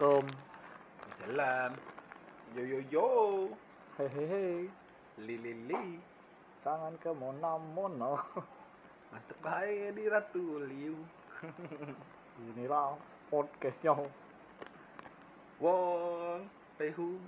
Assalamualaikum. 0.00 0.32
Salam. 1.20 1.76
Yo 2.56 2.64
yo 2.64 2.80
yo. 2.88 3.52
Hehehe. 4.00 4.72
Li 5.20 5.36
li 5.36 5.52
li. 5.68 6.00
Tangan 6.64 6.96
ke 6.96 7.12
mona 7.12 7.60
mono. 7.60 8.16
Mantep 9.12 9.36
baik 9.44 9.92
di 9.92 10.08
Ratu 10.08 10.64
Liu. 10.64 10.96
Inilah 12.48 12.96
podcastnya. 13.28 13.92
Wong 15.60 16.48
Pehu. 16.80 17.20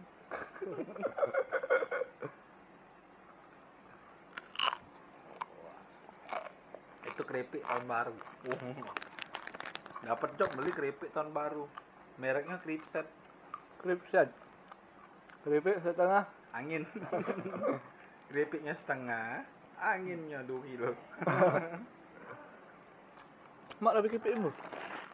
Itu 7.12 7.20
keripik 7.20 7.68
tahun 7.68 7.84
baru. 7.84 8.16
Dapat 10.08 10.40
job 10.40 10.48
beli 10.56 10.72
keripik 10.72 11.12
tahun 11.12 11.36
baru. 11.36 11.91
Mereknya 12.20 12.60
Kripset. 12.60 13.08
Kripset. 13.80 14.28
Kripik 15.42 15.82
setengah. 15.82 16.28
Angin. 16.52 16.84
Keripiknya 18.32 18.72
setengah, 18.72 19.44
anginnya 19.76 20.40
2 20.46 20.68
kilo. 20.72 20.96
Mak 23.82 23.92
lebih 23.98 24.16
kripikmu. 24.16 24.48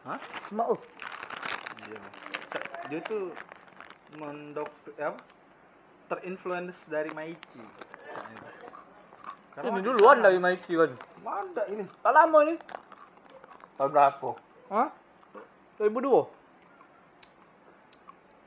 Hah? 0.05 0.21
Mak 0.55 0.67
oh. 0.71 0.79
Iya. 1.89 1.99
Dia 2.87 2.99
tuh 3.01 3.33
mendok 4.15 4.69
apa? 5.01 5.19
Terinfluence 6.07 6.87
dari 6.87 7.11
Maichi. 7.11 7.59
Ini 9.59 9.79
duluan 9.83 10.23
dari 10.23 10.39
Maichi 10.39 10.77
kan. 10.77 10.93
Ada 11.27 11.65
ini. 11.73 11.83
Tak 11.99 12.13
lama 12.15 12.37
ini. 12.45 12.55
Tahun 13.75 13.89
berapa? 13.89 14.29
Hah? 14.69 14.93
2002. 15.81 16.38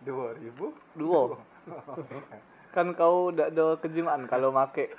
2000. 0.04 0.98
Dua. 0.98 1.20
kan 2.72 2.88
kau 2.96 3.28
udah 3.28 3.52
ada 3.52 3.76
kejimaan 3.84 4.24
kalau 4.24 4.48
make 4.48 4.96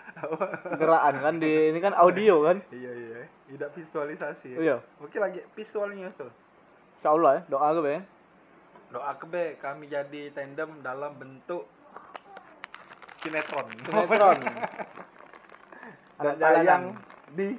gerakan 0.78 1.16
kan 1.26 1.36
di 1.42 1.74
ini 1.74 1.82
kan 1.82 1.98
audio 1.98 2.46
kan. 2.46 2.62
iya 2.70 2.92
iya. 2.94 3.26
Tidak 3.50 3.70
visualisasi. 3.74 4.54
Ya? 4.54 4.58
Iya. 4.62 4.76
Oke 5.02 5.18
lagi 5.18 5.42
visualnya 5.58 6.14
so. 6.14 6.30
Insyaallah 7.02 7.42
ya, 7.42 7.42
doa 7.50 7.68
gue 7.74 7.98
ya. 7.98 8.02
Doa 8.94 9.12
kebe 9.18 9.58
kami 9.58 9.90
jadi 9.90 10.30
tandem 10.32 10.86
dalam 10.86 11.18
bentuk 11.18 11.66
sinetron. 13.26 13.68
Sinetron. 13.90 14.40
Anak 16.22 16.36
Dan 16.38 16.54
tayang 16.62 16.84
di 17.34 17.58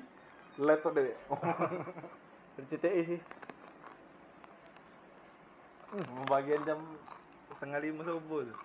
Leto 0.62 0.94
Dewe. 0.94 1.12
RCTI 2.54 3.00
sih. 3.02 3.20
Pembagian 5.90 6.62
jam 6.62 6.78
setengah 7.64 7.80
lima 7.80 8.02
subuh 8.04 8.44
tuh. 8.44 8.58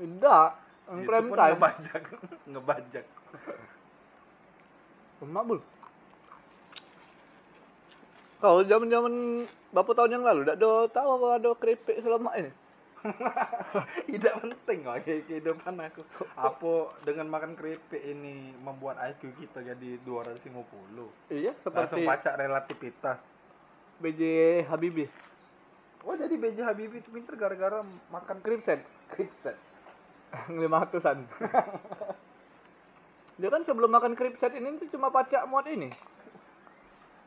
Tidak. 0.00 0.48
Yang 0.88 0.96
Itu 1.04 1.08
prime 1.12 1.28
pun 1.28 1.36
time. 1.36 1.52
ngebajak, 1.52 2.02
ngebajak. 2.56 3.04
Emak 5.20 5.42
bul. 5.44 5.60
Kau 8.40 8.64
zaman-zaman 8.64 9.44
berapa 9.68 9.90
tahun 9.92 10.14
yang 10.16 10.24
lalu, 10.24 10.40
tidak 10.48 10.56
ada 10.56 10.72
tahu 10.88 11.10
kalau 11.20 11.34
ada 11.36 11.50
keripik 11.60 11.96
selama 12.00 12.32
ini. 12.40 12.52
Tidak 14.10 14.34
penting 14.42 14.78
kok 14.82 14.98
kayak 15.06 15.22
kehidupan 15.30 15.74
aku. 15.78 16.02
Apa 16.34 16.72
dengan 17.06 17.30
makan 17.30 17.54
keripik 17.54 18.02
ini 18.02 18.50
membuat 18.58 18.98
IQ 18.98 19.30
kita 19.36 19.62
jadi 19.62 20.00
250? 20.02 20.42
Iya, 21.30 21.52
Langsung 21.54 22.02
seperti 22.02 22.02
baca 22.02 22.30
relativitas. 22.34 23.20
BJ 24.02 24.22
Habibie. 24.66 25.06
Oh 26.06 26.14
jadi 26.14 26.38
BJ 26.38 26.62
Habibie 26.62 27.02
itu 27.02 27.10
pinter 27.10 27.34
gara-gara 27.34 27.82
makan 28.14 28.38
Kripset. 28.38 28.78
kripset. 29.10 29.58
lima 30.62 30.86
ratusan. 30.86 31.26
Dia 33.42 33.50
kan 33.52 33.60
sebelum 33.66 33.90
makan 33.92 34.16
kripset 34.16 34.56
ini 34.56 34.80
tuh 34.80 34.88
cuma 34.96 35.12
pacak 35.12 35.44
muat 35.50 35.66
ini. 35.68 35.92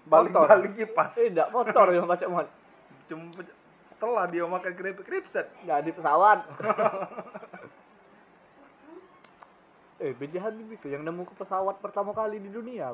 Balik-balik 0.10 0.74
kipas. 0.74 1.22
Tidak, 1.22 1.54
kotor 1.54 1.94
yang 1.94 2.10
pacak 2.10 2.26
muat. 2.34 2.50
Cuma 3.10 3.30
setelah 3.86 4.26
dia 4.26 4.42
makan 4.50 4.74
kripset. 5.06 5.54
Nggak 5.62 5.86
di 5.86 5.92
pesawat. 5.94 6.50
eh, 10.02 10.18
BJ 10.18 10.42
Habibie 10.42 10.82
itu 10.82 10.90
yang 10.90 11.06
nemu 11.06 11.30
ke 11.30 11.38
pesawat 11.38 11.78
pertama 11.78 12.10
kali 12.18 12.42
di 12.42 12.50
dunia. 12.50 12.90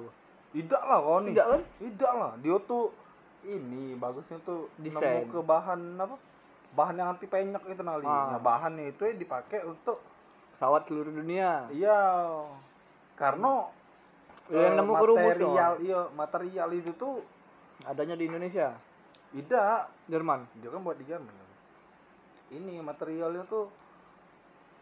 Tidak 0.52 0.82
lah 0.84 1.00
Roni. 1.00 1.32
Tidak 1.32 1.48
kan? 1.48 1.62
Tidak 1.80 2.14
lah. 2.20 2.36
Dia 2.44 2.60
tuh 2.68 2.92
ini 3.48 3.94
bagusnya 3.94 4.42
tuh 4.42 4.68
Desain. 4.78 5.22
nemu 5.22 5.32
ke 5.32 5.40
bahan 5.40 5.80
apa? 5.96 6.16
Bahan 6.72 6.96
yang 6.96 7.10
anti 7.10 7.26
penyok 7.26 7.64
itu 7.66 7.82
nali. 7.82 8.04
Ah. 8.04 8.36
Nah, 8.36 8.42
bahannya 8.42 8.90
itu 8.90 9.02
yang 9.02 9.18
dipakai 9.18 9.64
untuk 9.64 10.02
Pesawat 10.52 10.88
seluruh 10.88 11.12
dunia. 11.12 11.68
iya 11.70 12.00
karena 13.14 13.68
Yang 14.48 14.66
eh, 14.66 14.78
nemu 14.78 14.94
ke 14.94 15.06
rumus 15.06 15.26
material 15.30 15.72
iya 15.80 16.00
material 16.12 16.70
itu 16.72 16.92
tuh 16.96 17.16
Adanya 17.84 18.16
di 18.16 18.26
Indonesia, 18.26 18.72
tidak 19.30 19.92
Jerman. 20.06 20.48
dia 20.56 20.70
kan 20.70 20.80
buat 20.80 20.96
di 20.96 21.06
Jerman 21.06 21.36
ini 22.48 22.80
materialnya 22.80 23.44
tuh 23.46 23.68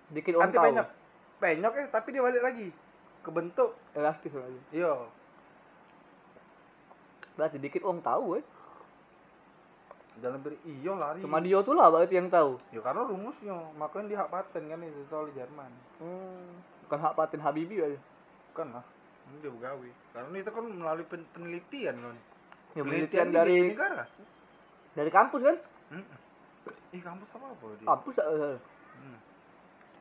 Dikit 0.10 0.36
anti 0.36 0.54
tahu. 0.54 0.66
penyok 0.68 0.88
penyok 1.40 1.74
eh 1.74 1.88
tapi 1.90 2.08
dia 2.10 2.22
balik 2.22 2.44
lagi 2.44 2.68
ke 3.20 3.30
bentuk 3.30 3.74
Elastis 3.94 4.30
lagi. 4.32 4.60
iya 4.72 4.94
Berarti 7.34 7.58
dikit 7.58 7.82
orang 7.82 8.02
tahu 8.02 8.38
eh. 8.38 8.46
Dalam 10.16 10.40
beri 10.40 10.58
iya 10.64 10.94
lari 10.94 11.20
Cuma 11.20 11.38
dia 11.38 11.58
tuh 11.60 11.74
lah 11.74 11.88
berarti 11.88 12.14
yang 12.14 12.28
tahu. 12.28 12.62
ya 12.70 12.80
karena 12.80 13.02
rumusnya 13.04 13.50
makanya 13.74 14.06
di 14.06 14.16
hak 14.16 14.30
paten 14.30 14.64
kan 14.64 14.80
itu 14.80 15.00
di 15.04 15.34
Jerman 15.34 15.72
Hmm. 15.98 16.50
Bukan 16.84 17.00
hak 17.00 17.14
paten 17.14 17.40
Habibie 17.40 17.82
aja. 17.82 18.00
bukan 18.50 18.68
lah 18.72 18.86
ini 19.24 19.38
dia 19.40 19.50
begawi 19.50 19.90
karena 20.12 20.36
itu 20.36 20.52
kan 20.52 20.64
melalui 20.68 21.06
pen- 21.06 21.30
penelitian 21.32 21.96
kan 21.98 22.18
Ya, 22.74 22.82
penelitian 22.82 23.28
di 23.28 23.34
dari 23.34 23.58
negara 23.68 24.06
dari 24.92 25.10
kampus 25.10 25.42
kan? 25.42 25.58
Hmm. 25.90 26.06
ih 26.90 27.02
kampus 27.02 27.30
apa 27.32 27.46
apa 27.48 27.66
dia 27.74 27.88
Kampus 27.88 28.16
eh, 28.20 28.58
Hmm. 28.94 29.18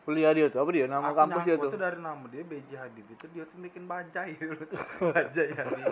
kuliah 0.03 0.33
dia 0.33 0.47
tuh 0.47 0.59
apa 0.59 0.71
dia 0.71 0.85
nama 0.85 1.07
Aku 1.07 1.17
kampus 1.17 1.43
dia 1.43 1.57
tuh? 1.57 1.69
tuh 1.69 1.81
dari 1.81 1.97
nama 1.97 2.21
dia 2.27 2.43
BJ 2.43 2.71
Habib 2.75 3.07
itu 3.07 3.25
dia 3.31 3.45
tuh 3.45 3.57
bikin 3.59 3.87
bajai 3.87 4.37
bajai 5.09 5.49
Habib 5.55 5.85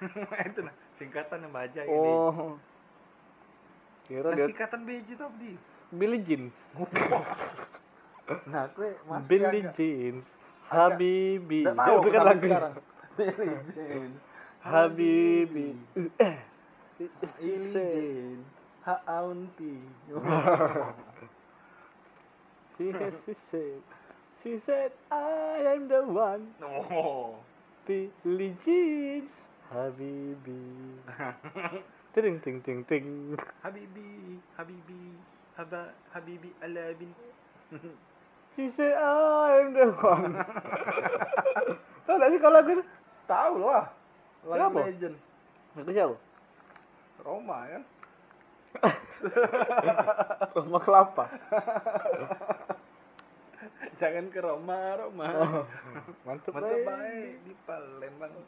itu 0.50 0.60
nah 0.60 0.74
singkatan 0.92 1.38
yang 1.40 1.52
bajai 1.52 1.86
ini 1.86 2.12
Oh. 2.12 2.60
Kira 4.02 4.28
dia 4.34 4.46
singkatan 4.50 4.80
BJ 4.82 5.08
itu 5.14 5.22
apa 5.22 5.36
dia 5.38 5.56
Billie 5.92 6.22
Jeans. 6.24 6.56
nah 8.52 8.64
gue 8.72 8.96
masih 9.04 9.28
Billie 9.28 9.62
agak- 9.62 9.74
Jeans. 9.76 10.26
Habibie. 10.72 11.64
Nggak 11.68 11.76
tahu 11.76 11.96
kan 12.08 12.22
lagu. 12.24 12.40
sekarang 12.40 12.74
Billie 13.18 13.58
Jean 13.70 14.10
Habibie. 14.64 15.76
Eh. 16.16 16.36
Billie 16.96 17.70
Jean 17.70 18.38
Ha 18.82 18.98
Auntie 19.06 19.84
She 22.74 22.90
said, 22.90 23.14
she 23.22 23.34
said, 23.36 23.80
she 24.42 24.52
said, 24.58 24.90
I 25.12 25.76
am 25.76 25.86
the 25.86 26.02
one. 26.02 26.50
oh 26.64 27.36
Billie 27.86 28.56
Jeans. 28.64 29.30
Habibie. 29.70 30.98
Ting 32.12 32.36
ting 32.44 32.58
ting 32.60 32.80
ting. 32.84 33.06
Habibi 33.64 34.36
Habibi 34.58 35.16
Haba 35.56 35.92
Habibi 36.12 36.50
Alabin 36.60 37.12
She 38.52 38.68
said, 38.68 38.92
I 39.00 39.64
am 39.64 39.72
the 39.72 39.88
one. 39.96 40.36
Tahu 42.04 42.16
gak 42.20 42.28
sih 42.28 42.40
kalau 42.42 42.56
lagu 42.60 42.70
itu? 42.76 42.84
tahu 43.24 43.54
lah 43.64 43.88
lagu 44.44 44.58
Kenapa? 44.60 44.78
legend 44.92 45.16
Lagu 45.72 45.90
siapa? 45.94 46.16
Roma 47.22 47.56
kan 47.70 47.82
Roma 50.58 50.78
Kelapa. 50.84 51.24
jangan 54.00 54.24
ke 54.28 54.40
Roma 54.40 54.96
Roma 54.96 55.28
Mantep, 56.24 56.52
mantap 56.52 56.72
eh. 56.72 56.84
baik 56.84 57.32
di 57.42 57.54
Palembang 57.62 58.32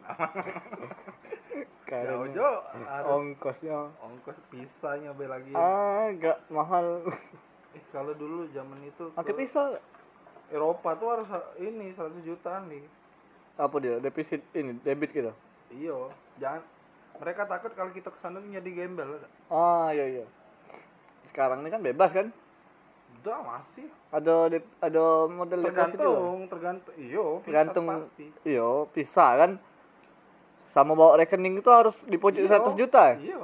Kayaknya 1.84 2.10
jauh 2.10 2.28
jauh 2.32 2.60
harus 2.88 3.12
ongkosnya 3.12 3.78
ongkos 4.00 4.38
pisahnya 4.48 5.12
be 5.12 5.28
lagi 5.28 5.52
agak 5.52 6.40
mahal. 6.48 7.04
eh 7.76 7.82
kalau 7.90 8.16
dulu 8.16 8.48
zaman 8.50 8.80
itu 8.82 9.12
Pakai 9.12 9.34
pisau. 9.34 9.76
Eropa 10.48 10.92
tuh 10.94 11.08
harus 11.08 11.28
ha- 11.28 11.52
ini 11.56 11.92
100 11.92 12.20
jutaan 12.20 12.68
nih 12.68 12.84
Apa 13.56 13.80
dia? 13.80 13.96
Defisit 13.96 14.44
ini, 14.52 14.76
debit 14.80 15.10
gitu. 15.10 15.32
iyo 15.72 16.08
jangan 16.36 16.60
mereka 17.14 17.46
takut 17.46 17.72
kalau 17.72 17.90
kita 17.90 18.10
ke 18.10 18.18
sana 18.18 18.38
jadi 18.40 18.70
gembel 18.70 19.18
Ah, 19.48 19.90
iya 19.90 20.20
iya. 20.20 20.26
Sekarang 21.24 21.62
ini 21.62 21.70
kan 21.70 21.80
bebas 21.80 22.10
kan? 22.10 22.28
Udah 23.24 23.40
masih 23.40 23.88
Ada 24.12 24.60
ada 24.84 25.04
model 25.32 25.64
deposit 25.64 25.96
juga. 25.96 26.04
tergantung 26.04 26.36
tergantung 26.52 26.94
iyo 27.00 27.26
Tergantung 27.40 27.84
pasti 27.88 28.26
iya, 28.44 28.68
bisa 28.92 29.26
kan? 29.40 29.50
Sama 30.68 30.92
bawa 30.92 31.16
rekening 31.16 31.64
itu 31.64 31.70
harus 31.72 31.96
deposit 32.04 32.44
Iya. 32.44 32.60
100 32.60 32.76
juta 32.76 33.00
ya? 33.16 33.16
iyo 33.32 33.42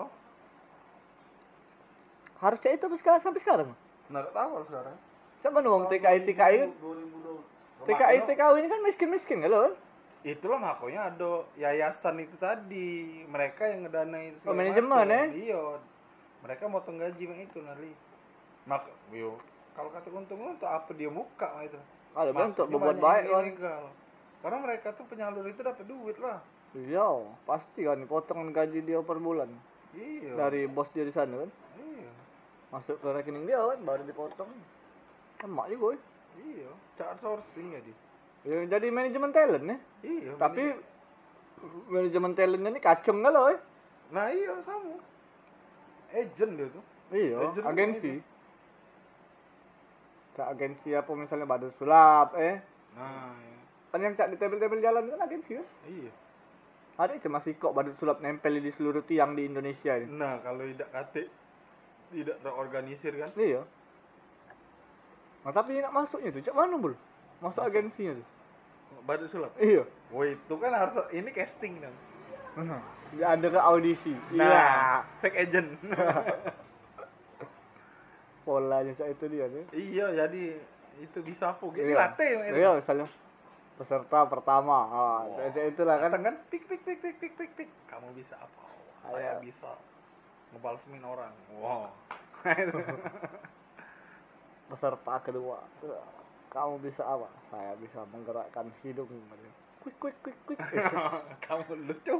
Harusnya 2.40 2.72
itu 2.72 2.84
sampai 2.88 3.00
sekarang, 3.00 3.20
sampai 3.20 3.40
sekarang. 3.44 3.68
Nah, 4.08 4.24
gak 4.24 4.32
tahu 4.32 4.64
sekarang. 4.64 4.96
Coba 5.40 5.58
dong 5.60 5.82
TKI 5.88 6.18
TKI 6.24 6.56
2020. 6.80 7.88
TKI 7.88 8.18
TKI 8.28 8.54
ini 8.60 8.68
kan 8.68 8.80
miskin-miskin 8.84 9.38
kan 9.44 9.72
Itulah 10.20 10.60
makanya 10.60 11.08
ada 11.12 11.48
yayasan 11.56 12.20
itu 12.20 12.36
tadi. 12.36 13.24
Mereka 13.24 13.72
yang 13.72 13.88
ngedanai 13.88 14.36
itu. 14.36 14.44
Oh, 14.44 14.52
manajemen, 14.52 15.08
eh? 15.08 15.26
Iya. 15.48 15.80
Mereka 16.44 16.68
motong 16.68 17.00
gaji 17.00 17.24
itu 17.24 17.58
nali. 17.64 17.92
Mak, 18.68 18.84
yo. 19.16 19.40
Kalau 19.80 19.96
kata 19.96 20.08
keuntungan 20.12 20.60
untuk 20.60 20.68
apa 20.68 20.92
dia 20.92 21.08
buka 21.08 21.48
mah 21.48 21.64
itu? 21.64 21.80
Ada 22.12 22.30
bilang 22.30 22.52
untuk 22.52 22.66
Makanya 22.68 22.76
berbuat 22.76 22.96
banyak 23.00 23.32
baik 23.32 23.56
kan. 23.56 23.82
Karena 24.40 24.58
mereka 24.60 24.88
tuh 24.92 25.04
penyalur 25.08 25.44
itu 25.48 25.60
dapat 25.64 25.84
duit 25.88 26.16
lah. 26.20 26.38
Iya, 26.70 27.08
pasti 27.42 27.80
kan 27.88 28.04
potongan 28.04 28.52
gaji 28.52 28.84
dia 28.84 29.00
per 29.00 29.16
bulan 29.16 29.48
Iya. 29.90 30.36
dari 30.36 30.68
bos 30.68 30.92
dia 30.92 31.02
di 31.02 31.10
sana 31.10 31.40
kan. 31.40 31.50
Iya. 31.80 32.12
Masuk 32.68 33.00
ke 33.00 33.08
rekening 33.08 33.48
dia 33.48 33.56
kan 33.56 33.80
baru 33.80 34.04
dipotong. 34.04 34.52
Emak 35.40 35.66
juga. 35.72 35.96
eh. 35.96 36.00
Iya. 36.38 36.70
Cak 36.94 37.08
outsourcing 37.16 37.72
ya 37.72 37.80
di. 37.80 37.92
Ya, 38.44 38.68
jadi 38.68 38.86
manajemen 38.92 39.32
talent 39.32 39.64
ya. 39.64 39.76
Iya. 40.04 40.32
Tapi 40.36 40.62
manajemen 41.88 42.32
talentnya 42.36 42.70
ini 42.70 42.80
kacung 42.84 43.24
kan 43.24 43.32
loh. 43.32 43.48
eh. 43.48 43.58
Nah 44.12 44.28
iya 44.28 44.60
kamu. 44.60 44.92
Agent 46.12 46.52
dia 46.52 46.68
tuh. 46.68 46.84
Iya, 47.10 47.36
agensi. 47.64 48.20
Cak 50.34 50.46
agensi 50.50 50.94
apa 50.94 51.10
misalnya 51.12 51.44
badut 51.44 51.74
sulap 51.74 52.34
eh. 52.38 52.62
Nah, 52.94 53.34
iya. 53.34 53.58
Kan 53.90 54.00
yang 54.00 54.14
cak 54.14 54.30
di 54.30 54.36
tabel-tabel 54.38 54.78
jalan 54.78 55.10
kan 55.10 55.20
agensi 55.22 55.58
kan. 55.58 55.66
iya. 55.86 56.12
Ada 57.00 57.16
cuma 57.18 57.40
si 57.40 57.56
kok 57.56 57.72
badut 57.72 57.96
sulap 57.96 58.20
nempel 58.20 58.60
di 58.60 58.70
seluruh 58.70 59.02
tiang 59.02 59.32
di 59.34 59.48
Indonesia 59.48 59.96
ini. 59.96 60.10
Nah, 60.10 60.38
kalau 60.44 60.62
tidak 60.62 60.90
kate 60.92 61.26
tidak 62.10 62.36
terorganisir 62.40 63.14
kan? 63.16 63.30
Iya. 63.34 63.62
Nah 65.40 65.52
tapi 65.54 65.80
nak 65.80 65.96
masuknya 65.96 66.30
tuh, 66.30 66.42
cak 66.44 66.54
mana 66.54 66.76
bul? 66.76 66.92
Masuk 67.40 67.64
agensinya 67.64 68.20
tuh. 68.20 68.26
Badut 69.08 69.28
sulap. 69.32 69.54
Iya. 69.56 69.88
Wah 70.12 70.26
itu 70.28 70.54
kan 70.54 70.72
harus 70.74 71.06
ini 71.10 71.30
casting 71.32 71.80
kan. 71.80 71.94
Ya 73.16 73.34
ada 73.34 73.46
ke 73.48 73.58
audisi. 73.58 74.12
Nah, 74.34 74.44
Iya. 74.44 74.66
fake 75.18 75.38
agent. 75.40 75.68
Polanya 78.40 78.92
cak 78.92 79.08
itu 79.10 79.24
dia 79.28 79.46
nih. 79.46 79.64
iya, 79.72 80.06
jadi 80.16 80.56
itu 80.98 81.18
bisa 81.20 81.52
apa? 81.52 81.64
Gini 81.70 81.92
Iya. 81.92 82.06
itu. 82.08 82.56
Iya, 82.56 82.70
misalnya 82.74 83.06
peserta 83.76 84.18
pertama. 84.26 84.76
Ah, 84.84 85.20
Wow. 85.24 85.48
cak 85.50 85.64
itulah 85.68 85.96
kan. 85.96 86.08
Datang 86.08 86.22
kan 86.24 86.36
pik 86.48 86.64
pik 86.64 86.80
pik 86.82 86.98
pik 86.98 87.16
pik 87.18 87.32
pik 87.34 87.50
pik. 87.54 87.68
Kamu 87.86 88.12
bisa 88.12 88.36
apa? 88.36 88.60
Oh, 88.64 89.12
saya 89.12 89.36
Ayo. 89.36 89.40
bisa 89.40 89.70
ngebalsemin 90.52 91.04
orang. 91.04 91.32
Wow. 91.54 91.88
Peserta 94.70 95.14
kedua. 95.20 95.58
Kamu 96.50 96.78
bisa 96.78 97.02
apa? 97.02 97.26
Saya 97.48 97.74
bisa 97.76 98.02
menggerakkan 98.08 98.70
hidung. 98.82 99.10
Quick 99.80 99.96
quick 99.98 100.16
quick 100.20 100.38
quick. 100.46 100.60
Kamu 101.46 101.64
lucu. 101.86 102.16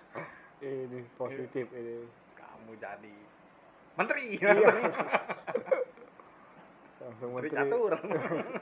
ini 0.64 1.00
positif 1.14 1.66
ini. 1.70 2.06
Kamu 2.34 2.72
jadi 2.76 3.14
menteri. 3.96 4.36
Iya. 4.36 4.52
Langsung 7.00 7.30
menteri 7.32 7.56
catur. 7.56 7.92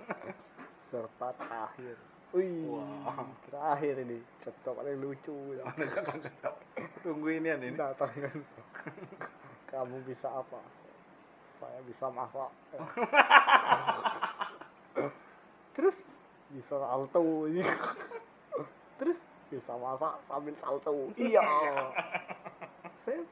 serta 0.91 1.29
terakhir. 1.35 1.97
Wih, 2.35 2.67
Wah. 2.67 3.31
terakhir 3.47 3.95
ini 4.03 4.19
cetok 4.43 4.83
paling 4.83 4.99
lucu. 4.99 5.55
Tunggu 7.07 7.29
ini 7.31 7.51
ini. 7.51 7.79
Datang 7.79 8.11
kan. 8.11 8.39
Kamu 9.71 10.03
bisa 10.07 10.31
apa? 10.31 10.59
Saya 11.59 11.79
bisa 11.87 12.11
masak. 12.11 12.51
Terus 15.79 15.97
bisa 16.51 16.75
salto. 16.75 17.23
Terus 18.99 19.19
bisa 19.51 19.73
masak 19.79 20.15
sambil 20.27 20.55
salto. 20.59 20.95
Iya. 21.15 21.47
Saya 23.07 23.23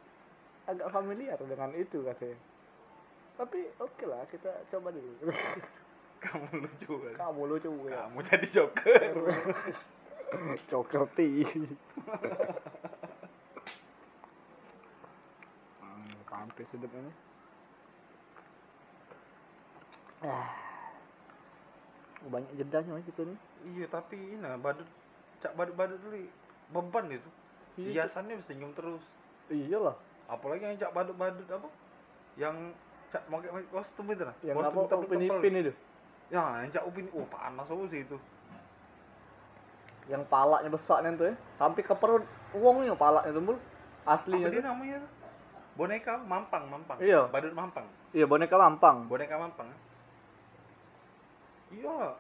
agak 0.65 0.89
familiar 0.91 1.39
dengan 1.39 1.71
itu 1.75 2.03
katanya. 2.07 2.39
Tapi 3.35 3.59
oke 3.81 4.05
lah 4.07 4.23
kita 4.31 4.53
coba 4.71 4.93
dulu. 4.93 5.13
Kamu 6.23 6.47
lucu 6.55 6.93
kan? 7.03 7.15
Kamu 7.19 7.41
lucu 7.51 7.71
ya. 7.91 8.07
Kamu 8.07 8.19
jadi 8.23 8.47
joker. 8.47 9.13
Joker 10.73 11.05
T. 11.13 11.45
Hmm, 15.83 16.13
Sampai 16.25 16.65
sedap 16.65 16.89
ini. 16.89 17.13
Ah. 20.23 20.49
Banyak 22.23 22.55
jedanya 22.55 22.95
gitu 23.03 23.27
nih. 23.27 23.39
iya, 23.77 23.87
tapi 23.91 24.15
ini 24.15 24.47
badut 24.63 24.87
cak 25.43 25.53
badut-badut 25.59 25.99
tuh 26.01 26.15
beban 26.71 27.11
itu. 27.11 27.31
Iya, 27.77 28.07
Hiasannya 28.07 28.39
senyum 28.41 28.71
terus. 28.73 29.03
Iyalah. 29.51 29.99
Apalagi 30.29 30.63
yang 30.65 30.77
cak 30.79 30.93
badut-badut 30.95 31.49
apa? 31.49 31.69
Yang 32.37 32.57
cak 33.13 33.23
pakai 33.29 33.51
kostum 33.71 34.07
itu 34.11 34.23
nah. 34.25 34.37
Yang 34.41 34.57
kostum 34.59 34.79
apa 34.83 34.97
upin 35.05 35.21
ipin 35.23 35.55
itu. 35.67 35.73
Ya, 36.33 36.43
yang 36.65 36.71
cak 36.73 36.85
upin. 36.89 37.07
Oh, 37.13 37.27
panas 37.29 37.69
apa 37.69 37.83
sih 37.93 38.01
itu? 38.05 38.17
Yang 40.11 40.23
palanya 40.27 40.71
besar 40.73 41.05
nih 41.05 41.15
tuh 41.15 41.27
ya. 41.31 41.35
Sampai 41.61 41.83
ke 41.85 41.95
perut 41.95 42.25
uangnya 42.57 42.97
palanya 42.97 43.31
tuh. 43.31 43.59
Aslinya 44.03 44.51
Apa 44.51 44.55
dia 44.55 44.63
namanya 44.67 44.97
tuh? 44.99 45.11
Boneka 45.73 46.15
mampang, 46.27 46.65
mampang. 46.69 46.99
Iya. 47.01 47.31
Badut 47.33 47.55
mampang. 47.55 47.87
Iya 48.13 48.25
boneka 48.29 48.57
mampang. 48.59 48.97
Boneka 49.09 49.37
mampang. 49.41 49.69
Iya, 51.73 52.13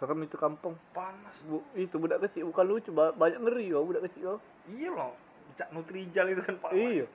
Serem 0.00 0.24
itu 0.24 0.38
kampung. 0.40 0.78
panas. 0.96 1.36
Bu, 1.44 1.60
itu 1.76 1.92
budak 2.00 2.24
kecil 2.24 2.48
bukan 2.48 2.64
lucu, 2.64 2.88
ba- 2.94 3.12
banyak 3.12 3.42
ngeri 3.42 3.68
ya 3.68 3.82
budak 3.82 4.08
kecil. 4.08 4.40
Iya 4.64 4.88
loh. 4.88 5.12
Cak 5.56 5.68
Nutrijal 5.72 6.26
itu 6.32 6.42
kan 6.44 6.56
Pak. 6.58 6.70
Iya. 6.72 7.06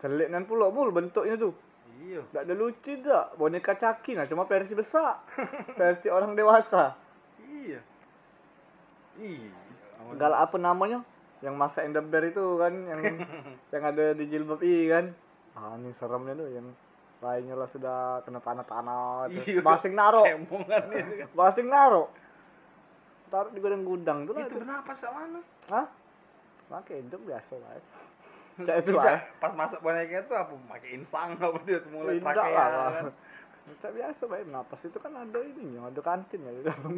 Celik 0.00 0.28
nan 0.28 0.44
pula 0.44 0.68
mul 0.68 0.92
bentuknya 0.92 1.34
tuh. 1.40 1.56
Iya. 2.04 2.20
Tidak 2.28 2.42
ada 2.44 2.54
lucu 2.54 2.92
tak. 3.00 3.26
Boneka 3.40 3.72
caki 3.76 4.14
nah 4.14 4.28
cuma 4.28 4.44
versi 4.44 4.76
besar. 4.76 5.24
versi 5.80 6.08
orang 6.12 6.36
dewasa. 6.36 6.94
Iya. 7.40 7.80
Iya. 9.16 9.52
Gal 10.14 10.32
apa 10.36 10.56
namanya? 10.60 11.02
Yang 11.40 11.54
masa 11.56 11.84
Ender 11.84 12.04
Bear 12.04 12.28
itu 12.28 12.44
kan 12.60 12.72
yang 12.72 13.00
yang 13.72 13.82
ada 13.82 14.12
di 14.12 14.24
jilbab 14.28 14.60
i 14.60 14.88
kan. 14.92 15.12
Ah 15.56 15.74
ini 15.80 15.90
seremnya 15.96 16.36
tuh 16.36 16.48
yang 16.52 16.66
lainnya 17.24 17.56
lah 17.56 17.68
sudah 17.68 18.20
kena 18.28 18.40
tanah-tanah. 18.44 19.32
Iya. 19.32 19.64
Basing 19.64 19.96
naro. 19.96 20.22
Cembongan 20.22 20.84
itu 20.92 21.14
kan. 21.24 21.28
Basing 21.32 21.68
naro. 21.72 22.12
Taruh 23.26 23.50
di 23.50 23.58
gudang-gudang 23.58 24.28
tuh 24.28 24.32
lah. 24.36 24.44
Itu 24.44 24.54
Itu 24.54 24.56
bernapas 24.62 24.96
sama 25.00 25.26
mana? 25.26 25.40
Hah? 25.72 25.86
Pakai 26.66 26.94
hidup 27.02 27.20
biasa 27.22 27.54
lah. 27.58 27.70
ya. 27.78 27.82
Cak 28.56 28.76
itu 28.82 28.92
lah. 28.96 29.20
pas 29.36 29.52
masak 29.52 29.84
boneka 29.84 30.24
itu 30.24 30.32
apa 30.32 30.52
pakai 30.72 30.90
insang 30.96 31.36
apa 31.36 31.60
dia 31.68 31.76
mulai 31.92 32.16
Tidak 32.16 32.24
pakai 32.24 32.52
lah. 32.56 32.88
kan. 32.90 33.04
Cak 33.82 33.92
biasa 33.92 34.22
baik 34.30 34.46
napas 34.48 34.80
itu 34.86 34.98
kan 35.02 35.12
ada 35.12 35.38
ininya, 35.42 35.90
ada 35.90 36.00
kantin 36.00 36.40
ya 36.40 36.52
di 36.54 36.62
dalam. 36.64 36.92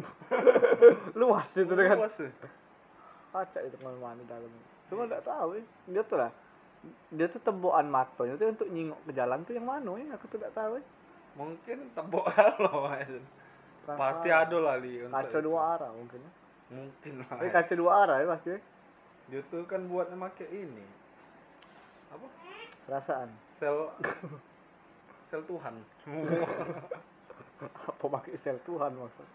Luas 1.19 1.49
itu 1.57 1.73
dengan 1.73 1.97
Luas 1.99 2.15
tuh. 2.15 2.31
kaca 3.29 3.59
itu 3.61 3.75
ke 3.77 3.83
mana-mana 3.85 4.17
di 4.21 4.27
dalam. 4.29 4.49
Cuma 4.89 5.05
nggak 5.05 5.21
tahu 5.25 5.57
ya. 5.57 5.63
Dia 5.91 6.03
tuh 6.05 6.17
lah. 6.17 6.31
Dia 7.11 7.27
tuh 7.27 7.41
tembokan 7.43 7.85
matonya 7.91 8.39
tuh 8.39 8.55
untuk 8.55 8.69
nyingok 8.71 9.01
ke 9.05 9.11
jalan 9.13 9.39
tuh 9.45 9.53
yang 9.53 9.67
mana 9.67 9.91
ya? 9.99 10.15
Aku 10.17 10.25
tuh 10.31 10.37
nggak 10.39 10.55
tahu 10.55 10.79
ya. 10.79 10.83
Mungkin 11.37 11.77
tembok 11.93 12.25
halo 12.33 12.89
Mas. 12.89 13.09
Pasti 13.85 14.29
ada 14.29 14.57
lah 14.57 14.77
li 14.77 15.01
untuk 15.01 15.17
Kaca 15.17 15.37
dua 15.41 15.59
arah 15.77 15.89
mungkin. 15.93 16.19
ya. 16.21 16.31
Mungkin 16.69 17.13
lah. 17.25 17.37
kaca 17.49 17.73
dua 17.73 17.91
arah 18.05 18.17
ya 18.21 18.27
pasti. 18.29 18.49
ya. 18.53 18.59
Dia 19.29 19.41
tuh 19.53 19.61
kan 19.69 19.85
buatnya 19.85 20.17
pakai 20.17 20.49
ini. 20.49 20.85
Apa? 22.09 22.25
Perasaan. 22.89 23.29
Sel 23.53 23.93
sel 25.29 25.41
Tuhan. 25.45 25.75
Apa 27.93 28.05
pakai 28.09 28.33
sel 28.41 28.57
Tuhan 28.65 28.91
maksud? 28.97 29.27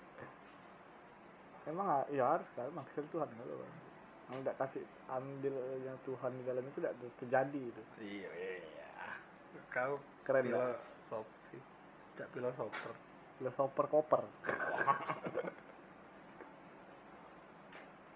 Emang 1.65 2.03
ya 2.11 2.35
harus 2.35 2.49
kan 2.59 2.67
pakai 2.75 2.93
sel 2.99 3.07
Tuhan 3.15 3.31
kalau 3.31 3.63
kalau 4.25 4.41
nggak 4.41 4.57
kasih 4.59 4.83
ambil 5.07 5.55
yang 5.85 5.95
Tuhan 6.03 6.33
di 6.35 6.43
dalam 6.49 6.65
itu 6.65 6.81
tidak 6.81 6.97
terjadi 7.21 7.63
itu. 7.71 7.83
iya, 8.03 8.31
iya. 8.35 9.13
Kau 9.71 10.01
Keren 10.27 10.49
nggak? 10.49 10.59
filosof 10.59 11.27
sih. 11.53 11.63
Cak 12.19 12.29
filosofer. 12.35 12.93
Filosofer 13.39 13.85
koper. 13.87 14.23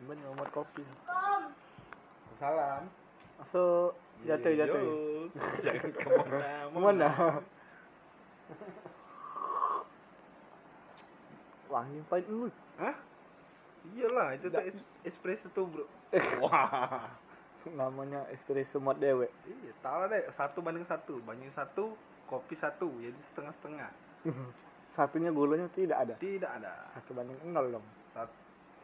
Ben 0.07 0.19
ngomong 0.23 0.49
kopi. 0.55 0.83
Salam. 2.39 2.83
Masuk 3.37 3.95
jatuh 4.25 4.51
Iya, 4.51 4.65
jatuh. 4.65 4.79
yo. 4.79 4.95
Jangan 5.65 5.91
ke 5.93 6.07
mana 6.09 6.39
Ke 6.65 6.79
mana? 6.79 7.09
Wangi 11.69 12.01
pahit 12.07 12.25
dulu. 12.25 12.49
Hah? 12.79 12.97
Iyalah, 13.89 14.35
itu 14.35 14.47
tuh 14.49 14.63
es- 14.63 14.83
espresso 15.05 15.49
tuh, 15.51 15.67
Bro. 15.67 15.85
Wah. 16.41 17.09
namanya 17.69 18.25
espresso 18.31 18.79
mod 18.79 18.97
dewek 18.97 19.29
Iya, 19.45 19.75
tahu 19.83 20.09
deh 20.09 20.25
satu 20.31 20.65
banding 20.65 20.87
satu, 20.87 21.21
banding 21.21 21.51
satu, 21.51 21.93
kopi 22.25 22.57
satu, 22.57 22.89
jadi 22.97 23.19
setengah 23.21 23.53
setengah. 23.53 23.91
satunya 24.89 25.29
gulanya 25.29 25.69
tidak 25.69 26.01
ada 26.01 26.15
Tidak 26.17 26.49
ada. 26.49 26.89
satu 26.91 27.13
banding 27.13 27.37
nol 27.45 27.69
dong 27.71 27.85
Sat, 28.09 28.31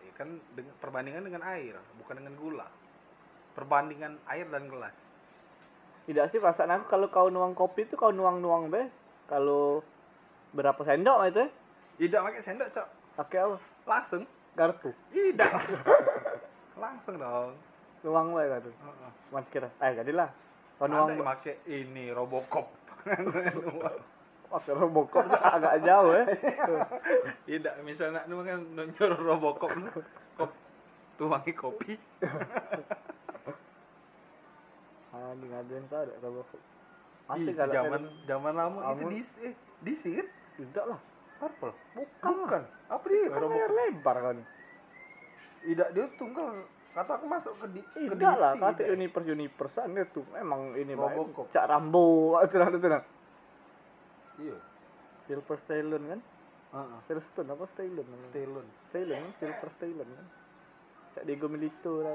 eh, 0.02 0.12
kan 0.12 0.28
dengan, 0.52 0.74
perbandingan 0.76 1.24
dengan 1.24 1.40
air, 1.46 1.80
bukan 1.96 2.18
dengan 2.18 2.34
gula. 2.36 2.68
Perbandingan 3.54 4.18
air 4.26 4.46
dan 4.46 4.66
gelas. 4.66 4.94
tidak 6.04 6.28
sih 6.28 6.36
perasaan 6.36 6.68
aku 6.70 6.84
kalau 6.86 7.08
kau 7.08 7.28
nuang 7.28 7.52
kopi 7.52 7.82
itu 7.82 7.94
kau 7.94 8.10
nuang 8.10 8.36
nuang 8.38 8.68
be 8.68 8.90
kalau 9.24 9.80
berapa 10.50 10.76
sendok 10.78 11.18
itu 11.26 11.44
Tidak 11.96 12.20
pakai 12.20 12.42
sendok, 12.42 12.68
Cok. 12.68 12.88
pakai 13.16 13.38
apa 13.40 13.56
Langsung. 13.84 14.22
garpu 14.52 14.92
Tidak. 15.08 15.48
Langsung 16.82 17.16
dong. 17.16 17.56
nuang 18.02 18.30
wae 18.30 18.50
gitu 18.50 18.68
Heeh. 18.70 19.10
mas 19.30 19.48
kira 19.48 19.72
eh 19.78 19.92
jadilah 19.94 20.28
kau 20.76 20.84
nuang 20.84 21.08
Ada 21.08 21.14
yang 21.14 21.24
pakai 21.24 21.54
ini 21.64 22.04
Robocop. 22.10 22.66
pakai 24.52 24.72
robokop 24.72 25.24
sih 25.24 25.40
agak 25.40 25.74
jauh 25.80 26.12
ya 26.12 26.24
Tidak, 27.48 27.74
misalnya 27.80 28.22
nu 28.24 28.38
kan 28.40 28.60
nyuruh 28.60 29.20
Robocop 29.20 29.72
tuangi 31.14 31.52
kopi. 31.52 31.94
Di 35.34 35.46
ada 35.48 35.72
yang 35.72 35.86
deh 35.86 36.16
robokop 36.18 36.60
Ih, 37.24 37.26
masih 37.26 37.52
kalau 37.54 37.72
zaman 37.72 38.00
zaman 38.24 38.52
lama 38.52 38.78
itu 38.84 38.88
Kamu- 39.00 39.10
di 39.10 39.20
eh 39.42 39.54
DC 39.80 40.04
kan? 40.12 40.28
tidak 40.54 40.84
lah 40.86 41.00
Marvel. 41.36 41.72
bukan 41.92 42.32
Bukan. 42.36 42.62
Apa 42.86 43.04
dia? 43.04 43.26
kan 43.26 43.40
layar 43.44 43.72
lebar 43.72 44.16
kan 44.18 44.36
Tidak 45.60 45.88
dia 45.90 46.06
tunggal. 46.14 46.48
Kata 46.90 47.10
aku 47.12 47.26
masuk 47.26 47.52
ke 47.58 47.66
di 47.68 47.80
ke 47.82 48.12
tidak 48.12 48.36
lah 48.36 48.52
DC, 48.52 48.60
kata 48.60 48.78
tidak. 48.78 48.92
universe 48.92 49.28
universean 49.28 49.90
itu 49.94 50.20
emang 50.34 50.60
ini 50.74 50.92
Robocop. 50.94 51.48
Cak 51.48 51.66
Rambo 51.66 52.06
itu 52.44 52.54
nah 52.54 52.68
itu 52.68 52.88
Iya. 54.36 54.56
Silver 55.20 55.56
Stallone 55.56 56.06
kan 56.06 56.20
Heeh. 56.70 56.98
Silverstone 57.02 57.48
apa 57.48 57.64
Stallone? 57.64 58.10
Stallone. 58.28 58.70
Stallone 58.84 59.28
Silver 59.32 59.68
Stallone 59.70 60.12
kan 60.12 60.26
cak 61.12 61.24
Diego 61.24 61.46
Milito 61.46 62.02
lah. 62.02 62.14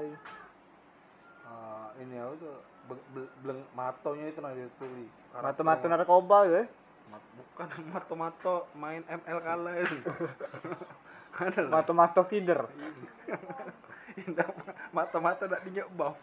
Ah, 1.42 1.88
ini 1.96 2.14
apa 2.14 2.36
tuh? 2.36 2.60
Be- 2.82 3.06
be- 3.10 3.32
beleng 3.40 3.60
matonya 3.70 4.26
itu 4.26 4.38
nah 4.38 4.50
dia 4.50 4.66
tulis. 4.76 5.10
mata-mata 5.32 5.84
narkoba 5.84 6.38
ya 6.44 6.62
Mat- 7.06 7.30
bukan 7.32 7.68
mato-mato 7.92 8.54
main 8.72 9.02
ML 9.02 9.38
kalah 9.40 9.74
itu. 9.82 9.96
Ada 11.32 11.60
lah. 11.62 11.70
mata-mata 11.72 12.20
feeder 12.22 12.60
Indah, 14.20 14.48
Mata-mata 14.90 15.46
nak 15.46 15.62
dinyok 15.62 15.88
buff. 15.94 16.18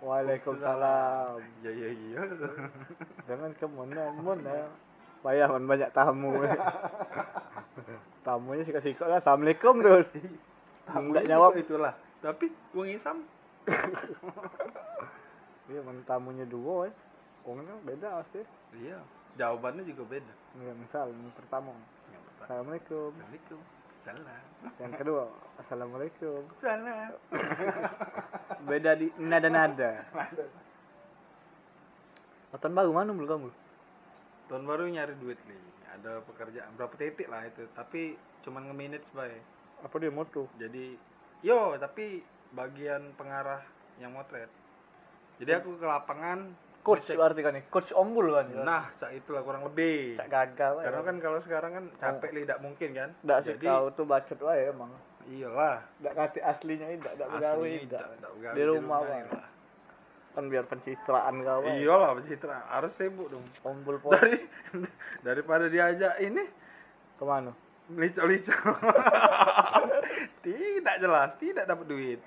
Waalaikumsalam 0.00 1.36
Ya 1.60 1.70
ya 1.70 1.88
iya. 1.90 2.20
jangan 3.26 3.50
ke 3.52 3.66
mana 3.66 4.08
mana 4.14 4.56
bayar 5.20 5.50
man 5.50 5.68
banyak 5.68 5.90
tamu 5.90 6.32
tamunya 8.22 8.64
sika-sika 8.64 9.04
lah 9.04 9.18
assalamualaikum 9.18 9.76
terus 9.78 10.08
Nggak 10.88 11.24
jawab. 11.24 11.52
itulah. 11.54 11.92
Tapi 12.18 12.46
wong 12.72 12.88
Isam 12.88 13.22
iya 15.70 15.80
man 15.86 16.02
tamunya 16.04 16.46
dua 16.46 16.88
ya 16.88 16.92
Uangnya 17.40 17.72
beda 17.88 18.20
sih 18.36 18.44
iya, 18.76 19.00
jawabannya 19.40 19.80
juga 19.88 20.04
beda. 20.04 20.34
Nggak, 20.60 20.76
misal 20.76 21.08
yang 21.08 21.32
pertama 21.32 21.72
Yang 22.12 22.22
pertama, 22.28 22.44
assalamualaikum 22.44 23.10
Assalamualaikum. 23.10 23.60
Salam. 24.00 24.44
yang 24.80 24.94
kedua 24.96 25.28
assalamualaikum 25.60 26.40
Salam. 26.60 27.12
beda 28.68 28.90
di 28.96 29.12
nada-nada 29.16 30.04
Tahun 32.58 32.74
baru 32.74 32.90
mana 32.90 33.14
belum 33.14 33.30
kamu? 33.30 33.48
Tahun 34.50 34.64
baru 34.66 34.90
nyari 34.90 35.14
duit 35.22 35.38
nih. 35.46 35.62
Ada 35.94 36.18
pekerjaan 36.26 36.74
berapa 36.74 36.94
titik 36.98 37.30
lah 37.30 37.46
itu, 37.46 37.62
tapi 37.78 38.18
cuman 38.42 38.66
nge-manage 38.66 39.06
bay. 39.14 39.38
Apa 39.86 39.94
dia 40.02 40.10
moto? 40.10 40.50
Jadi 40.58 40.98
yo, 41.46 41.78
tapi 41.78 42.26
bagian 42.52 43.14
pengarah 43.14 43.62
yang 43.96 44.10
motret. 44.10 44.48
Jadi 45.38 45.50
aku 45.52 45.76
ke 45.76 45.86
lapangan 45.86 46.52
Coach 46.80 47.04
ngecek- 47.04 47.18
berarti 47.20 47.40
kan 47.44 47.52
nih, 47.52 47.64
coach 47.68 47.92
ombul 47.92 48.32
kan? 48.32 48.48
Nah, 48.56 48.88
cak 48.96 49.12
itulah 49.12 49.44
kurang 49.44 49.68
lebih. 49.68 50.16
cak 50.16 50.32
gagal. 50.32 50.80
Karena 50.80 51.00
kan 51.04 51.16
kalau 51.20 51.38
sekarang 51.44 51.70
kan 51.76 51.84
capek 51.94 52.30
li, 52.32 52.40
tidak 52.40 52.60
mungkin 52.64 52.88
kan. 52.90 53.10
Nggak 53.20 53.38
sih 53.38 53.52
Jadi 53.52 53.66
kau 53.68 53.84
tuh 53.92 54.04
bacot 54.08 54.40
wae 54.40 54.64
emang. 54.66 54.88
iyalah. 55.28 55.84
Nggak 56.00 56.14
kati 56.16 56.38
aslinya 56.40 56.88
tidak 56.88 57.12
tidak 57.12 57.28
begawe 57.28 57.64
Di 58.50 58.62
rumah. 58.64 58.98
Bang. 59.04 59.26
Kan 60.30 60.44
biar 60.48 60.64
pencitraan 60.64 61.34
kau. 61.44 61.60
Iyalah 61.68 62.10
pencitra 62.16 62.56
harus 62.66 62.92
sibuk 62.96 63.28
dong. 63.28 63.44
Ombul 63.60 63.96
po. 64.02 64.16
Dari 64.16 64.40
daripada 65.20 65.68
diajak 65.68 66.16
ini 66.18 66.48
Ke 67.20 67.24
mana? 67.28 67.52
licau-licau. 67.92 68.72
tidak 70.46 70.96
jelas, 70.96 71.30
tidak 71.36 71.64
dapat 71.66 71.86
duit. 71.86 72.20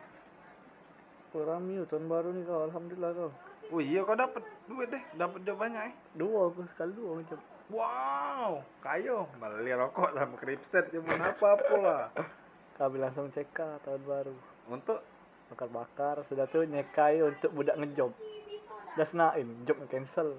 Kurang 1.33 1.65
mute 1.65 1.89
tahun 1.89 2.05
baru 2.05 2.29
nih 2.29 2.45
kau. 2.45 2.61
Alhamdulillah 2.69 3.11
kau. 3.11 3.31
Oh 3.73 3.81
iya 3.81 4.05
kau 4.05 4.13
dapat 4.13 4.45
duit 4.69 4.85
deh, 4.87 5.01
dapat 5.17 5.41
job 5.41 5.57
banyak 5.57 5.89
eh. 5.89 5.93
Dua 6.13 6.47
aku 6.47 6.61
sekali 6.69 6.93
dua 6.93 7.17
macam. 7.17 7.39
Wow, 7.73 8.61
kayo 8.85 9.25
beli 9.41 9.73
rokok 9.73 10.13
sama 10.13 10.35
kripset 10.37 10.93
cuma 10.93 11.17
apa 11.17 11.49
pula. 11.57 11.99
Kami 12.77 13.01
langsung 13.01 13.33
CK 13.33 13.81
tahun 13.81 14.03
baru. 14.05 14.35
Untuk 14.69 15.01
Bakar-bakar 15.49 16.25
sudah 16.25 16.49
tuh 16.49 16.65
nyekai 16.65 17.21
untuk 17.21 17.53
budak 17.53 17.77
ngejob. 17.77 18.09
Udah 18.93 19.05
senain, 19.05 19.47
job 19.65 19.77
cancel. 19.85 20.37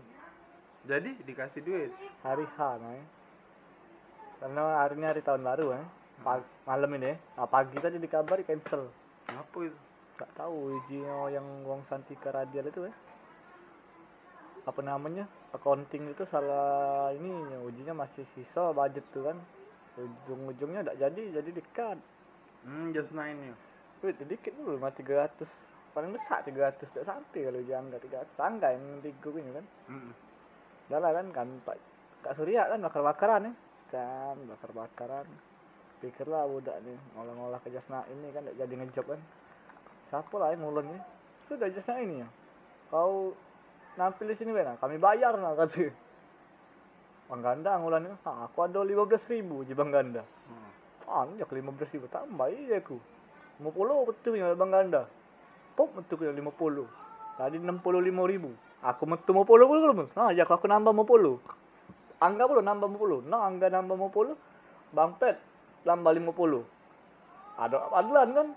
jadi 0.84 1.16
dikasih 1.22 1.64
duit. 1.64 1.90
hari 2.20 2.44
H 2.44 2.58
nah 2.76 2.92
ya. 2.92 3.04
karena 4.36 4.62
hari 4.84 4.94
ini 5.00 5.06
hari 5.08 5.22
tahun 5.24 5.40
baru 5.40 5.72
ya 5.72 5.82
Pa- 6.20 6.44
malam 6.68 6.92
ini 6.92 7.08
ya. 7.08 7.16
nah, 7.34 7.48
pagi 7.48 7.80
tadi 7.80 7.96
dikabari 7.96 8.44
cancel 8.44 8.92
Apa 9.26 9.58
itu? 9.64 9.78
Gak 10.14 10.30
tahu 10.38 10.78
izinnya 10.78 11.40
yang 11.40 11.47
uang 11.66 11.83
Santika 11.90 12.30
Radial 12.30 12.71
itu 12.71 12.87
ya 12.87 12.94
apa 14.64 14.80
namanya 14.80 15.28
accounting 15.52 16.09
itu 16.09 16.25
salah 16.25 17.12
ini 17.12 17.28
ujinya 17.68 17.92
masih 17.92 18.25
sisa 18.33 18.73
budget 18.73 19.04
tuh 19.12 19.28
kan 19.28 19.37
ujung-ujungnya 20.00 20.80
tidak 20.83 20.99
jadi 20.99 21.23
jadi 21.40 21.50
dekat 21.52 21.99
Hmm, 22.64 22.97
just 22.97 23.12
nine 23.12 23.37
ya. 23.44 23.54
Wih, 24.00 24.16
sedikit 24.16 24.56
dulu 24.56 24.80
mah 24.80 24.88
300 24.88 25.37
paling 25.92 26.11
besar 26.16 26.40
300 26.49 26.80
tidak 26.80 27.04
sampai 27.04 27.40
kalau 27.44 27.61
jangka 27.61 27.97
300 28.00 28.40
sangka 28.40 28.68
yang 28.73 29.04
tiga 29.04 29.30
ini 29.37 29.50
kan 29.52 29.66
Mm. 29.92 30.11
Udah 30.88 30.99
lah 31.00 31.12
kan 31.12 31.26
kan 31.33 31.49
Pak 31.64 31.76
Kak 32.25 32.35
Surya 32.40 32.73
kan 32.73 32.80
bakar-bakaran 32.80 33.49
ya. 33.49 33.52
Can 33.92 34.49
bakar-bakaran. 34.49 35.28
Pikirlah 36.00 36.49
budak 36.49 36.80
nih 36.85 36.97
ngolah-ngolah 37.16 37.61
ke 37.61 37.68
jasna 37.68 38.04
ini 38.09 38.33
kan 38.33 38.49
nggak 38.49 38.56
jadi 38.64 38.75
ngejob 38.80 39.06
kan. 39.12 39.21
Siapa 40.14 40.30
lah 40.38 40.54
yang 40.54 40.62
ngulon 40.62 40.94
nih? 40.94 41.02
Sudah 41.50 41.66
jasna 41.75 41.99
ini 41.99 42.23
ya. 42.23 42.28
Kau 42.87 43.35
nampil 43.99 44.30
di 44.30 44.38
sini 44.38 44.54
bena, 44.54 44.78
kami 44.78 44.94
bayar 44.94 45.35
lah 45.35 45.59
kata. 45.59 45.90
Bang 47.26 47.42
Ganda 47.42 47.75
ngulannya, 47.83 48.14
ah, 48.23 48.47
aku 48.47 48.62
ada 48.62 48.87
15 48.87 49.11
ribu 49.35 49.66
di 49.66 49.75
Bang 49.75 49.90
Ganda. 49.90 50.23
Hmm. 50.23 50.71
Ah, 51.11 51.26
jak 51.35 51.50
15 51.50 51.90
ribu 51.99 52.06
tambah 52.06 52.47
iya 52.47 52.78
aku. 52.78 52.94
50 53.59 54.06
betul 54.06 54.38
ya 54.38 54.54
Bang 54.54 54.71
Ganda. 54.71 55.11
Pop 55.75 55.90
betul 55.99 56.23
ya 56.23 56.30
50. 56.30 56.87
Tadi 57.35 57.59
65 57.59 58.30
ribu. 58.30 58.54
Aku 58.87 59.11
metu 59.11 59.35
50 59.35 59.42
puluh 59.50 59.66
belum. 59.66 60.14
Nah, 60.14 60.30
jak 60.30 60.47
aku 60.47 60.71
nambah 60.71 60.94
50. 60.94 61.42
Angga 62.23 62.47
belum 62.47 62.62
nambah 62.62 62.87
50. 62.87 63.26
Nah, 63.26 63.50
angga 63.50 63.66
nambah 63.66 63.99
50. 63.99 64.38
Bang 64.94 65.18
Pet 65.18 65.42
nambah 65.83 66.14
50. 66.14 66.62
Ada 67.59 67.83
adulan 67.99 68.28
kan? 68.30 68.49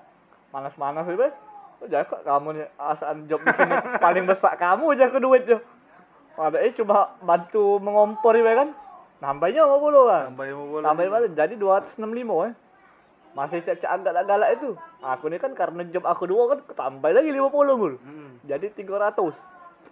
Manas-manas 0.54 1.10
itu. 1.10 1.47
Jadi 1.78 2.10
kok 2.10 2.26
kamu 2.26 2.48
nih 2.58 2.68
asal 2.82 3.22
job 3.30 3.40
di 3.46 3.54
sini 3.54 3.74
paling 4.06 4.26
besar 4.26 4.58
kamu 4.58 4.98
aja 4.98 5.14
ke 5.14 5.20
duit 5.22 5.46
yo. 5.46 5.62
Ada 6.38 6.58
eh 6.62 6.74
cuma 6.74 7.14
bantu 7.22 7.78
mengompor 7.78 8.34
ya 8.34 8.66
kan. 8.66 8.70
Nambahnya 9.18 9.66
50 9.66 9.82
kan. 10.10 10.24
Tambah 10.30 10.46
yang 10.46 10.58
mau 10.62 10.68
boleh. 10.78 10.86
Tambah 10.86 11.04
balik 11.10 11.32
jadi 11.34 11.54
265 11.58 12.50
eh. 12.50 12.54
Masih 13.34 13.62
cek 13.62 13.82
galak-galak 13.82 14.50
itu. 14.58 14.74
Aku 15.02 15.30
ini 15.30 15.38
kan 15.38 15.54
karena 15.54 15.86
job 15.90 16.06
aku 16.06 16.26
dua 16.26 16.58
kan 16.58 16.60
tambah 16.74 17.10
lagi 17.14 17.30
50 17.30 17.54
mul. 17.78 17.94
Hmm. 18.02 18.42
Jadi 18.46 18.74
300. 18.74 19.34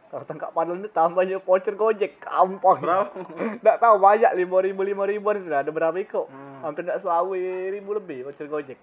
Kalau 0.06 0.24
tangkap 0.26 0.54
padahal 0.54 0.78
ini 0.82 0.90
tambahnya 0.94 1.38
voucher 1.42 1.74
Gojek 1.74 2.22
kampung. 2.22 2.82
Berapa? 2.82 3.10
Enggak 3.58 3.78
tahu 3.82 3.96
banyak 3.98 4.32
5000 4.38 4.74
5000 4.78 5.42
itu 5.42 5.50
ada 5.54 5.72
berapa 5.74 5.98
iko? 5.98 6.30
Hmm. 6.30 6.62
Hampir 6.66 6.82
enggak 6.86 7.02
selawi 7.02 7.74
ribu 7.74 7.98
lebih 7.98 8.30
voucher 8.30 8.46
Gojek. 8.46 8.78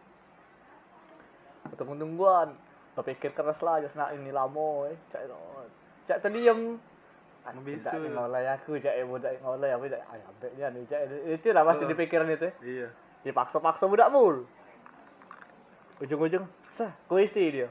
Tunggu-tungguan. 1.79 2.55
Kepikir 2.93 3.33
keras 3.33 3.59
lah 3.61 3.81
aja 3.81 3.89
senak 3.89 4.13
ini 4.15 4.29
lama 4.29 4.87
eh. 4.87 4.97
Cak 5.09 5.25
cak 6.05 6.19
terdiam. 6.21 6.77
Ah, 7.43 7.51
Ngebisu. 7.51 7.89
Tidak 7.91 8.13
ngolai 8.13 8.47
aku 8.53 8.77
cak 8.77 8.95
eh 8.95 9.03
budak 9.03 9.35
ngolai 9.41 9.73
apa 9.73 9.85
tidak. 9.89 10.03
Ay 10.07 10.21
ambeknya 10.23 10.67
nih 10.71 10.83
cak 10.85 11.01
itu 11.27 11.49
lah 11.51 11.63
pasti 11.65 11.83
Oh. 11.85 11.89
di 11.89 11.97
pikiran 11.97 12.29
itu. 12.29 12.47
eh. 12.47 12.55
Iya. 12.61 12.89
Dipaksa-paksa 13.23 13.87
budak 13.87 14.13
mul. 14.13 14.45
Ujung-ujung 15.99 16.45
sah 16.73 16.93
kuisi 17.07 17.53
dia. 17.53 17.69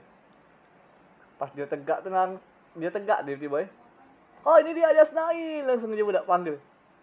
pas 1.35 1.49
dia 1.51 1.65
tegak 1.65 2.05
tuh 2.05 2.13
langs 2.13 2.45
dia 2.77 2.93
tegak 2.93 3.25
dia 3.25 3.33
tiba 3.33 3.65
oh 4.45 4.57
ini 4.61 4.77
dia 4.77 4.93
Ajas 4.93 5.09
Nail 5.09 5.65
langsung 5.65 5.89
dia 5.89 6.05
budak 6.05 6.21
panggil 6.23 6.53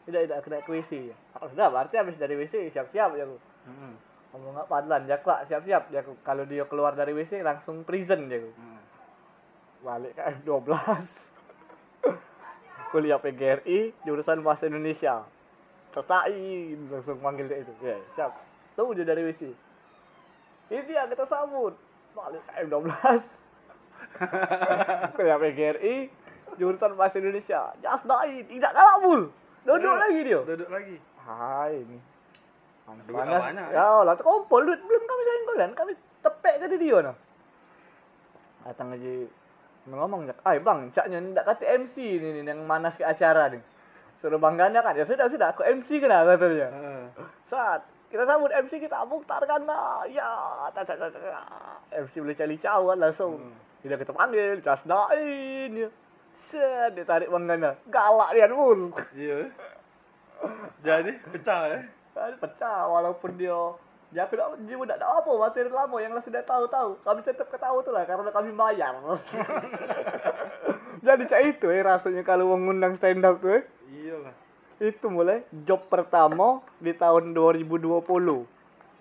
tidak 0.07 0.31
tidak 0.31 0.39
kena 0.41 0.59
ke 0.63 0.71
WC 0.73 1.11
oh, 1.35 1.51
sudah 1.51 1.67
berarti 1.67 1.99
habis 1.99 2.15
dari 2.15 2.39
WC 2.39 2.71
siap-siap 2.71 3.19
ya 3.19 3.27
aku. 3.27 3.35
Ngomong 4.31 4.53
nggak 4.55 4.69
padlan 4.69 5.03
ya 5.05 5.17
kak 5.19 5.45
siap-siap. 5.45 5.89
Ya 5.89 6.01
kalau 6.21 6.45
dia 6.45 6.65
keluar 6.65 6.93
dari 6.93 7.13
WC 7.13 7.41
langsung 7.41 7.83
prison 7.83 8.27
dia 8.27 8.39
aku 8.39 8.51
Mm. 8.53 8.81
balik 9.81 10.13
ke 10.13 10.23
F12 10.43 10.69
kuliah 12.91 13.17
PGRI 13.17 13.79
jurusan 14.03 14.41
bahasa 14.41 14.67
Indonesia. 14.67 15.23
Tertain 15.91 16.77
langsung 16.89 17.19
panggil 17.19 17.47
dia 17.47 17.59
itu. 17.59 17.73
Ya 17.81 17.97
siap. 18.13 18.33
Tunggu 18.75 18.93
dia 18.93 19.05
dari 19.05 19.23
WC 19.23 19.49
ini 20.69 20.83
dia 20.85 21.07
kita 21.07 21.25
sambut. 21.25 21.73
Balik 22.11 22.43
ke 22.43 22.53
F12 22.63 22.85
kuliah 25.17 25.39
PGRI 25.39 25.97
jurusan 26.55 26.93
bahasa 26.95 27.17
Indonesia. 27.17 27.73
Jasdain 27.79 28.45
tidak 28.45 28.73
kalah 28.73 28.99
bul 28.99 29.23
duduk 29.63 29.85
Eh, 29.87 29.99
lagi 29.99 30.21
dia. 30.23 30.41
Duduk 30.43 30.69
lagi. 30.69 30.97
hai 31.21 31.77
ini 31.79 31.99
Duit 33.04 33.16
panas 33.16 33.42
banyak, 33.52 33.68
ya 33.73 34.00
lah 34.07 34.14
tu 34.16 34.25
kompol 34.25 34.64
duit. 34.64 34.80
Belum 34.80 35.02
kami 35.04 35.23
sayang 35.25 35.45
kalian. 35.49 35.71
Kami 35.76 35.92
tepek 36.25 36.54
ke 36.64 36.76
dia 36.80 36.99
nah 37.04 37.16
datang 38.68 38.92
aja 38.92 39.12
ngomong 39.88 40.28
jak 40.28 40.37
ay 40.45 40.61
bang 40.61 40.92
caknya 40.92 41.18
ndak 41.33 41.49
kata 41.49 41.64
MC 41.80 42.21
ni, 42.21 42.28
ni 42.37 42.40
yang 42.45 42.61
manas 42.68 43.00
ke 43.00 43.04
acara 43.09 43.49
ni. 43.49 43.57
Suruh 44.21 44.37
bang 44.37 44.61
Ganda 44.61 44.85
kan. 44.85 44.92
Ya 44.92 45.09
sudah 45.09 45.25
sudah. 45.30 45.57
Aku 45.57 45.64
MC 45.64 46.02
kena 46.02 46.28
katanya 46.28 46.68
Heeh. 46.68 47.04
saat 47.49 47.80
kita 48.12 48.28
sambut 48.28 48.52
MC 48.52 48.76
kita 48.76 49.09
Mukhtar 49.09 49.40
Ganda 49.49 50.04
ya 50.12 50.28
tak 50.76 50.92
tak. 50.92 51.16
MC 51.88 52.21
boleh 52.21 52.37
cari 52.37 52.57
cawan 52.61 53.00
langsung. 53.00 53.40
Tidak 53.80 53.97
kita 53.97 54.12
panggil 54.12 54.61
jasdain 54.61 55.71
ya. 55.73 55.88
Set, 56.37 56.92
dia 56.92 57.09
tarik 57.09 57.33
bang 57.33 57.45
Ganda. 57.49 57.73
Galak 57.88 58.37
dia 58.37 58.52
pun 58.52 58.92
Iya. 59.16 59.49
Jadi 60.85 61.12
pecah 61.33 61.61
ya. 61.73 61.78
Kan 62.19 62.35
pecah 62.43 62.91
walaupun 62.91 63.39
dia 63.39 63.55
dia 64.09 64.25
aku 64.25 64.41
tak, 64.41 64.57
dia 64.65 64.77
tak 64.89 64.99
ada 65.05 65.21
apa 65.21 65.31
materi 65.37 65.69
lama 65.69 65.97
yang 66.01 66.17
sudah 66.19 66.41
tahu-tahu. 66.41 66.97
Kami 67.05 67.21
tetap 67.21 67.53
ketawa 67.53 67.79
tu 67.85 67.93
lah 67.93 68.09
karena 68.09 68.33
kami 68.33 68.51
bayar. 68.57 68.97
Jadi 71.07 71.25
cak 71.29 71.43
itu 71.45 71.67
eh 71.71 71.85
rasanya 71.85 72.25
kalau 72.25 72.57
mengundang 72.57 72.97
stand 72.97 73.23
up 73.23 73.39
tuh 73.39 73.61
eh. 73.61 73.63
Iya 73.93 74.17
lah. 74.19 74.35
Itu 74.81 75.13
mulai 75.13 75.45
job 75.63 75.87
pertama 75.93 76.65
di 76.81 76.97
tahun 76.97 77.37
2020 77.37 78.01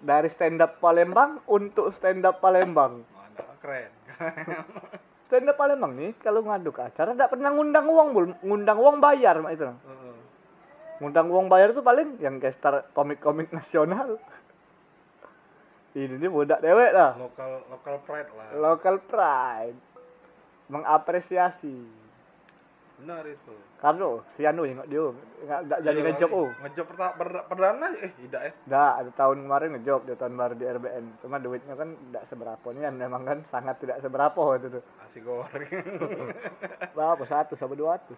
dari 0.03 0.29
stand 0.29 0.59
up 0.59 0.77
Palembang 0.83 1.39
untuk 1.47 1.89
stand 1.95 2.27
up 2.27 2.43
Palembang. 2.43 3.07
Mana 3.07 3.55
keren. 3.63 3.91
Stand 5.27 5.51
up 5.51 5.59
Palembang 5.59 5.91
nih 5.91 6.15
kalau 6.23 6.39
ngadu 6.39 6.71
ke 6.71 6.87
acara 6.87 7.11
tidak 7.11 7.35
pernah 7.35 7.51
ngundang 7.51 7.83
uang 7.83 8.07
bul, 8.15 8.25
ngundang 8.47 8.79
uang 8.79 9.03
bayar 9.03 9.35
mak 9.43 9.59
itu. 9.59 9.67
Heeh. 9.67 10.15
Ngundang 10.97 11.29
uang 11.29 11.47
bayar 11.47 11.71
itu 11.73 11.81
paling 11.85 12.17
yang 12.17 12.41
gestar 12.41 12.89
komik-komik 12.97 13.53
nasional. 13.53 14.17
Ini 15.97 16.13
nih 16.17 16.29
budak 16.29 16.61
dewek 16.61 16.93
lah. 16.93 17.17
Lokal 17.17 17.65
lokal 17.73 17.95
pride 18.05 18.29
lah. 18.37 18.47
Local 18.53 18.95
pride. 19.01 19.79
Mengapresiasi. 20.69 21.77
Benar 22.97 23.25
itu. 23.29 23.53
Karena 23.77 24.09
si 24.33 24.41
Anu 24.41 24.65
ingat 24.65 24.89
dia 24.89 25.05
nggak 25.45 25.59
nggak 25.69 25.79
jadi 25.85 25.99
Iya 26.01 26.05
ngejob 26.09 26.29
lagi. 26.33 26.41
oh. 26.41 26.49
Ngejob 26.65 26.85
pertama 26.89 27.11
perdana 27.45 27.87
eh 27.93 28.11
tidak 28.25 28.41
ya. 28.41 28.51
Dah 28.65 28.91
ada 28.97 29.11
tahun 29.13 29.37
kemarin 29.45 29.69
ngejob 29.77 30.01
dia 30.09 30.17
tahun 30.17 30.33
baru 30.33 30.53
di 30.57 30.65
RBN. 30.65 31.05
Cuma 31.21 31.37
duitnya 31.37 31.75
kan 31.77 31.89
tidak 31.93 32.23
seberapa 32.25 32.67
nih 32.73 32.81
kan 32.89 32.93
memang 32.97 33.21
kan 33.21 33.39
sangat 33.45 33.75
tidak 33.77 33.97
seberapa 34.01 34.37
waktu 34.37 34.73
itu. 34.73 34.81
Nasi 34.81 35.19
goreng. 35.21 35.85
Berapa 36.97 37.23
satu 37.29 37.53
sampai 37.53 37.77
dua 37.77 38.01
ratus. 38.01 38.17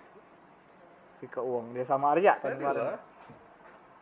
Si 1.20 1.28
ke 1.28 1.44
uang 1.44 1.76
dia 1.76 1.84
sama 1.84 2.16
Arya 2.16 2.40
Tadi 2.40 2.56
kemarin. 2.56 2.96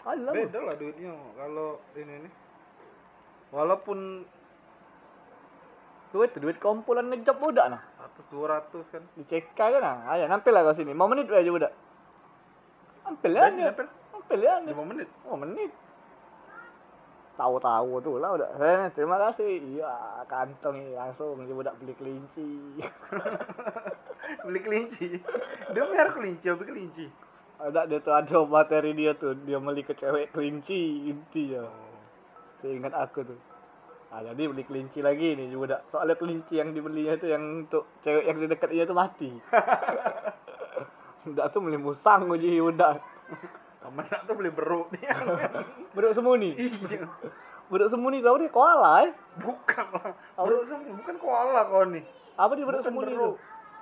Alah. 0.08 0.34
Beda 0.34 0.60
lah 0.64 0.76
duitnya 0.80 1.12
kalau 1.36 1.82
ini 1.98 2.16
nih. 2.24 2.34
Walaupun 3.52 4.24
Duit 6.08 6.32
duit 6.40 6.56
kumpulan 6.64 7.12
ngejob 7.12 7.36
budak 7.36 7.68
nah. 7.68 7.84
100 8.00 8.32
200 8.32 8.94
kan. 8.96 9.04
Di 9.20 9.24
CK 9.28 9.60
kan 9.60 9.82
nah. 9.84 10.08
Ayo 10.16 10.32
nampil 10.32 10.56
lah 10.56 10.64
kau 10.64 10.72
sini. 10.72 10.96
Mau 10.96 11.12
menit 11.12 11.28
aja 11.28 11.52
budak. 11.52 11.74
Nampil 13.04 13.32
ya 13.36 13.52
nampil 13.52 13.88
Nampil 14.16 14.40
ya. 14.40 14.54
5 14.64 14.72
menit. 14.88 15.08
Oh 15.28 15.36
menit. 15.36 15.72
Tahu-tahu 17.38 18.02
tuh 18.02 18.18
lah 18.18 18.34
udah. 18.34 18.50
Eh, 18.58 18.90
terima 18.98 19.22
kasih. 19.30 19.62
Iya, 19.62 20.26
kantong 20.26 20.90
langsung 20.96 21.38
budak 21.38 21.78
beli 21.78 21.94
kelinci. 21.94 22.82
Beli 24.44 24.60
kelinci. 24.60 25.08
Dia 25.72 25.84
merah 25.88 26.12
kelinci, 26.12 26.46
beli 26.52 26.68
kelinci. 26.68 27.06
ada 27.58 27.90
dia 27.90 27.98
tuh 27.98 28.14
ada 28.14 28.46
materi 28.46 28.94
dia 28.94 29.18
tuh 29.18 29.34
dia 29.34 29.58
beli 29.58 29.82
ke 29.82 29.98
cewek 29.98 30.30
kelinci 30.30 31.10
intinya. 31.10 31.66
Seingat 32.62 32.94
aku 32.94 33.26
tuh. 33.26 33.40
Ah, 34.08 34.24
jadi 34.24 34.48
beli 34.48 34.64
kelinci 34.64 35.04
lagi 35.04 35.36
nih 35.36 35.52
juga 35.52 35.76
budak. 35.76 35.82
Soalnya 35.92 36.16
kelinci 36.16 36.54
yang 36.56 36.72
dibelinya 36.72 37.18
itu 37.18 37.28
yang 37.28 37.68
untuk 37.68 37.90
cewek 38.06 38.24
yang 38.24 38.38
di 38.40 38.48
dekat 38.48 38.70
dia 38.72 38.84
tuh 38.86 38.96
mati. 38.96 39.30
Udah 41.28 41.52
tuh 41.52 41.60
beli 41.60 41.76
musang 41.76 42.30
uji 42.32 42.62
udah. 42.62 43.02
Mana 43.88 44.20
tuh 44.28 44.36
beli 44.36 44.52
beruk 44.54 44.94
nih. 44.96 45.12
Beruk 45.96 46.14
semuni. 46.16 46.56
Iya. 46.56 47.08
Beruk 47.68 47.92
semuni 47.92 48.24
tahu 48.24 48.40
dia 48.40 48.52
koala 48.52 49.08
eh. 49.08 49.12
Bukan 49.44 49.86
lah. 49.92 50.12
Beruk 50.40 50.64
semuni, 50.72 50.92
bukan 50.96 51.16
koala 51.20 51.62
kau 51.68 51.84
nih. 51.84 52.04
Apa 52.40 52.52
dia 52.56 52.64
beruk 52.64 52.84
semuni 52.84 53.12
beruk. 53.12 53.36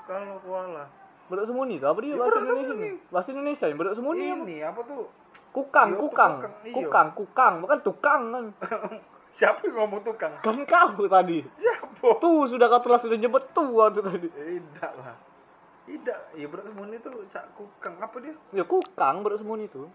Kalau 0.06 0.38
koala. 0.46 0.86
Beruk 1.26 1.46
semuni 1.50 1.82
tuh 1.82 1.90
apa 1.90 2.00
dia 2.06 2.14
Ya, 2.14 2.22
bahasa 2.22 2.38
Indonesia 2.38 2.74
nih? 2.78 2.94
Bahasa 3.10 3.30
Indonesia 3.34 3.66
yang 3.66 3.78
beruk 3.82 3.96
semuni 3.98 4.22
apa? 4.22 4.44
Ini 4.46 4.58
apa 4.62 4.82
tuh? 4.86 5.06
Kukang, 5.50 5.90
tuh 5.96 6.00
kukang, 6.06 6.34
kukang, 6.38 6.54
iya. 6.62 6.76
kukang, 6.76 7.08
kukang, 7.16 7.54
bukan 7.64 7.80
tukang 7.82 8.22
kan? 8.30 8.46
Siapa 9.38 9.60
yang 9.68 9.76
ngomong 9.84 10.02
tukang? 10.06 10.34
Kan 10.46 10.58
kau 10.70 11.08
tadi. 11.10 11.40
Siapa? 11.58 12.08
Tuh 12.22 12.46
sudah 12.46 12.68
kau 12.70 12.82
telah 12.86 13.00
sudah 13.02 13.18
nyebut 13.18 13.44
tuh 13.56 13.68
waktu 13.74 14.06
tadi. 14.06 14.28
Tidak 14.30 14.92
lah. 15.02 15.18
Tidak, 15.90 16.20
ya 16.38 16.46
beruk 16.46 16.66
semuni 16.70 16.96
tuh 17.02 17.26
cak 17.34 17.46
kukang 17.58 17.98
apa 17.98 18.16
dia? 18.22 18.36
Ya 18.54 18.64
kukang 18.64 19.26
beruk 19.26 19.42
semuni 19.42 19.66
tuh. 19.66 19.90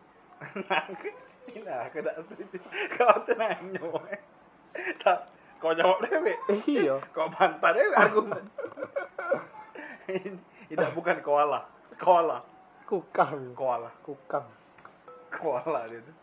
Ini 1.50 1.66
aku 1.66 1.98
setuju. 2.02 2.58
Kau 2.98 3.16
tuh 3.22 3.34
nanya. 3.38 3.82
weh. 3.86 4.20
Tak, 4.98 5.18
kau 5.62 5.74
jawab 5.74 6.02
deh, 6.02 6.34
Eh 6.50 6.60
iya. 6.66 6.98
Kau 7.14 7.30
bantah 7.30 7.70
deh 7.70 7.84
argumen. 7.94 8.42
Ini 10.26 10.38
tidak 10.70 10.90
bukan 10.94 11.16
koala. 11.22 11.66
Koala. 11.98 12.42
Kukang. 12.86 13.54
Koala. 13.54 13.90
Kukang. 14.02 14.46
Koala 15.30 15.86
dia 15.86 16.02
tuh. 16.02 16.16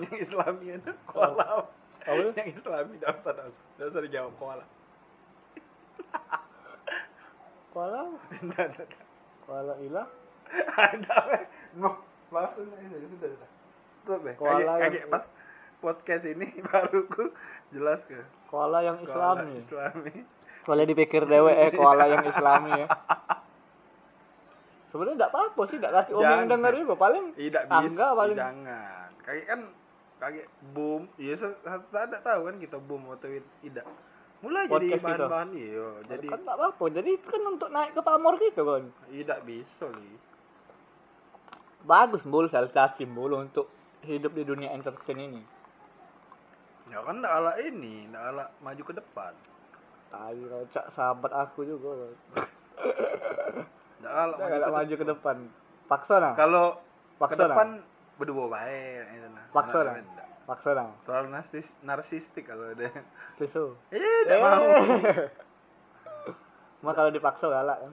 Yang 0.00 0.16
islami 0.22 0.66
itu 0.76 0.92
koala. 1.08 1.66
Tuh? 2.04 2.32
Yang 2.36 2.60
islami 2.60 2.94
dah 3.00 3.12
usah 3.16 3.32
dah 3.34 3.86
usah. 3.88 4.00
Dijawab 4.04 4.32
koala. 4.36 4.64
Koala. 7.70 8.02
Tidak, 8.34 8.66
tidak. 8.74 8.90
Koala 9.46 9.74
ilah. 9.78 10.06
Ada. 10.74 11.46
No, 11.78 12.02
langsung 12.34 12.66
aja 12.74 13.06
sudah 13.06 13.30
sudah. 13.30 13.50
Tutup 14.02 14.20
deh. 14.26 14.34
Koala 14.34 14.82
Kaget, 14.82 15.06
pas 15.06 15.30
podcast 15.78 16.24
ini 16.26 16.50
baru 16.66 17.06
ku 17.06 17.30
jelas 17.70 18.02
ke. 18.10 18.18
Koala 18.50 18.82
yang 18.82 18.98
Koala 19.06 19.46
islami. 19.54 20.26
Soalnya 20.62 20.86
dipikir 20.86 21.24
dewe 21.24 21.52
eh 21.52 21.70
koala 21.78 22.04
yang 22.06 22.24
islami 22.24 22.84
ya. 22.84 22.86
Sebenarnya 24.90 25.14
enggak 25.22 25.32
apa-apa 25.32 25.62
sih, 25.70 25.76
enggak 25.78 25.92
kaki 25.94 26.12
om 26.12 26.22
yang 26.22 26.50
denger 26.50 26.72
juga 26.82 26.94
paling 26.98 27.24
Tidak 27.32 27.64
bisa, 27.70 28.04
paling. 28.10 28.36
jangan. 28.36 29.06
Kayak 29.22 29.44
kan 29.46 29.60
kayak 30.18 30.46
boom. 30.74 31.02
Iya, 31.14 31.34
saya 31.38 31.54
saya 31.86 32.06
tahu 32.10 32.40
kan 32.50 32.56
kita 32.58 32.76
boom 32.82 33.06
atau 33.08 33.30
tidak. 33.62 33.86
Mulai 34.40 34.64
jadi 34.66 34.72
Podcast 34.72 35.04
kita. 35.04 35.08
bahan-bahan 35.20 35.50
iya. 35.54 35.88
Jadi 36.10 36.26
kan 36.26 36.38
enggak 36.42 36.56
apa-apa. 36.58 36.84
Jadi 36.90 37.10
itu 37.14 37.26
kan 37.28 37.42
untuk 37.46 37.68
naik 37.70 37.92
ke 37.94 38.02
pamor 38.02 38.34
gitu 38.36 38.62
kan. 38.66 38.82
tidak 39.06 39.38
bisa 39.46 39.86
li. 39.94 40.12
Bagus 41.80 42.22
bul 42.26 42.44
sensasi 42.46 43.06
bul 43.06 43.32
untuk 43.38 43.70
hidup 44.02 44.32
di 44.34 44.42
dunia 44.42 44.74
entertain 44.74 45.16
ini. 45.16 45.42
Ya 46.90 46.98
kan 47.00 47.22
ndak 47.22 47.30
ala 47.30 47.52
ini, 47.62 48.10
ndak 48.10 48.22
ala 48.26 48.44
maju 48.58 48.82
ke 48.82 48.94
depan. 48.96 49.32
Tadi 50.10 50.42
rocak 50.50 50.84
sahabat 50.90 51.32
aku 51.32 51.62
juga. 51.62 52.10
Ala 54.02 54.34
Dia 54.34 54.50
maju 54.50 54.58
ke 54.58 54.70
maju 54.74 54.94
ke 54.98 55.06
depan. 55.06 55.36
Paksa 55.86 56.14
nah. 56.18 56.34
Kalau 56.34 56.82
ke 57.16 57.22
Paksa 57.22 57.46
depan 57.46 57.68
berdua 58.18 58.50
baik 58.50 59.06
itu 59.14 59.28
nah. 59.30 59.46
Paksa 59.54 59.78
nah. 59.86 59.94
Paksa 60.50 60.70
nah. 60.74 60.90
Terlalu 61.06 61.28
narsis, 61.30 61.70
narsistik 61.86 62.50
kalau 62.50 62.74
ada. 62.74 62.90
Tisu. 63.38 63.78
Eh, 63.94 64.26
tidak 64.26 64.42
mau. 64.42 64.66
Mah 66.84 66.92
kalau 66.96 67.10
dipaksa 67.12 67.46
galak 67.46 67.78
kan. 67.78 67.92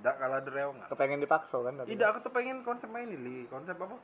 Tidak 0.00 0.14
kalau 0.16 0.34
ada 0.40 0.48
reong 0.48 0.74
nggak. 0.80 0.88
Kepengen 0.96 1.20
dipaksa 1.20 1.56
kan. 1.60 1.74
Tidak, 1.84 2.06
aku 2.08 2.18
tuh 2.24 2.32
pengen 2.32 2.64
konsep 2.64 2.88
ini 2.88 3.16
li. 3.20 3.38
Konsep 3.50 3.76
apa? 3.76 4.00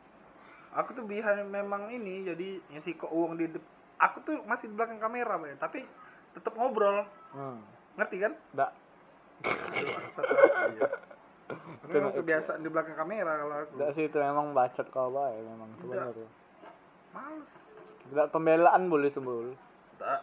Aku 0.76 0.92
tuh 0.92 1.08
biar 1.08 1.40
memang 1.48 1.88
ini 1.88 2.28
jadi 2.28 2.60
ngasih 2.74 3.00
kok 3.00 3.08
uang 3.08 3.40
di 3.40 3.48
Aku 3.96 4.20
tuh 4.20 4.44
masih 4.44 4.68
di 4.68 4.76
belakang 4.76 5.00
kamera, 5.00 5.40
Bay. 5.40 5.56
tapi 5.56 5.80
tetap 6.36 6.52
ngobrol. 6.52 7.08
Hmm. 7.32 7.64
Ngerti 7.96 8.16
kan? 8.20 8.32
Enggak. 8.52 8.70
Iya. 10.76 10.88
Memang 11.88 12.12
kebiasaan 12.12 12.60
di 12.60 12.68
belakang 12.68 12.96
kamera 12.98 13.32
kalau 13.40 13.54
aku. 13.64 13.72
Enggak 13.80 13.90
sih 13.96 14.04
itu 14.04 14.18
memang 14.20 14.52
bacot 14.52 14.86
kau 14.92 15.08
bae 15.08 15.40
memang 15.40 15.70
sebenarnya. 15.80 16.28
Males. 17.16 17.52
Tidak 18.12 18.28
pembelaan 18.28 18.82
boleh 18.92 19.08
itu 19.08 19.20
bol. 19.24 19.56
Tak. 19.96 20.20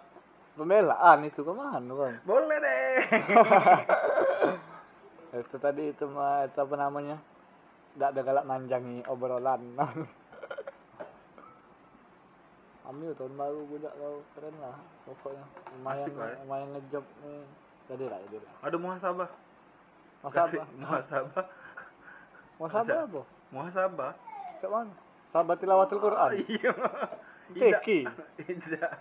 Pembelaan 0.54 1.26
itu 1.26 1.42
ke 1.42 1.54
mana 1.54 1.92
kan? 1.98 2.14
Boleh 2.30 2.58
deh. 2.62 2.96
itu 5.42 5.58
tadi 5.58 5.90
itu 5.90 6.06
mah 6.06 6.46
apa 6.46 6.76
namanya? 6.78 7.18
Tidak 7.98 8.10
ada 8.14 8.22
galak 8.22 8.46
manjangi 8.46 9.02
obrolan. 9.10 9.62
Ambil 12.94 13.10
tahun 13.18 13.34
baru 13.34 13.60
budak 13.66 13.94
kau 13.96 14.22
keren 14.34 14.56
lah 14.62 14.78
pokoknya 15.04 15.44
lumayan 15.74 15.98
Asik 15.98 16.14
lah 16.14 16.28
ya. 16.30 16.36
lumayan 16.46 16.68
ngejob 16.72 17.06
nih 17.20 17.42
jadi 17.84 18.04
lah 18.06 18.20
jadi 18.24 18.38
lah 18.40 18.54
Ada 18.62 18.78
muhasabah. 18.78 19.30
apa 20.24 20.30
Muhasabah. 20.30 20.68
masa 20.78 21.16
apa 21.18 21.42
Muhasabah. 23.50 24.14
cak 24.56 24.70
mana 24.70 24.94
sahabat 25.28 25.58
tilawatul 25.58 26.00
Quran 26.00 26.32
Iya. 26.46 26.72
Teki 27.52 28.00
Tidak. 28.38 28.94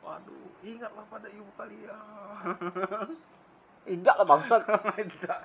Waduh, 0.00 0.48
ingatlah 0.62 1.04
pada 1.06 1.28
ibu 1.28 1.46
kalian. 1.54 1.94
tidak 3.86 4.14
lah 4.14 4.26
bangsat 4.26 4.60
Tidak. 4.98 5.40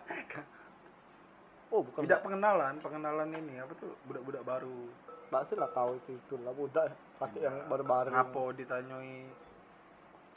oh 1.69 1.81
bukan 1.83 2.01
Tidak 2.01 2.19
pengenalan, 2.21 2.73
pengenalan 2.79 3.29
ini 3.33 3.59
apa 3.59 3.73
tuh 3.75 3.93
budak-budak 4.03 4.41
baru. 4.41 4.89
Pasti 5.31 5.55
lah 5.55 5.71
tahu 5.71 5.95
itu 5.95 6.11
itu 6.19 6.35
lah 6.43 6.51
budak 6.51 6.91
pasti 7.15 7.39
yang 7.39 7.55
baru-baru 7.71 8.11
Ngapo 8.11 8.51
ditanyoi 8.51 9.31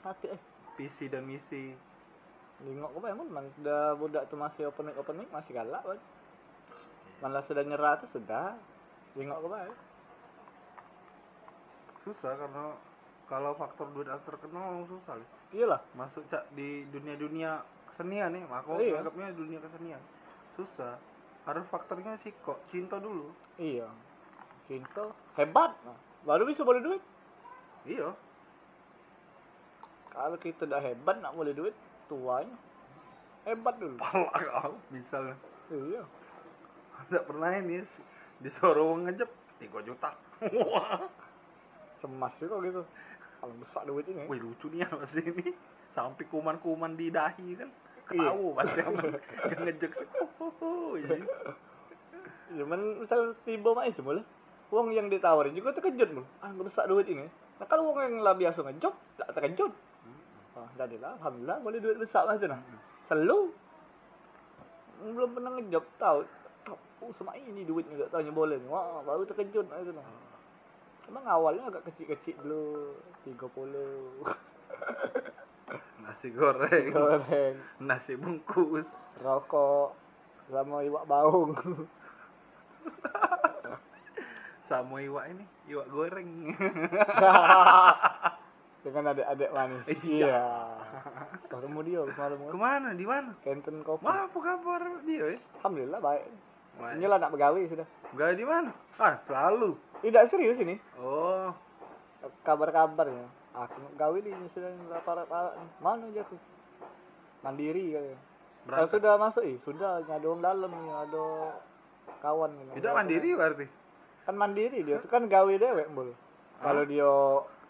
hati 0.07 0.27
eh 0.31 0.41
visi 0.79 1.11
dan 1.11 1.27
misi. 1.27 1.75
Lingok 2.63 2.95
apa 3.03 3.07
emang 3.11 3.27
man, 3.27 3.51
udah 3.59 3.99
budak 3.99 4.31
tuh 4.31 4.39
masih 4.39 4.71
opening 4.71 4.95
opening 4.95 5.27
masih 5.35 5.59
galak 5.59 5.83
kan. 5.83 5.99
Malah 7.19 7.43
sudah 7.43 7.67
nyerah 7.67 7.99
tuh 7.99 8.11
sudah. 8.15 8.55
Lingok 9.19 9.39
apa 9.51 9.57
ya? 9.67 9.75
Susah 12.07 12.39
karena 12.39 12.79
kalau 13.27 13.57
faktor 13.57 13.91
duit 13.97 14.07
terkenal 14.07 14.85
susah. 14.87 15.19
Iyalah. 15.51 15.81
Masuk 15.97 16.23
cak 16.29 16.53
di 16.53 16.85
dunia-dunia 16.93 17.65
kesenian 17.91 18.35
nih, 18.35 18.43
aku 18.47 18.79
Iya. 18.79 19.01
anggapnya 19.01 19.33
dunia 19.33 19.59
kesenian. 19.59 20.03
Susah. 20.55 21.01
Harus 21.49 21.65
faktornya 21.67 22.15
sih 22.21 22.35
kok 22.45 22.61
cinta 22.69 23.01
dulu. 23.01 23.33
Iya. 23.57 23.89
Cinta 24.65 25.05
hebat. 25.37 25.73
Baru 26.25 26.49
bisa 26.49 26.65
boleh 26.65 26.81
duit. 26.81 27.03
Iya. 27.85 28.17
Kalau 30.15 30.37
kita 30.39 30.65
udah 30.65 30.81
hebat 30.81 31.17
nak 31.21 31.35
boleh 31.35 31.53
duit 31.53 31.75
tuanya 32.07 32.55
hebat 33.45 33.75
dulu. 33.77 33.97
Pala 34.01 34.33
kau 34.33 34.75
misalnya. 34.89 35.37
Iya. 35.69 36.03
Tidak 37.09 37.25
pernah 37.29 37.53
ini 37.61 37.85
disuruh 38.41 38.97
ngejep 39.05 39.31
3 39.61 39.89
juta. 39.89 40.11
Wah. 40.49 41.05
Cemas 42.01 42.35
juga 42.41 42.57
gitu. 42.65 42.83
Kalau 43.41 43.55
besar 43.61 43.85
duit 43.85 44.09
ini. 44.09 44.25
Wih 44.29 44.41
lucu 44.41 44.73
nih 44.73 44.85
ya 44.85 44.89
pasti 44.97 45.21
ini. 45.21 45.53
Sampai 45.93 46.25
kuman-kuman 46.27 46.97
di 46.97 47.13
dahi 47.13 47.55
kan. 47.57 47.69
Iya. 48.09 48.33
Ketahu 48.33 48.47
pasti. 48.57 48.81
Yang 49.53 49.61
ngejek 49.69 49.93
sih. 49.93 50.09
Oh, 50.21 50.29
oh, 50.41 50.53
oh, 50.65 50.91
iya. 50.97 51.17
Cuman 52.55 52.81
misal 53.05 53.37
tiba 53.45 53.71
mah 53.77 53.85
itu 53.85 54.01
boleh. 54.01 54.25
Uang 54.75 54.91
yang 54.91 55.07
ditawarin 55.07 55.55
juga 55.55 55.71
terkejut 55.71 56.11
mulu. 56.11 56.27
Ah 56.43 56.51
nggak 56.51 56.67
besar 56.67 56.91
duit 56.91 57.07
ini. 57.07 57.31
Nah 57.63 57.67
kalau 57.71 57.95
uang 57.95 58.03
yang 58.03 58.15
lah 58.27 58.35
biasa 58.35 58.67
ngejob, 58.67 58.95
tak 59.15 59.31
terkejut. 59.39 59.71
Ah, 60.55 60.71
jadi 60.75 60.99
lah, 60.99 61.15
alhamdulillah 61.19 61.59
boleh 61.63 61.79
duit 61.79 61.99
besar 61.99 62.27
lah 62.27 62.35
itu 62.35 62.51
nah. 62.51 62.59
Selalu 63.07 63.55
belum 65.15 65.31
pernah 65.39 65.51
ngejob 65.55 65.85
tahu. 65.95 66.27
tahu, 66.67 66.79
Oh 67.07 67.11
sama 67.15 67.39
ini 67.39 67.63
duitnya 67.63 68.03
gak 68.03 68.19
tanya 68.19 68.35
boleh. 68.35 68.59
Wah 68.67 68.99
baru 69.07 69.23
terkejut 69.23 69.71
lah 69.71 69.79
itu 69.79 69.95
nah. 69.95 70.03
Emang 71.05 71.29
awalnya 71.29 71.69
agak 71.69 71.85
kecil-kecil 71.93 72.41
dulu, 72.41 72.97
30 73.29 73.37
Nasi 76.05 76.29
goreng, 76.33 76.93
goreng, 76.93 77.57
nasi 77.81 78.13
bungkus. 78.17 78.89
rokok, 79.21 79.93
sama 80.49 80.81
iwak 80.85 81.05
baung. 81.09 81.57
Sama 84.65 84.97
iwak 85.05 85.29
ini, 85.29 85.45
iwak 85.69 85.87
goreng. 85.93 86.31
Dengan 88.85 89.17
adik-adik 89.17 89.51
manis. 89.53 89.87
Iya. 90.05 90.29
Iya. 90.29 90.45
Ketemu 91.49 91.79
dia 91.85 92.01
kan. 92.13 92.37
Ke 92.37 92.59
mana? 92.61 92.89
Di 92.93 93.07
mana? 93.09 93.33
Kenten 93.41 93.81
kopi. 93.81 94.05
Wah, 94.05 94.29
apa 94.29 94.39
kabar 94.41 94.83
dia 95.09 95.37
ya? 95.37 95.39
Alhamdulillah 95.61 96.01
baik. 96.05 96.25
Baik. 96.77 96.95
Inilah 97.01 97.17
anak 97.17 97.33
begawi 97.33 97.65
sudah. 97.65 97.87
Gak 98.13 98.37
di 98.37 98.45
mana? 98.45 98.77
Ah, 99.01 99.17
selalu. 99.25 99.77
Tidak 100.05 100.25
serius 100.29 100.61
ini. 100.61 100.77
Oh, 101.01 101.49
Kabar-kabarnya. 102.45 103.25
Aku 103.55 103.81
gawe 103.97 104.19
di 104.21 104.33
sudah 104.53 104.69
nih. 104.69 105.01
Mana 105.81 106.05
aja 106.09 106.21
aku? 106.25 106.37
Mandiri 107.45 107.93
kali. 107.93 108.17
Berangkat. 108.65 108.97
sudah 108.97 109.13
masuk 109.21 109.45
ih, 109.45 109.61
sudah 109.61 110.01
ada 110.01 110.25
orang 110.25 110.41
dalam 110.41 110.73
ada 110.73 111.25
kawan. 112.25 112.57
Tidak 112.73 112.93
mandiri 112.97 113.37
berarti. 113.37 113.84
Kan 114.25 114.35
mandiri 114.35 114.81
dia 114.81 114.97
tuh 114.99 115.09
kan 115.09 115.25
gawe 115.25 115.53
dewek 115.53 115.87
bol. 115.91 116.13
Kalau 116.59 116.83
dia 116.85 117.09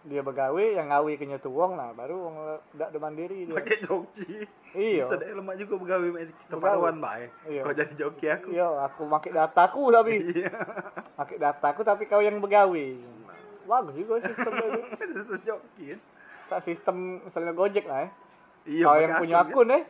dia 0.05 0.21
begawe 0.21 0.61
yang 0.61 0.93
gawe 0.93 1.13
kenya 1.17 1.41
tuh 1.41 1.49
wong 1.49 1.81
nah 1.81 1.89
baru 1.91 2.15
wong 2.21 2.35
udah 2.77 2.87
ada 2.93 2.99
mandiri 3.01 3.49
dia. 3.49 3.57
Pakai 3.57 3.79
joki. 3.81 4.45
Iya. 4.77 5.09
Deh 5.11 5.33
lemak 5.33 5.57
juga 5.57 5.75
begawe 5.81 6.05
sama 6.05 6.21
kita 6.23 6.55
paruan 6.61 6.97
bae. 7.01 7.27
Iya. 7.49 7.63
Kau 7.65 7.73
jadi 7.73 7.95
joki 7.97 8.27
aku. 8.29 8.49
Iya, 8.53 8.69
aku 8.85 9.03
pakai 9.09 9.31
dataku 9.33 9.83
tapi 9.89 10.13
Iya. 10.21 10.53
pakai 11.17 11.37
dataku 11.41 11.81
tapi 11.83 12.03
kau 12.05 12.21
yang 12.21 12.37
begawe. 12.39 12.85
Bagus 13.65 13.95
juga 13.97 14.21
sistemnya 14.21 14.67
itu. 14.77 15.19
Itu 15.25 15.35
joki 15.41 15.85
kan. 15.97 16.01
Tak 16.45 16.61
sistem 16.61 16.97
misalnya 17.25 17.57
Gojek 17.57 17.89
lah 17.89 18.05
ya. 18.05 18.09
Iya, 18.65 18.85
Kau 18.85 18.97
yang 19.01 19.13
punya 19.17 19.37
akun, 19.41 19.51
akun 19.51 19.73
deh. 19.73 19.83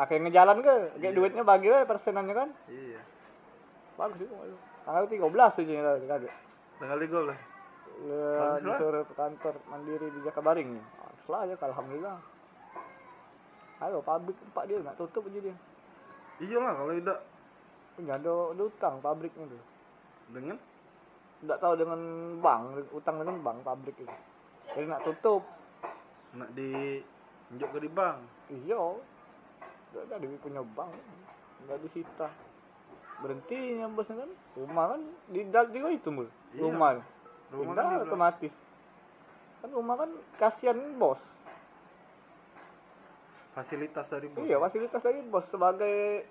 Aku 0.00 0.10
yang 0.16 0.24
ngejalan 0.24 0.56
ke, 0.58 0.74
kayak 0.96 1.04
Iya. 1.04 1.10
duitnya 1.12 1.44
bagi 1.44 1.68
we 1.68 1.80
persenannya 1.84 2.32
kan. 2.32 2.48
Iya. 2.66 3.00
Bagus 3.94 4.24
itu. 4.24 4.32
Tanggal 4.84 5.04
13 5.06 5.56
tuh 5.56 5.64
tadi. 6.08 6.28
Tanggal 6.80 6.98
13. 6.98 7.50
Ya, 8.00 8.56
disuruh 8.64 9.04
ke 9.04 9.12
kantor 9.12 9.54
mandiri 9.68 10.08
di 10.08 10.20
Jakabaring 10.24 10.72
nih. 10.72 10.84
Bagus 10.96 11.26
lah 11.28 11.40
aja 11.44 11.54
alhamdulillah. 11.60 12.16
Ayo 13.80 14.00
pabrik 14.04 14.36
tempat 14.36 14.64
dia 14.68 14.80
nak 14.80 14.96
tutup 14.96 15.24
aja 15.28 15.40
dia. 15.40 15.56
Iyalah 16.40 16.72
kalau 16.76 16.92
tidak 16.96 17.20
Punya 18.00 18.16
ada, 18.16 18.56
ada 18.56 18.62
utang 18.64 18.96
pabriknya 19.04 19.44
tuh. 19.44 19.62
dengan 20.32 20.56
Tidak 21.44 21.58
tahu 21.60 21.74
dengan 21.76 22.00
bank, 22.40 22.62
utang 22.96 23.20
dengan 23.20 23.36
bank 23.44 23.60
pabrik 23.60 23.96
itu. 24.00 24.16
Jadi 24.72 24.86
nak 24.88 25.04
tutup. 25.04 25.44
nak 26.30 26.48
di 26.56 27.00
ke 27.52 27.78
di 27.82 27.90
bank. 27.92 28.18
Iya. 28.48 28.80
Udah 29.92 30.16
ada 30.16 30.26
punya 30.40 30.64
bank. 30.64 30.96
Enggak 31.64 31.80
disita. 31.84 32.28
Berhenti 33.20 33.56
nyambasnya 33.76 34.16
kan. 34.24 34.30
Rumah 34.56 34.84
kan 34.96 35.00
di 35.28 35.40
dak 35.48 35.70
juga 35.70 35.88
itu 35.92 36.08
mul. 36.08 36.28
Iya. 36.52 36.62
Rumah. 36.64 36.90
Rumah 37.52 37.72
kan 37.76 37.84
di- 37.86 38.02
otomatis. 38.08 38.54
Kan 39.60 39.70
rumah 39.70 39.94
kan 40.00 40.10
kasihan 40.40 40.78
bos. 40.96 41.20
Fasilitas 43.52 44.06
dari 44.08 44.28
bos. 44.32 44.46
Iya, 44.46 44.56
fasilitas 44.56 45.02
dari 45.02 45.20
bos 45.20 45.44
sebagai 45.50 46.24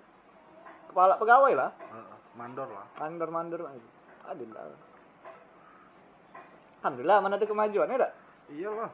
kepala 0.90 1.14
pegawai 1.20 1.52
lah. 1.54 1.70
Mandor 2.34 2.66
lah. 2.70 2.86
Mandor-mandor 2.98 3.70
aja. 3.70 3.88
Alhamdulillah. 4.26 4.62
Alhamdulillah 6.80 7.18
mana 7.20 7.34
ada 7.36 7.46
kemajuan 7.46 7.92
ya 7.92 7.98
tak? 8.08 8.12
Iyalah. 8.50 8.90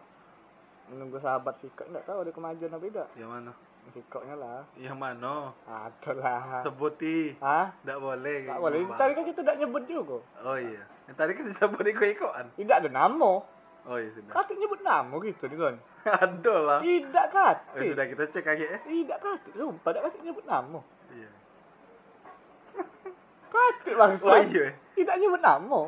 Menunggu 0.91 1.19
sahabat 1.19 1.55
sikok 1.59 1.87
enggak 1.91 2.07
tahu 2.07 2.19
ada 2.27 2.33
kemajuan 2.35 2.75
apa 2.75 2.85
tidak. 2.85 3.09
Yang 3.15 3.31
mana? 3.31 3.53
Sikoknya 3.89 4.35
lah. 4.35 4.61
Yang 4.75 4.97
mana? 4.97 5.35
Ada 5.63 6.11
lah. 6.13 6.41
Sebuti. 6.63 7.35
Hah? 7.39 7.71
Tidak 7.77 7.99
boleh. 7.99 8.39
Kayak 8.45 8.59
boleh. 8.59 8.79
gitu, 8.79 8.89
Bang. 8.89 8.99
Tadi 8.99 9.13
kan 9.13 9.25
kita 9.25 9.41
tidak 9.41 9.57
nyebut 9.57 9.83
juga. 9.85 10.17
Oh 10.41 10.57
iya. 10.57 10.83
Yang 11.07 11.17
tadi 11.17 11.31
kan 11.33 11.45
disebut 11.47 11.85
ikut-ikotan. 11.87 12.47
Tidak 12.53 12.77
ada 12.77 12.89
nama. 12.89 13.33
Oh 13.87 13.97
iya 13.97 14.11
sudah. 14.11 14.33
Kata 14.33 14.51
nyebut 14.53 14.81
nama 14.81 15.15
gitu 15.21 15.45
nih 15.47 15.59
kan. 15.61 15.75
Ada 16.27 16.55
lah. 16.59 16.79
Tidak 16.81 17.27
Oh, 17.27 17.33
kata. 17.33 17.79
sudah 17.79 18.05
kita 18.05 18.25
cek 18.29 18.47
aja 18.49 18.65
ya. 18.69 18.79
Tidak 18.81 19.19
kata. 19.19 19.49
Sumpah 19.53 19.91
tidak 19.91 20.03
kata 20.05 20.17
nyebut 20.21 20.45
nama. 20.45 20.81
Iya. 21.09 21.31
Kata 23.47 23.91
bangsa. 23.93 24.27
Oh 24.27 24.39
iya. 24.41 24.67
Tidak 24.93 25.15
nyebut 25.17 25.39
nama. 25.41 25.81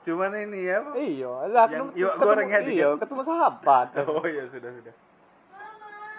Cuman 0.00 0.30
ini 0.38 0.60
ya. 0.62 0.78
Iya, 0.94 1.32
lah 1.50 1.66
Yang 1.66 1.90
ketemu- 1.90 2.14
goreng 2.20 2.46
ya, 2.46 2.60
Iya, 2.62 2.88
ketemu 2.94 3.22
sahabat. 3.24 3.86
Oh 4.06 4.22
iya 4.22 4.44
sudah 4.46 4.70
sudah. 4.70 4.94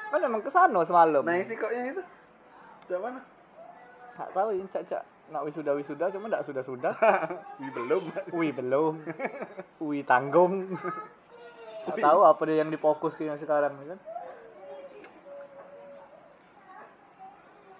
Kan 0.08 0.20
emang 0.24 0.41
ke 0.41 0.52
sana 0.52 0.80
semalam. 0.88 1.22
Nah 1.24 1.36
isi 1.38 1.56
koknya 1.56 1.84
itu. 1.96 2.04
Cak 2.88 3.00
mana? 3.04 3.20
Tak 4.15 4.30
tahu 4.34 4.50
ini 4.56 4.67
cak-cak 4.72 5.04
nak 5.28 5.43
wisuda-wisuda 5.43 6.08
cuma 6.15 6.32
tak 6.32 6.46
sudah-sudah. 6.48 6.96
Wih 7.60 7.72
belum. 7.76 8.04
Wih 8.32 8.52
belum. 8.56 8.93
Wih 9.88 10.04
tanggung. 10.08 10.72
Tak 11.88 12.00
tahu 12.00 12.20
apa 12.24 12.41
dia 12.48 12.63
yang 12.63 12.72
difokuskan 12.72 13.39
sekarang 13.39 13.76
kan. 13.76 14.00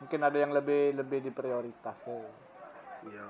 Mungkin 0.04 0.20
ada 0.24 0.38
yang 0.38 0.52
lebih 0.54 0.96
lebih 0.96 1.20
diprioritas. 1.32 1.98
ya. 2.06 2.20
iya 3.08 3.28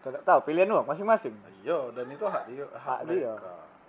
Tidak 0.00 0.22
tahu 0.26 0.38
pilihan 0.50 0.70
uang 0.70 0.86
masing-masing. 0.86 1.34
iya 1.62 1.78
dan 1.94 2.06
itu 2.10 2.24
hak 2.26 2.44
dia 2.50 2.66
hak, 2.66 2.80
Hak 2.82 3.00
dia. 3.06 3.32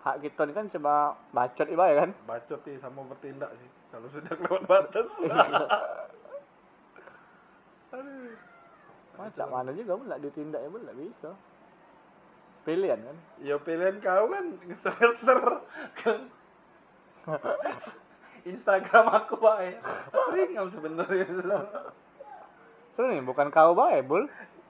Hak 0.02 0.18
kita 0.20 0.50
ini 0.50 0.54
kan 0.58 0.66
cuma 0.66 1.14
bacot 1.30 1.68
iba 1.70 1.86
ya 1.86 1.96
kan. 2.06 2.10
bacot 2.26 2.60
sih 2.66 2.74
sama 2.82 3.06
bertindak 3.06 3.54
sih 3.62 3.70
kalau 3.94 4.08
sudah 4.10 4.34
kelewat 4.34 4.64
batas 4.66 5.10
Aduh. 7.94 8.34
Macam 9.20 9.48
mana 9.52 9.70
juga 9.76 10.00
pun 10.00 10.08
nak 10.10 10.24
ditindak 10.24 10.64
ya 10.64 10.70
pun 10.72 10.82
tak 10.82 10.98
bisa. 10.98 11.30
Pilihan 12.62 13.00
kan. 13.02 13.18
ya 13.42 13.56
pilihan 13.58 13.98
kau 14.02 14.26
kan 14.30 14.46
ngeser-ngeser 14.70 15.42
Instagram 18.54 19.06
aku 19.22 19.38
baik 19.38 19.78
ringam 20.34 20.70
sebenarnya 20.70 21.26
Sebenarnya 22.94 23.24
bukan 23.26 23.48
kau 23.50 23.74
baik, 23.74 24.06
Bul. 24.06 24.26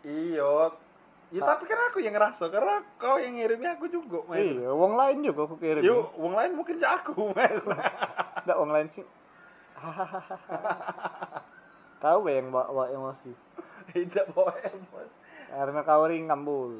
iya 0.07 0.71
ya 1.31 1.41
tapi 1.41 1.63
kan 1.63 1.79
aku 1.87 1.97
yang 1.99 2.11
ngerasa 2.11 2.43
karena 2.47 2.83
kau 2.95 3.15
yang 3.15 3.33
ngirimnya 3.33 3.75
aku 3.75 3.87
juga 3.87 4.19
main 4.27 4.59
Iya, 4.59 4.69
uang 4.69 4.93
lain 4.93 5.15
juga 5.23 5.47
aku 5.47 5.55
kirim. 5.55 5.79
yuk 5.79 6.11
uang 6.19 6.33
lain 6.35 6.51
mungkin 6.53 6.75
cak 6.75 7.07
aku 7.07 7.31
main 7.31 7.55
Enggak 8.43 8.57
uang 8.59 8.71
lain 8.71 8.87
sih. 8.91 9.05
kau 12.01 12.17
be 12.21 12.31
yang 12.33 12.49
bawa, 12.49 12.65
bawa 12.67 12.85
emosi. 12.89 13.31
tidak 13.91 14.25
bawa 14.31 14.53
emot 14.61 15.07
Karena 15.51 15.79
kau 15.83 16.03
ringan, 16.07 16.39
Bul. 16.43 16.73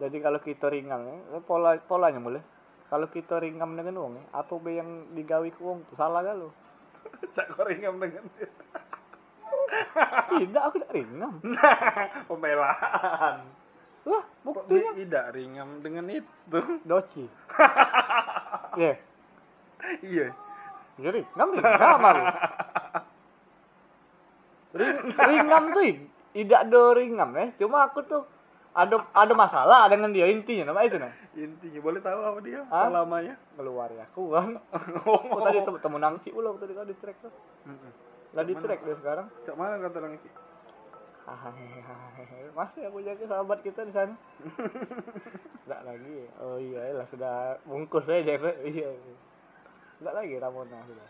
Jadi 0.00 0.16
kalau 0.18 0.40
kita 0.40 0.66
ringan, 0.66 1.22
eh, 1.30 1.42
pola 1.44 1.76
polanya 1.78 2.18
boleh. 2.18 2.42
Kalau 2.88 3.06
kita 3.06 3.36
ringan 3.36 3.76
dengan 3.76 3.94
uang, 4.00 4.12
eh, 4.16 4.26
apa 4.32 4.52
yang 4.66 5.12
digawi 5.12 5.52
ke 5.52 5.60
uang? 5.60 5.84
Salah 5.92 6.20
kalau. 6.20 6.50
cak 7.34 7.52
kau 7.52 7.64
ringam 7.64 7.96
dengan 7.98 8.24
Tidak, 10.32 10.62
aku 10.62 10.76
tidak 10.80 10.92
ringan. 10.92 11.34
pembelaan 12.28 13.36
Lah, 14.02 14.24
buktinya 14.42 14.92
tidak 14.98 15.24
ringam 15.32 15.78
dengan 15.80 16.10
itu 16.10 16.58
doci. 16.82 17.24
Ya, 18.74 18.98
iya 20.12 20.34
jadi 21.00 21.20
ringam 21.24 21.50
ringam 21.56 22.00
aku. 22.04 22.24
Ring, 24.72 24.96
ringam 25.12 25.64
tuh 25.72 25.82
tidak 26.32 26.60
ada 26.68 26.82
ringam 26.96 27.30
ya. 27.36 27.46
Cuma 27.56 27.88
aku 27.88 28.04
tuh 28.04 28.22
ada 28.72 29.04
ada 29.12 29.34
masalah 29.36 29.84
dengan 29.92 30.16
dia 30.16 30.24
intinya 30.32 30.72
nama 30.72 30.80
itu 30.88 30.96
nah. 30.96 31.12
intinya 31.36 31.80
boleh 31.84 32.00
tahu 32.00 32.20
apa 32.24 32.40
dia 32.40 32.64
Hah? 32.72 32.88
selamanya 32.88 33.36
Keluar 33.52 33.88
ya 33.92 34.08
aku 34.08 34.32
kan. 34.32 34.56
Aku 35.28 35.38
tadi 35.44 35.60
temu 35.60 35.78
temu 35.80 35.98
nangsi 36.00 36.28
ulah 36.32 36.56
tadi 36.56 36.72
kan 36.72 36.88
di 36.88 36.96
track 36.96 37.16
tuh. 37.20 37.32
Lah 38.32 38.44
di 38.44 38.54
track 38.56 38.80
dia 38.82 38.96
sekarang. 38.96 39.26
cak 39.44 39.56
mana 39.56 39.76
kata 39.76 39.96
orang 40.00 40.16
Ci? 40.16 40.30
Masih 42.52 42.82
aku 42.90 42.98
jaga 43.00 43.24
sahabat 43.28 43.58
kita 43.62 43.86
di 43.86 43.92
sana. 43.94 44.14
Enggak 45.64 45.82
lagi. 45.86 46.18
Oh 46.42 46.58
iya 46.58 46.96
lah 46.96 47.06
sudah 47.06 47.56
bungkus 47.64 48.08
aja. 48.08 48.34
Iya. 48.64 48.90
Enggak 50.02 50.14
lagi 50.16 50.34
Ramona 50.40 50.78
sudah. 50.84 51.08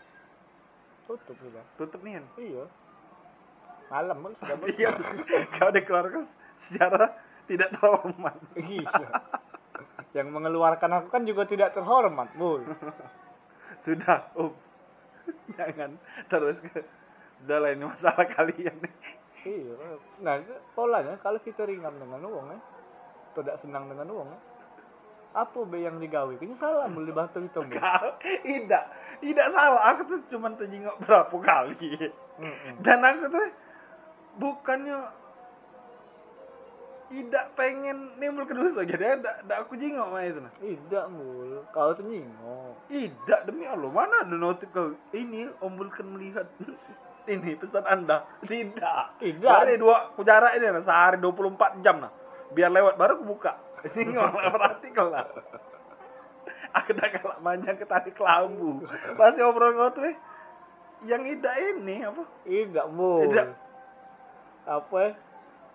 Tutup 1.03 1.35
sudah. 1.35 1.63
tutup 1.75 1.99
nih 2.03 2.19
Hen. 2.19 2.25
Iya. 2.39 2.63
Malam 3.91 4.17
pun 4.23 4.31
sudah 4.39 4.55
bel- 4.55 4.71
iya 4.73 4.89
kau 5.59 5.69
dikeluarkan 5.69 6.23
secara 6.57 7.11
tidak 7.45 7.75
terhormat 7.75 8.35
Iya. 8.55 8.89
Yang 10.13 10.27
mengeluarkan 10.29 10.89
aku 11.01 11.07
kan 11.11 11.25
juga 11.25 11.43
tidak 11.49 11.73
terhormat, 11.75 12.29
Bu. 12.37 12.61
sudah 13.83 14.31
up 14.39 14.53
jangan 15.55 15.99
terus 16.31 16.63
ke 16.63 16.83
sudah 17.43 17.57
lah 17.59 17.69
ini 17.75 17.83
masalah 17.83 18.25
kalian. 18.39 18.77
Iya. 19.43 19.75
Nah, 20.23 20.39
itu 20.39 20.55
polanya 20.71 21.19
kalau 21.19 21.43
kita 21.43 21.67
ringan 21.67 21.99
dengan 21.99 22.23
uang 22.23 22.47
ya, 22.55 22.59
tidak 23.35 23.59
senang 23.59 23.91
dengan 23.91 24.07
uang 24.07 24.31
ya, 24.31 24.39
apa 25.35 25.59
be 25.67 25.83
yang 25.83 25.99
digawe? 25.99 26.31
Kayaknya 26.39 26.55
salah 26.55 26.87
mau 26.87 27.03
dibatu 27.03 27.43
itu, 27.43 27.59
tidak. 28.47 28.83
Tidak 29.19 29.47
salah. 29.51 29.91
Aku 29.91 30.07
tuh 30.07 30.23
cuma 30.31 30.55
terjengok 30.55 30.95
berapa 31.03 31.35
kali. 31.35 31.91
Dan 32.79 33.03
aku 33.03 33.27
tuh 33.27 33.47
bukannya 34.39 34.97
tidak 37.13 37.45
pengen 37.53 38.17
nimbul 38.17 38.47
ke 38.47 38.57
dosa. 38.57 38.81
Jadi 38.87 39.05
ada 39.05 39.43
ada 39.45 39.53
aku 39.61 39.77
jengok 39.77 40.07
mah 40.09 40.23
itu 40.25 40.39
nah. 40.41 40.53
Tidak, 40.57 41.05
Mul. 41.13 41.61
Kau 41.69 41.93
tuh 41.93 42.05
nyingok. 42.07 42.89
tidak 42.89 43.39
demi 43.45 43.69
Allah. 43.69 43.91
Mana 43.93 44.25
ada 44.25 44.33
notif 44.33 44.71
kau? 44.73 44.97
Ini 45.13 45.61
om 45.61 45.77
Bulkan 45.77 46.09
melihat 46.09 46.49
ini 47.27 47.55
pesan 47.55 47.85
anda 47.87 48.27
tidak 48.43 49.19
Tidak. 49.19 49.43
berarti 49.43 49.75
dua 49.79 50.11
aku 50.11 50.21
jarak 50.25 50.57
ini 50.59 50.67
nah, 50.71 50.83
sehari 50.83 51.17
24 51.21 51.83
jam 51.83 52.03
nah 52.03 52.11
biar 52.51 52.69
lewat 52.69 52.95
baru 52.99 53.13
aku 53.19 53.25
buka 53.25 53.53
jengok 53.91 54.31
lah 54.31 54.51
praktikal 54.51 55.07
lah 55.11 55.25
aku 56.73 56.89
udah 56.95 57.07
galak 57.07 57.39
manjang 57.43 57.75
ke 57.77 57.85
tarik 57.85 58.17
lambu 58.17 58.83
pasti 59.15 59.39
obrol 59.45 59.75
kau 59.75 59.91
tuh 59.93 60.09
eh, 60.09 60.15
yang 61.03 61.21
tidak 61.23 61.55
ini 61.59 62.03
apa 62.03 62.23
Tidak, 62.47 62.85
Mul. 62.91 63.27
Tidak. 63.27 63.47
Apa 64.63 64.95
ya? 64.95 65.11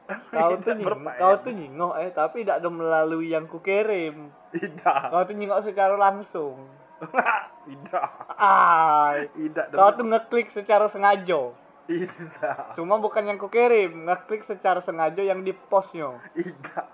Kau 0.32 0.56
tuh 0.56 0.72
berfaedah. 0.80 1.20
kau 1.20 1.34
tuh 1.44 1.52
nyingok 1.52 1.94
eh, 2.00 2.10
tapi 2.16 2.40
tidak 2.40 2.64
ada 2.64 2.68
melalui 2.72 3.28
yang 3.28 3.44
kukirim. 3.44 4.32
tidak 4.56 5.12
Kau 5.12 5.20
tuh 5.28 5.36
nyingok 5.36 5.68
secara 5.68 6.00
langsung. 6.00 6.64
tidak 7.66 8.08
Ay. 8.34 9.28
tidak 9.30 9.70
Kau 9.70 9.90
tuh 9.92 10.04
ngeklik 10.04 10.48
secara 10.48 10.86
sengaja. 10.86 11.52
tidak 11.84 12.74
Cuma 12.74 12.96
bukan 12.96 13.24
yang 13.24 13.36
kukirim, 13.36 14.04
ngeklik 14.04 14.42
secara 14.42 14.78
sengaja 14.78 15.20
yang 15.20 15.40
di 15.40 15.52
postnya. 15.52 16.18
tidak 16.32 16.86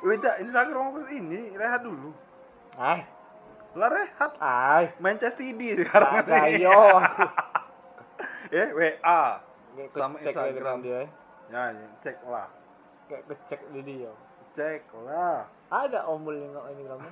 Tidak, 0.00 0.34
Instagram 0.40 0.96
aku 0.96 1.04
ini 1.10 1.52
rehat 1.52 1.84
dulu. 1.84 2.08
Ay, 2.74 3.04
Lah 3.70 3.86
rehat 3.86 4.32
ay. 4.40 4.96
main 4.96 5.14
chess 5.14 5.36
TD 5.36 5.76
sekarang 5.78 6.24
ini. 6.24 6.64
ayo. 6.64 7.04
ya 8.48 8.64
WA 8.72 9.22
Sama 9.90 10.16
Instagram. 10.18 10.80
dia. 10.80 11.04
eh. 11.04 11.08
ya, 11.48 11.62
ya 11.70 11.86
cek 12.00 12.16
lah 12.24 12.48
Kayak 13.06 13.28
kecek 13.28 13.60
di 13.70 13.80
dia. 13.84 14.10
cek 14.50 14.88
lah 15.04 15.44
Ada 15.68 16.08
omul 16.08 16.34
yang 16.34 16.50
nggak 16.50 16.66
ini 16.72 16.82
kamu. 16.82 17.06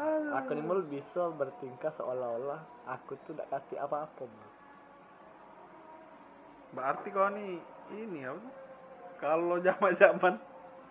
Aduh. 0.00 0.32
Aku 0.32 0.56
ini 0.56 0.64
mul 0.64 0.80
bisa 0.88 1.28
bertingkah 1.28 1.92
seolah-olah 1.92 2.88
aku 2.88 3.20
tuh 3.28 3.36
tidak 3.36 3.52
kasih 3.52 3.84
apa-apa. 3.84 4.24
Berarti 6.72 7.12
kau 7.12 7.28
nih 7.28 7.60
ini 7.92 8.24
apa 8.24 8.40
tuh 8.40 8.54
kalau 9.20 9.60
zaman 9.60 9.92
zaman 10.00 10.34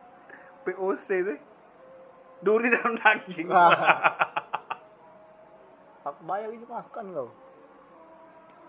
POC 0.67 1.08
tuh 1.26 1.39
duri 2.45 2.69
dalam 2.69 2.93
daging 3.02 3.50
Aku 6.06 6.22
bayar 6.30 6.54
ini 6.54 6.65
makan 6.69 7.06
kau. 7.10 7.30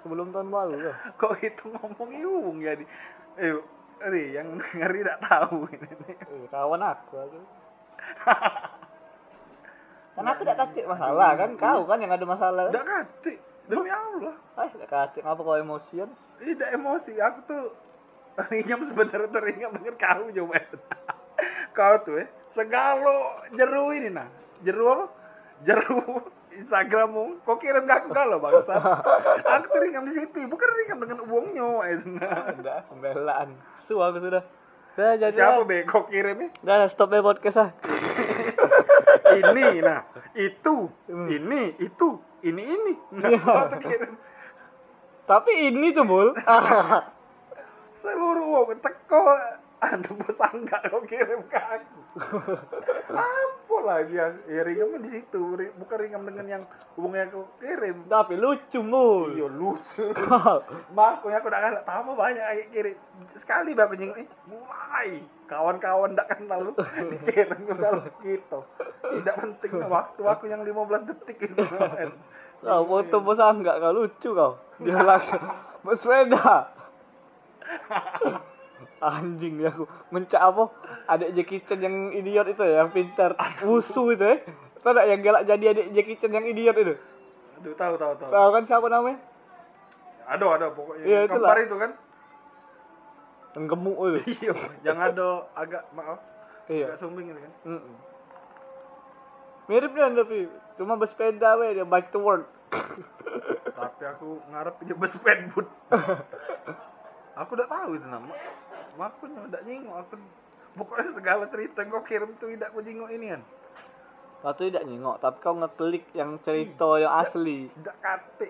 Sebelum 0.01 0.33
tahun 0.33 0.49
baru 0.49 0.97
kau. 1.21 1.37
kok 1.37 1.45
itu 1.45 1.69
ngomong 1.69 2.11
iung 2.17 2.57
jadi 2.65 2.85
eh 3.37 3.61
ini 4.09 4.33
yang 4.33 4.57
ngeri 4.57 5.05
tidak 5.05 5.21
tahu 5.21 5.69
ini. 5.69 5.93
Eh, 6.09 6.49
kawan 6.49 6.81
aku 6.81 7.21
aku. 7.21 7.41
Kan 10.21 10.37
aku 10.37 10.41
tidak 10.45 10.59
kacik 10.61 10.85
masalah 10.85 11.31
kan 11.33 11.51
kau 11.57 11.81
kan 11.89 11.97
yang 11.97 12.13
ada 12.13 12.27
masalah? 12.29 12.69
Tidak 12.69 12.85
kati 12.85 13.35
demi 13.65 13.89
Allah 13.89 14.37
Ah, 14.53 14.69
tidak 14.69 14.89
kacik 14.93 15.25
ngapa 15.25 15.41
kau 15.41 15.57
emosian? 15.57 16.13
tidak 16.41 16.69
emosi 16.73 17.17
aku 17.21 17.39
tuh 17.49 17.65
ringam 18.49 18.81
sebenarnya 18.85 19.29
tuh 19.29 19.43
ringam 19.45 19.73
dengan 19.77 19.97
kau 19.97 20.25
coba 20.29 20.57
kau 21.77 21.95
tuh 22.05 22.25
eh 22.25 22.29
segalo 22.49 23.45
jeru 23.53 23.93
ini 23.93 24.09
nah 24.09 24.29
jeru 24.61 24.85
apa 24.89 25.05
jeru 25.61 26.01
Instagrammu 26.51 27.45
kau 27.47 27.61
kirim 27.61 27.85
ke 27.87 27.95
aku 27.95 28.09
kalau 28.11 28.41
bangsa 28.41 28.75
aku 29.45 29.67
tuh 29.69 29.81
ringam 29.85 30.05
di 30.09 30.13
situ 30.17 30.49
bukan 30.49 30.69
ringam 30.83 30.99
dengan 30.99 31.19
uangnya 31.29 31.69
itu. 31.95 32.19
Udah, 32.59 32.83
pembelaan. 32.91 33.55
Su 33.87 34.03
aku 34.03 34.19
sudah. 34.19 34.43
Udah 34.99 35.15
jadi. 35.15 35.31
siapa 35.31 35.63
be 35.63 35.87
kau 35.87 36.11
kirim 36.11 36.49
eh? 36.49 36.51
Udah 36.67 36.91
stop 36.91 37.15
ya 37.15 37.23
podcast 37.23 37.61
ah. 37.63 37.71
Ini 39.37 39.67
nah 39.85 40.01
itu 40.35 40.77
Hmm. 41.07 41.27
ini 41.29 41.75
itu 41.79 42.09
ini 42.43 42.63
ini 42.65 42.93
nah, 43.15 43.31
Iya. 43.31 43.79
kirim 43.79 44.15
Tapi 45.31 45.71
ini 45.71 45.95
tuh, 45.95 46.03
Bul. 46.03 46.35
seluruh 48.03 48.67
uang 48.67 48.83
teko 48.83 49.23
anu 49.81 50.11
bos 50.21 50.41
enggak 50.53 50.81
kau 50.93 51.01
kirim 51.09 51.41
ke 51.49 51.57
aku 51.57 51.99
apa 53.17 53.77
lagi 53.87 54.19
ya, 54.19 54.27
ya 54.51 54.61
ringam 54.67 55.01
di 55.01 55.09
situ 55.09 55.41
bukan 55.57 55.97
ringam 55.97 56.23
dengan 56.29 56.47
yang 56.47 56.63
uangnya 57.01 57.33
kau 57.33 57.49
kirim 57.57 58.05
Tapi 58.05 58.35
lucu 58.37 58.81
mul. 58.85 59.33
iya 59.33 59.47
lucu 59.49 60.05
makanya 60.97 61.37
aku 61.41 61.47
udah 61.49 61.61
kalah 61.65 61.83
tambah 61.89 62.15
banyak 62.15 62.45
kayak 62.45 62.69
kirim 62.75 62.97
sekali 63.39 63.71
bapak 63.73 63.97
nyengok 63.97 64.21
eh 64.21 64.29
mulai 64.51 65.11
kawan-kawan 65.49 66.13
ndak 66.13 66.29
kenal 66.29 66.61
lu 66.61 66.73
dikirim 67.17 67.61
ke 67.65 67.75
dalam 67.79 68.05
gitu 68.21 68.61
tidak 69.01 69.37
penting 69.43 69.73
waktu 69.91 70.23
aku 70.23 70.45
yang 70.47 70.63
15 70.63 71.09
detik 71.09 71.51
itu. 71.51 71.65
Kau 72.61 72.85
foto 72.85 73.17
bos 73.25 73.41
enggak 73.41 73.81
kau 73.81 73.97
lucu 73.97 74.29
kau. 74.37 74.53
Dia 74.85 75.01
lagi 75.01 75.33
bersepeda. 75.85 76.69
Anjing 79.01 79.57
ya 79.57 79.69
aku 79.69 79.85
mencak 80.09 80.37
apa? 80.39 80.69
Adik 81.07 81.33
Jackie 81.35 81.61
Chan 81.63 81.79
yang 81.79 82.11
idiot 82.11 82.45
itu 82.47 82.61
ya, 82.61 82.81
yang 82.81 82.91
pintar 82.91 83.33
wusu 83.63 84.13
itu 84.13 84.21
ya. 84.21 84.37
Tahu 84.79 84.93
tak 84.93 85.07
yang 85.07 85.21
galak 85.21 85.43
jadi 85.45 85.65
adik 85.71 85.87
Jackie 85.91 86.17
Chan 86.17 86.31
yang 86.31 86.45
idiot 86.45 86.77
itu? 86.77 86.95
aduh 87.57 87.75
tahu 87.75 87.95
tahu 87.95 88.13
tahu 88.15 88.31
Tahu 88.31 88.49
kan 88.51 88.63
siapa 88.65 88.87
namanya? 88.87 89.19
ada 90.25 90.47
ada 90.51 90.67
pokoknya 90.71 91.05
Iya, 91.05 91.19
yang 91.19 91.31
kembar 91.31 91.59
itu 91.59 91.77
kan 91.77 91.91
Yang 93.51 93.65
gemuk 93.69 93.97
itu. 94.01 94.21
iya 94.39 94.53
yang 94.83 94.97
ada 94.97 95.29
agak 95.53 95.83
maaf 95.91 96.21
Iya. 96.65 96.89
agak 96.89 96.99
sumbing 96.99 97.29
itu 97.29 97.37
kan 97.37 97.53
Mm-mm. 97.67 97.97
Mirip 99.67 99.93
dia 99.93 100.09
tapi 100.09 100.39
cuma 100.75 100.97
bersepeda 100.97 101.55
we 101.57 101.73
dia 101.73 101.85
bike 101.85 102.09
to 102.09 102.19
work. 102.19 102.49
tapi 103.71 104.03
aku 104.05 104.41
ngarep 104.49 104.75
dia 104.81 104.97
bersepedboot 104.97 105.67
aku 107.41 107.51
udah 107.53 107.69
tahu 107.69 107.91
itu 107.93 108.07
nama 108.07 108.31
makanya 109.01 109.41
udah 109.49 109.61
nyingok 109.65 109.97
aku 109.97 110.15
pokoknya 110.77 111.11
segala 111.11 111.45
cerita 111.49 111.81
yang 111.81 111.91
kau 111.91 112.05
kirim 112.05 112.31
tuh 112.37 112.53
tidak 112.53 112.69
aku 112.69 112.85
jingok 112.85 113.09
ini 113.11 113.33
kan 113.33 113.43
Kau 114.41 114.53
tuh 114.53 114.73
tidak 114.73 114.85
nyengok, 114.85 115.21
tapi 115.21 115.37
kau 115.39 115.53
ngeklik 115.53 116.05
yang 116.13 116.41
cerita 116.41 116.97
yang 116.97 117.13
asli. 117.15 117.69
tidak 117.71 117.97
kate 118.01 118.49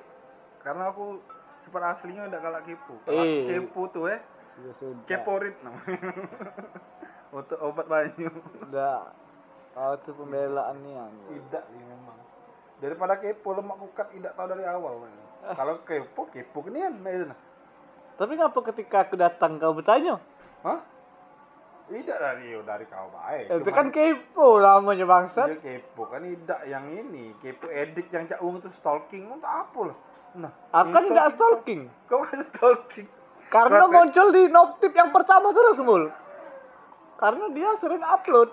karena 0.60 0.86
aku 0.86 1.18
super 1.60 1.82
aslinya 1.82 2.26
udah 2.26 2.38
galak 2.40 2.62
kepo 2.62 2.94
kalau 3.02 3.20
aku 3.20 3.26
Eh. 3.26 3.46
kepo 3.48 3.82
tuh 3.90 4.04
eh 4.06 4.20
Sudah 4.76 5.02
keporit 5.08 5.54
namanya 5.62 5.98
untuk 7.38 7.58
obat 7.58 7.86
banyu 7.86 8.30
Udah. 8.66 9.10
Kau 9.70 9.94
tuh 10.02 10.14
pembelaan 10.14 10.78
nih 10.78 10.94
anjing. 10.94 11.42
tidak 11.42 11.64
sih 11.66 11.78
memang 11.80 12.18
daripada 12.78 13.14
kepo 13.16 13.48
lemak 13.52 13.76
kukat 13.78 14.06
tidak 14.10 14.32
tahu 14.34 14.46
dari 14.46 14.64
awal 14.64 14.94
men. 14.96 15.14
kalau 15.52 15.74
kepo 15.82 16.22
kepo 16.28 16.58
kenian. 16.62 17.02
Tapi 18.14 18.32
ngapa 18.36 18.60
ketika 18.70 19.08
aku 19.08 19.18
datang 19.18 19.58
kau 19.58 19.74
bertanya? 19.74 20.22
Hah? 20.62 20.80
Tidak 21.86 22.16
dari 22.16 22.54
dari 22.56 22.86
kau 22.86 23.10
baik 23.10 23.50
Itu 23.50 23.60
Cuman 23.60 23.74
kan 23.74 23.86
kepo 23.90 24.48
namanya 24.56 25.04
bangsat. 25.04 25.46
dia 25.48 25.58
kepo. 25.58 26.06
Kan 26.06 26.22
tidak 26.22 26.60
yang 26.64 26.86
ini. 26.88 27.34
Kepo 27.36 27.66
edik 27.66 28.06
yang 28.08 28.24
cak 28.24 28.38
uang 28.38 28.60
tuh 28.60 28.70
stalking 28.70 29.26
untuk 29.26 29.44
apa 29.44 29.80
lah? 29.84 29.96
Nah 30.36 30.52
Aku 30.70 30.88
kan 30.88 31.02
yang 31.02 31.10
tidak 31.10 31.28
stalking. 31.34 31.80
kau 32.06 32.22
kan 32.22 32.38
stalking? 32.44 33.06
Karena 33.48 33.82
Berarti- 33.82 33.94
muncul 33.96 34.26
di 34.30 34.42
notif 34.46 34.92
yang 34.92 35.10
pertama 35.10 35.50
terus 35.50 35.78
mul. 35.78 36.04
Karena 37.16 37.44
dia 37.50 37.70
sering 37.76 38.00
upload. 38.00 38.50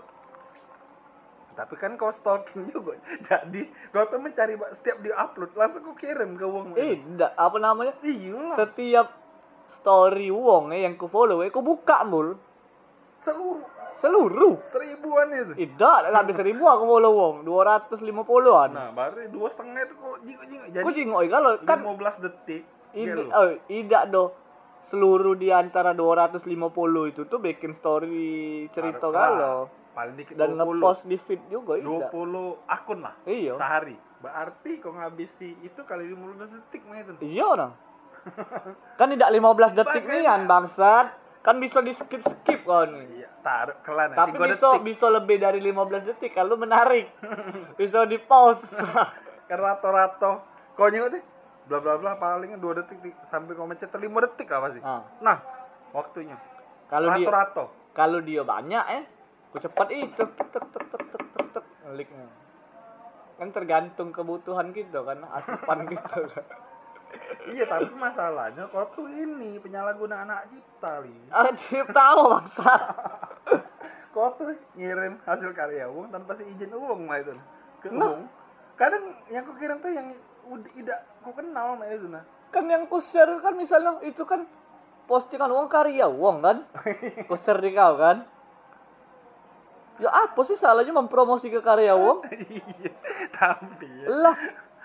tapi 1.53 1.73
kan 1.73 1.93
kau 1.93 2.09
stalking 2.09 2.65
juga. 2.67 2.97
Jadi 3.19 3.65
kau 3.89 4.05
tuh 4.05 4.17
mencari 4.17 4.53
setiap 4.71 4.97
dia 4.99 5.13
upload 5.15 5.53
langsung 5.53 5.81
kau 5.83 5.93
kirim 5.93 6.33
ke 6.33 6.45
uang 6.45 6.73
Eh, 6.73 6.97
tidak. 6.99 7.33
Apa 7.33 7.57
namanya? 7.57 7.93
iyalah. 7.99 8.53
Setiap 8.55 9.07
story 9.87 10.27
wong 10.27 10.69
eh, 10.69 10.83
yang 10.83 10.93
ku 10.93 11.07
follow 11.07 11.39
eh, 11.39 11.47
ku 11.47 11.63
buka 11.63 12.03
mul. 12.03 12.35
seluruh 13.17 13.63
Seluruh. 13.97 14.61
seribuan 14.61 15.25
itu 15.31 15.53
Tidak, 15.57 16.13
habis 16.13 16.37
seribu 16.37 16.67
aku 16.67 16.85
follow 16.85 17.11
wong. 17.13 17.35
250-an. 17.41 18.69
nah 18.69 18.91
berarti 18.91 19.25
dua 19.27 19.47
setengah 19.47 19.81
itu 19.81 19.95
kok 19.95 20.17
jingok 20.21 20.45
jingok 20.45 20.67
jadi 20.69 20.83
Ku 20.83 20.89
jingok 20.91 21.21
kalau 21.25 21.51
kan 21.63 21.79
15 21.81 21.97
detik 22.21 22.61
ini 22.93 23.09
gelo. 23.09 23.31
oh, 23.31 23.47
tidak 23.65 24.03
do 24.07 24.23
seluruh 24.83 25.33
di 25.33 25.49
antara 25.49 25.91
250 25.91 26.45
itu 27.07 27.21
tuh 27.25 27.39
bikin 27.39 27.73
story 27.73 28.29
cerita 28.69 29.07
galau 29.07 29.65
paling 29.91 30.13
dikit 30.13 30.37
dan 30.37 30.53
20 30.53 30.61
ngepost 30.77 31.01
di 31.03 31.17
feed 31.17 31.41
juga 31.47 31.73
tidak. 31.75 32.11
20 32.13 32.69
akun 32.69 32.99
lah 33.01 33.15
Iya. 33.23 33.57
sehari 33.57 33.97
berarti 34.17 34.71
kau 34.77 34.93
ngabisi 34.93 35.57
itu 35.59 35.81
kali 35.81 36.05
15 36.05 36.53
detik 36.53 36.85
mah 36.85 36.97
itu 36.99 37.11
Iya 37.19 37.49
nah 37.55 37.71
kan 38.99 39.07
tidak 39.13 39.29
15 39.29 39.77
detik 39.77 40.03
nih 40.07 40.21
kan 40.25 40.41
bangsat. 40.45 41.07
Kan 41.45 41.63
bisa 41.63 41.79
di 41.79 41.95
skip 41.95 42.19
skip 42.27 42.67
kon 42.67 42.91
iya 43.15 43.31
taruh 43.39 43.79
kelan 43.79 44.11
ya, 44.11 44.17
tapi 44.19 44.35
bisa 44.35 44.67
detik. 44.75 44.83
bisa 44.83 45.05
lebih 45.07 45.37
dari 45.39 45.59
15 45.63 46.09
detik 46.11 46.31
kalau 46.35 46.59
menarik. 46.59 47.07
Bisa 47.79 48.03
di 48.03 48.19
pause 48.19 48.67
kan 49.47 49.57
rato 49.63 49.87
rato 49.87 50.31
konyo 50.75 51.07
sih 51.07 51.23
bla 51.71 51.79
bla 51.79 51.95
bla 51.95 52.19
paling 52.19 52.59
dua 52.59 52.83
detik 52.83 52.99
di, 52.99 53.15
sampai 53.31 53.55
kau 53.55 53.63
mencet 53.63 53.95
lima 53.95 54.19
detik 54.27 54.51
apa 54.51 54.75
sih? 54.75 54.83
Hmm. 54.83 55.03
nah 55.23 55.39
waktunya. 55.95 56.35
Kalau 56.91 57.07
rato 57.15 57.31
rato 57.31 57.65
kalau 57.95 58.19
dia 58.19 58.43
banyak 58.43 58.85
eh 58.91 59.03
ku 59.47 59.57
cepat 59.63 59.87
itu 59.95 60.23
tek 60.35 60.47
tek 60.51 60.63
tek 60.67 60.83
tek 60.91 61.03
tek 61.15 61.25
tek 61.31 61.55
tek 61.55 62.09
kan 63.37 63.53
tergantung 63.53 64.09
kebutuhan 64.09 64.73
kita 64.73 65.05
kan 65.05 65.23
asupan 65.31 65.85
kita. 65.91 66.17
kan 66.27 66.45
iya 67.47 67.65
tapi 67.65 67.89
masalahnya 67.93 68.67
kau 68.67 68.85
tuh 68.89 69.07
ini 69.07 69.57
penyalahguna 69.57 70.23
anak 70.23 70.49
cipta 70.49 71.01
li 71.01 71.15
Anjir 71.29 71.85
tahu 71.89 72.21
bangsa. 72.33 72.73
kau 74.13 74.33
tuh 74.33 74.51
ngirim 74.73 75.21
hasil 75.21 75.51
karya 75.51 75.85
uang 75.87 76.09
tanpa 76.09 76.33
si 76.33 76.43
izin 76.47 76.73
uang 76.73 77.05
mah 77.05 77.17
itu 77.17 77.33
ke 77.79 77.93
Nah. 77.93 78.09
uang 78.09 78.21
kadang 78.75 79.03
yang 79.27 79.45
kau 79.45 79.55
kirim 79.55 79.77
tuh 79.77 79.89
yang 79.89 80.07
udah 80.47 80.71
tidak 80.71 80.99
kau 81.21 81.33
kenal 81.33 81.75
mah 81.75 81.87
itu 81.87 82.07
nah 82.07 82.23
Kan 82.47 82.63
yang 82.65 82.87
ku 82.87 82.97
share 82.97 83.43
kan 83.43 83.53
misalnya 83.53 83.99
itu 84.01 84.23
kan 84.23 84.47
postingan 85.03 85.51
uang 85.51 85.67
karya 85.67 86.07
uang 86.07 86.39
kan. 86.39 86.57
Ku 87.27 87.35
share 87.35 87.59
di 87.59 87.75
kau 87.75 87.99
kan. 87.99 88.23
Ya 89.97 90.07
apa 90.13 90.39
sih 90.45 90.55
salahnya 90.55 90.93
mempromosi 90.93 91.49
ke 91.49 91.59
karya 91.59 91.91
uang? 91.91 92.23
iya 92.55 92.91
tapi 93.33 93.83
ya. 93.83 94.07
Lah 94.07 94.37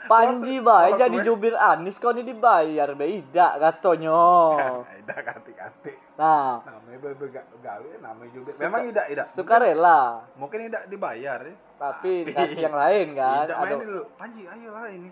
Panji 0.04 0.58
bae 0.58 0.94
jadi 0.94 1.16
jubir 1.22 1.54
Anis 1.54 1.96
kau 1.96 2.10
ini 2.10 2.22
dibayar 2.24 2.90
beda 2.92 3.58
katanya. 3.58 4.20
Tidak 5.02 5.20
kati-kati. 5.20 5.92
Nah, 6.18 6.62
Namanya 6.62 7.42
gawe, 7.58 7.90
namanya 7.98 8.30
juga. 8.30 8.50
Memang 8.60 8.80
tidak, 8.86 9.06
tidak. 9.10 9.26
sukarela 9.32 10.22
Mungkin 10.36 10.68
tidak 10.68 10.84
dibayar 10.86 11.40
ya. 11.40 11.54
tapi 11.80 12.28
kasih 12.28 12.60
yang 12.62 12.76
lain 12.84 13.06
kan. 13.16 13.46
Aduh, 13.48 13.58
main 13.58 13.78
dulu. 13.80 14.02
Panji, 14.14 14.42
ayolah 14.46 14.86
ini. 14.92 15.10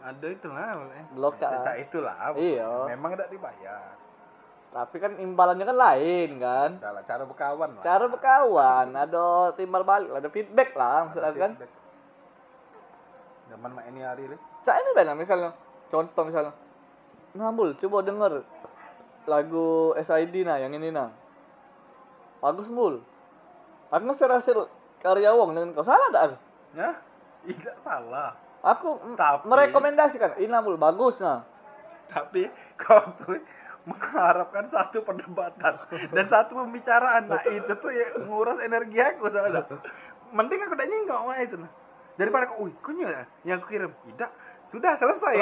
Ada 0.00 0.26
itulah. 0.30 0.62
Eh. 0.94 1.04
Blok, 1.12 1.34
Ya, 1.36 1.44
ah. 1.44 1.52
Cacak 1.58 1.76
itulah. 1.82 2.16
Iya. 2.32 2.70
Memang 2.94 3.10
tidak 3.12 3.28
dibayar. 3.28 3.82
tapi 4.66 5.00
kan 5.00 5.16
imbalannya 5.16 5.64
kan 5.64 5.78
lain 5.78 6.30
kan. 6.36 6.70
Adalah 6.76 7.04
cara 7.08 7.24
berkawan 7.24 7.70
lah. 7.76 7.82
Cara 7.82 8.04
berkawan, 8.06 8.86
ada 8.92 9.26
timbal 9.56 9.82
balik, 9.82 10.12
ada 10.12 10.28
feedback 10.28 10.70
lah 10.76 11.08
maksudnya 11.08 11.32
kan. 11.32 11.52
feedback. 11.56 11.70
Zaman 13.46 13.70
mak 13.70 13.86
ini 13.90 14.02
hari 14.02 14.26
ini. 14.26 14.36
Saya 14.66 14.82
ini 14.82 14.90
benar 14.96 15.14
misalnya, 15.14 15.54
contoh 15.86 16.26
misalnya, 16.26 16.50
Ngambul, 17.36 17.76
coba 17.76 18.00
denger 18.02 18.32
lagu 19.28 19.92
SID 20.00 20.46
nah 20.46 20.56
yang 20.56 20.72
ini 20.72 20.88
nah. 20.88 21.12
Bagus 22.40 22.70
mul. 22.70 23.02
Aku 23.92 24.02
hasil 24.10 24.66
karya 24.98 25.30
wong 25.36 25.54
dengan 25.54 25.70
kau 25.76 25.84
salah 25.86 26.08
tak? 26.10 26.40
Ya, 26.74 26.90
tidak 27.46 27.76
salah. 27.84 28.34
Aku 28.64 28.98
Tapi- 29.14 29.46
merekomendasikan 29.46 30.40
ini 30.40 30.56
mul 30.64 30.80
bagus 30.80 31.20
nah. 31.22 31.44
Tapi 32.10 32.48
kau 32.80 33.02
tuh 33.20 33.38
mengharapkan 33.86 34.66
satu 34.66 35.06
perdebatan 35.06 35.78
dan 36.10 36.26
satu 36.26 36.58
pembicaraan. 36.58 37.30
Nah 37.30 37.42
itu 37.46 37.70
tuh 37.78 37.94
ya 37.94 38.18
nguras 38.26 38.58
energi 38.58 38.98
aku? 38.98 39.30
Mending 40.34 40.60
aku 40.66 40.74
udah 40.74 40.88
nyingkok 40.90 41.20
mah 41.22 41.38
itu. 41.38 41.54
nah. 41.60 41.70
Daripada 42.16 42.48
kau, 42.48 42.64
wih, 42.64 42.74
kau 42.80 42.96
nyala 42.96 43.28
yang 43.44 43.60
aku 43.60 43.68
kirim. 43.76 43.92
Tidak, 43.92 44.30
sudah 44.72 44.92
selesai. 44.98 45.34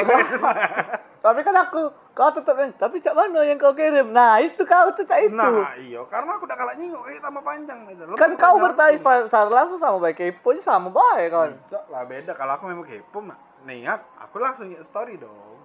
Tapi 1.25 1.41
kan 1.41 1.57
aku 1.57 1.89
kau 2.13 2.29
tetap 2.37 2.53
yang 2.61 2.69
tapi 2.77 3.01
cak 3.01 3.17
mana 3.17 3.41
yang 3.49 3.57
kau 3.57 3.73
kirim? 3.73 4.13
Nah 4.13 4.45
itu 4.45 4.61
kau 4.69 4.93
tuh 4.93 5.09
cak 5.09 5.25
itu. 5.25 5.33
nah 5.33 5.73
iya, 5.81 6.05
karena 6.05 6.37
aku 6.37 6.45
udah 6.45 6.53
kalah 6.53 6.77
nyingkok, 6.77 7.01
eh 7.09 7.17
tambah 7.17 7.41
panjang 7.41 7.81
kan 8.21 8.37
kau 8.37 8.61
bertanya 8.61 9.01
secara 9.01 9.49
langsung 9.49 9.81
sama 9.81 10.05
baik 10.05 10.21
kepo 10.21 10.53
sama 10.61 10.93
baik 10.93 11.33
kan. 11.33 11.57
Tidak 11.57 11.85
lah 11.89 12.05
beda. 12.05 12.37
Kalau 12.37 12.53
aku 12.61 12.69
memang 12.69 12.85
kepo, 12.85 13.25
mak. 13.25 13.41
niat 13.65 14.05
aku 14.21 14.37
langsung 14.37 14.69
story 14.85 15.17
dong. 15.17 15.57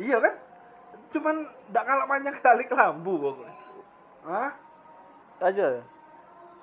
Iya 0.00 0.16
kan? 0.16 0.34
Cuman 1.12 1.44
tidak 1.44 1.84
kalah 1.84 2.06
panjang 2.08 2.34
kali 2.48 2.64
kelambu 2.64 3.12
pokoknya. 3.20 3.54
Hah? 4.24 4.50
Aja. 5.44 5.84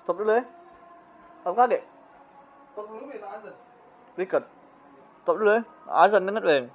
Stop 0.02 0.18
dulu 0.18 0.42
ya. 0.42 0.44
Aku 1.46 1.54
kaget. 1.54 1.91
Record. 4.18 4.46
Stop 5.24 5.36
dulu 5.38 5.52
ya. 5.52 5.62
Azan 5.88 6.28
Ben. 6.28 6.72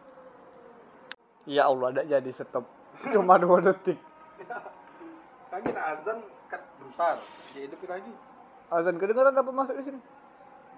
Ya 1.46 1.62
Allah, 1.70 1.94
ada 1.94 2.02
jadi 2.02 2.30
stop. 2.34 2.66
Cuma 3.14 3.38
dua 3.38 3.62
detik. 3.62 3.98
Lagi 5.52 5.70
azan 5.72 6.18
kat 6.50 6.62
bentar. 6.82 7.16
Lagi. 7.88 8.12
Azan 8.66 8.98
kedengaran 8.98 9.38
apa 9.38 9.50
masuk 9.54 9.78
di 9.78 9.84
sini? 9.86 10.00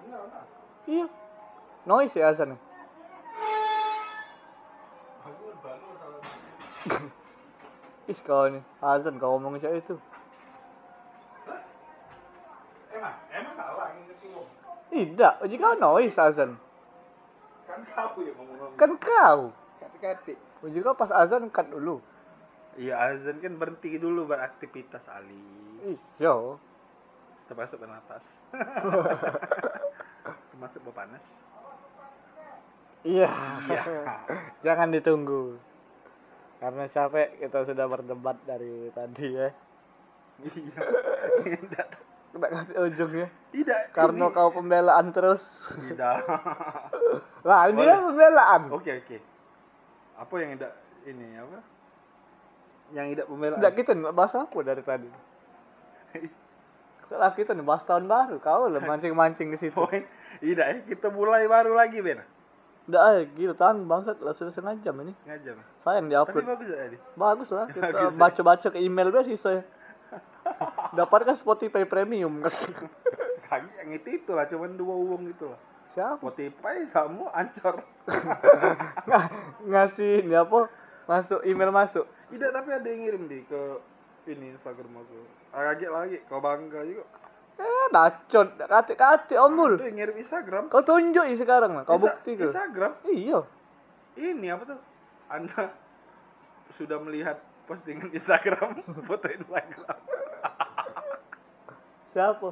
Benar. 0.04 0.44
Iya. 0.84 1.06
Noise 1.88 2.20
ya 2.20 2.30
azan. 2.30 2.58
Kau 8.28 8.44
nih, 8.44 8.60
azan 8.84 9.16
kau 9.16 9.40
ngomong 9.40 9.56
saya 9.56 9.80
itu. 9.80 9.96
Emang, 12.92 13.16
emang 13.32 13.54
salah 13.56 13.88
ngingetin 13.96 14.36
gua. 14.36 14.44
Tidak, 14.98 15.46
jika 15.46 15.78
noise 15.78 16.18
azan. 16.18 16.58
Kan 17.70 17.86
kau 17.94 18.18
yang 18.18 18.34
ngomong. 18.34 18.74
Kan 18.74 18.98
kau. 18.98 19.54
Kati-kati. 19.78 20.34
Jika 20.74 20.90
pas 20.98 21.14
azan 21.14 21.46
cut 21.54 21.70
dulu. 21.70 22.02
Iya 22.74 23.14
azan 23.14 23.38
kan 23.38 23.54
berhenti 23.54 23.94
dulu 24.02 24.26
beraktivitas 24.26 25.06
Ali. 25.06 25.94
Iya. 26.18 26.58
Termasuk 27.46 27.78
bernapas. 27.78 28.42
Termasuk 30.50 30.82
berpanas. 30.82 31.38
Iya. 33.06 33.30
Iya. 33.70 33.82
Jangan 34.66 34.90
ditunggu. 34.90 35.62
Karena 36.58 36.90
capek 36.90 37.38
kita 37.38 37.62
sudah 37.62 37.86
berdebat 37.86 38.34
dari 38.42 38.90
tadi 38.90 39.26
ya. 39.30 39.48
Iya. 40.42 40.82
Tidak. 42.38 42.48
Tidak 42.48 42.50
ngerti 42.54 42.74
ujungnya. 42.78 43.28
Tidak. 43.50 43.80
Karena 43.90 44.24
ini- 44.30 44.34
kau 44.34 44.48
pembelaan 44.54 45.06
terus. 45.10 45.42
Tidak. 45.74 46.16
Lah 47.48 47.60
ini 47.66 47.82
kan 47.82 48.00
pembelaan. 48.06 48.62
Oke 48.70 48.90
oke. 49.02 49.18
Apa 50.18 50.34
yang 50.42 50.58
tidak 50.58 50.74
ini 51.06 51.26
apa? 51.38 51.58
Yang 52.94 53.06
tidak 53.14 53.26
pembelaan. 53.26 53.58
Tidak 53.58 53.74
kita 53.74 53.90
nggak 53.98 54.14
bahas 54.14 54.34
apa 54.38 54.58
dari 54.62 54.82
tadi. 54.82 55.08
Kalau 57.08 57.32
kita 57.32 57.56
nih 57.56 57.64
bahas 57.64 57.82
tahun 57.88 58.04
baru, 58.04 58.36
kau 58.36 58.68
lah 58.68 58.84
mancing-mancing 58.90 59.48
ke 59.48 59.56
situ. 59.56 59.72
Poin. 59.72 60.04
Tidak 60.44 60.66
ya, 60.68 60.76
kita 60.84 61.08
mulai 61.08 61.48
baru 61.48 61.72
lagi 61.72 62.04
Ben. 62.04 62.20
Udah 62.84 63.00
ayo 63.12 63.28
gila 63.32 63.52
tahan 63.56 63.84
bangsat 63.88 64.20
lah 64.20 64.36
sudah 64.36 64.52
setengah 64.52 64.76
jam 64.84 64.96
ini. 65.00 65.16
Ngajak. 65.24 65.56
Ben. 65.56 65.64
Sayang 65.88 66.04
Tapi 66.04 66.12
diupload. 66.12 66.44
bagus 66.44 66.68
tadi. 66.68 66.96
Bagus 67.16 67.48
lah 67.48 67.66
kita 67.72 67.88
ya. 67.88 68.08
baca-baca 68.12 68.66
ke 68.68 68.78
email 68.80 69.08
biasa 69.08 69.40
saya. 69.40 69.62
Dapatkan 70.94 71.36
Spotify 71.38 71.84
Premium. 71.84 72.42
Kaki 73.48 73.70
yang 73.80 73.90
itu 73.96 74.08
itu 74.20 74.30
lah, 74.36 74.44
cuman 74.44 74.76
dua 74.76 74.94
uang 74.96 75.28
itu 75.28 75.48
lah. 75.48 75.60
Siapa? 75.96 76.20
Spotify 76.20 76.84
sama 76.84 77.32
ancor. 77.32 77.80
Nga- 79.08 79.30
ngasih 79.64 80.24
ini 80.24 80.36
apa? 80.36 80.68
Masuk 81.08 81.40
email 81.48 81.72
masuk. 81.72 82.04
Tidak, 82.28 82.50
tapi 82.52 82.68
ada 82.76 82.84
yang 82.84 83.00
ngirim 83.08 83.24
di 83.24 83.40
ke 83.48 83.80
ini 84.28 84.52
Instagram 84.52 85.00
aku. 85.00 85.16
Lagi 85.56 85.86
lagi, 85.88 86.16
kau 86.28 86.44
bangga 86.44 86.84
juga. 86.84 87.04
Eh, 87.58 87.86
bacot, 87.90 88.48
kate-kate 88.54 89.34
omul. 89.40 89.80
Yang 89.80 89.96
ngirim 89.96 90.16
Instagram. 90.20 90.62
Kau 90.68 90.84
tunjuk 90.84 91.24
sekarang 91.34 91.72
lah, 91.74 91.82
kau 91.88 91.96
bukti 91.96 92.36
ke. 92.36 92.52
Instagram. 92.52 92.92
Iya. 93.08 93.40
Ini 94.14 94.46
apa 94.52 94.62
tuh? 94.68 94.80
Anda 95.32 95.72
sudah 96.76 97.00
melihat 97.00 97.40
postingan 97.64 98.12
Instagram, 98.12 98.84
foto 99.08 99.26
Instagram. 99.26 99.98
Siapa? 102.18 102.48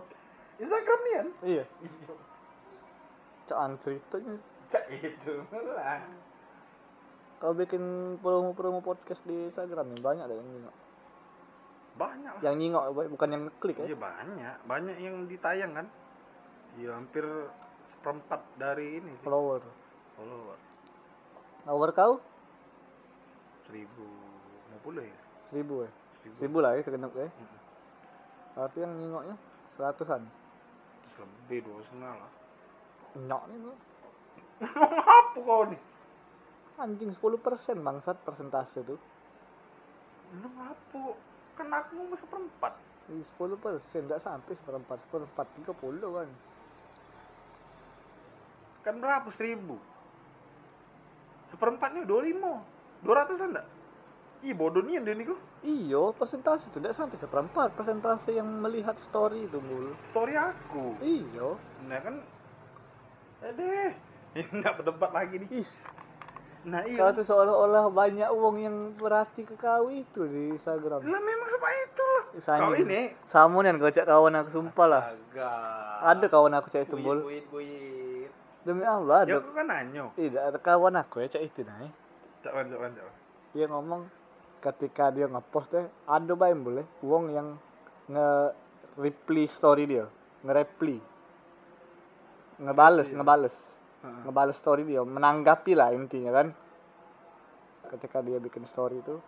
Instagram 0.63 0.99
nih 1.03 1.15
kan? 1.19 1.29
Iya. 1.43 1.65
Iya. 1.83 2.15
Caan 3.51 3.71
ceritanya. 3.83 4.39
Cak 4.71 4.85
itu 4.95 5.35
lah. 5.75 6.07
Kau 7.43 7.51
bikin 7.51 8.15
promo-promo 8.23 8.79
podcast 8.79 9.27
di 9.27 9.51
Instagram 9.51 9.91
ya 9.91 9.99
banyak 9.99 10.25
deh 10.31 10.39
yang 10.39 10.49
nyingok. 10.55 10.77
Banyak 11.99 12.33
lah. 12.39 12.43
Yang 12.47 12.55
nyingok 12.63 12.85
bukan 13.11 13.29
yang 13.35 13.43
klik 13.59 13.77
ya. 13.83 13.87
Iya 13.91 13.99
banyak, 13.99 14.57
banyak 14.71 14.97
yang 15.03 15.27
ditayang 15.27 15.73
kan. 15.75 15.87
Iya 16.79 16.95
hampir 16.95 17.27
seperempat 17.91 18.47
dari 18.55 19.03
ini 19.03 19.19
sih. 19.19 19.27
Follower. 19.27 19.67
Follower. 20.15 20.59
Follower 21.67 21.91
kau? 21.91 22.13
Seribu 23.67 24.07
lima 24.71 24.79
puluh 24.87 25.03
ya. 25.03 25.19
Seribu 25.51 25.75
ya. 25.83 25.91
Seribu. 26.23 26.37
Seribu 26.39 26.59
lah 26.63 26.71
ya 26.79 26.81
segenap 26.87 27.13
ya. 27.19 27.27
Mm-mm. 27.27 27.61
Tapi 28.57 28.77
yang 28.81 28.95
nyingoknya 28.97 29.37
seratusan. 29.77 30.25
Terus 31.05 31.15
lebih 31.23 31.69
dua 31.69 31.79
setengah 31.85 32.13
lah. 32.17 32.31
Nyok 33.17 33.43
nih 33.53 33.57
bro. 33.61 33.75
Apa 35.21 35.39
kau 35.39 35.63
nih? 35.69 35.81
Anjing 36.77 37.13
10% 37.13 37.81
bangsat 37.81 38.17
persentase 38.25 38.85
tuh. 38.85 39.01
Lu 40.37 40.49
apa? 40.61 41.17
Kan 41.57 41.73
aku 41.73 42.13
seperempat. 42.21 42.77
Ih, 43.09 43.25
10 43.39 43.57
persen, 43.57 44.05
nggak 44.05 44.21
sampai 44.21 44.53
seperempat, 44.59 44.99
seperempat 45.09 45.47
tiga 45.57 45.73
puluh 45.73 46.11
kan. 46.21 46.29
Kan 48.85 48.95
berapa? 49.01 49.31
Seribu. 49.33 49.79
Seperempatnya 51.49 52.03
dua 52.05 52.21
lima. 52.27 52.61
Dua 53.01 53.15
ratusan 53.25 53.55
enggak? 53.55 53.67
Ih 54.45 54.53
bodoh 54.53 54.83
nih 54.83 55.01
yang 55.01 55.07
ini 55.07 55.25
kok. 55.27 55.41
Iyo, 55.67 56.15
persentase 56.15 56.71
itu 56.71 56.79
nggak 56.79 56.95
sampai 56.95 57.19
seperempat, 57.19 57.75
persentase 57.75 58.31
yang 58.31 58.47
melihat 58.63 58.95
story 59.03 59.51
itu 59.51 59.59
mul. 59.59 59.99
Story 60.07 60.39
aku. 60.39 60.95
Iyo, 61.03 61.59
Nah 61.85 61.99
kan. 61.99 62.23
Adeh. 63.43 63.91
Enggak 64.55 64.73
berdebat 64.79 65.11
lagi 65.11 65.43
nih. 65.43 65.49
is, 65.59 65.71
Nah 66.67 66.83
kau 66.83 66.91
iya. 67.11 67.15
tuh 67.15 67.23
seolah-olah 67.23 67.91
banyak 67.91 68.27
uang 68.27 68.57
yang 68.59 68.77
berarti 68.95 69.43
ke 69.43 69.55
kau 69.55 69.87
itu 69.87 70.23
di 70.27 70.51
Instagram. 70.51 70.99
Lah 71.03 71.23
memang 71.23 71.47
seperti 71.47 71.79
itulah. 71.87 72.25
Sanyi. 72.43 72.63
Kau 72.63 72.73
ini. 72.75 73.01
Samunan 73.27 73.75
kau 73.79 73.87
cek 73.87 74.03
kawan 74.03 74.35
aku 74.35 74.51
sumpah 74.51 74.87
lah. 74.87 75.03
Astaga. 75.11 75.51
Ada 76.11 76.27
kawan 76.27 76.55
aku 76.59 76.67
cek 76.71 76.91
itu 76.91 76.97
mul. 76.99 77.23
Buyit, 77.23 77.47
buyit. 77.51 78.31
Demi 78.63 78.83
Allah 78.83 79.23
Ya 79.27 79.39
ada. 79.39 79.47
aku 79.47 79.51
kan 79.55 79.67
nanya. 79.67 80.11
Tidak 80.15 80.43
ada 80.43 80.59
kawan 80.59 80.95
aku 80.99 81.23
ya 81.23 81.31
cek 81.31 81.43
itu 81.43 81.63
nah. 81.63 81.87
Cawan, 82.43 82.67
cawan, 82.67 82.91
cawan. 82.95 83.15
Dia 83.55 83.67
ngomong 83.71 84.03
ketika 84.67 85.15
dia 85.15 85.31
ngepost 85.31 85.71
deh 85.71 85.87
ada 86.11 86.35
bae 86.35 86.51
boleh 86.59 86.83
uang 87.07 87.25
yang 87.31 87.55
nge 88.11 88.29
reply 88.99 89.47
story 89.53 89.85
dia, 89.87 90.11
nge-reply. 90.43 90.99
Ngebales, 92.57 93.09
ngebales. 93.13 93.55
Heeh. 94.03 94.21
Ngebales 94.27 94.57
story 94.57 94.83
dia, 94.89 95.05
menanggapi 95.05 95.77
lah 95.77 95.93
intinya 95.93 96.33
kan. 96.33 96.49
Ketika 97.93 98.25
dia 98.25 98.41
bikin 98.43 98.67
story 98.67 98.99
itu 98.99 99.21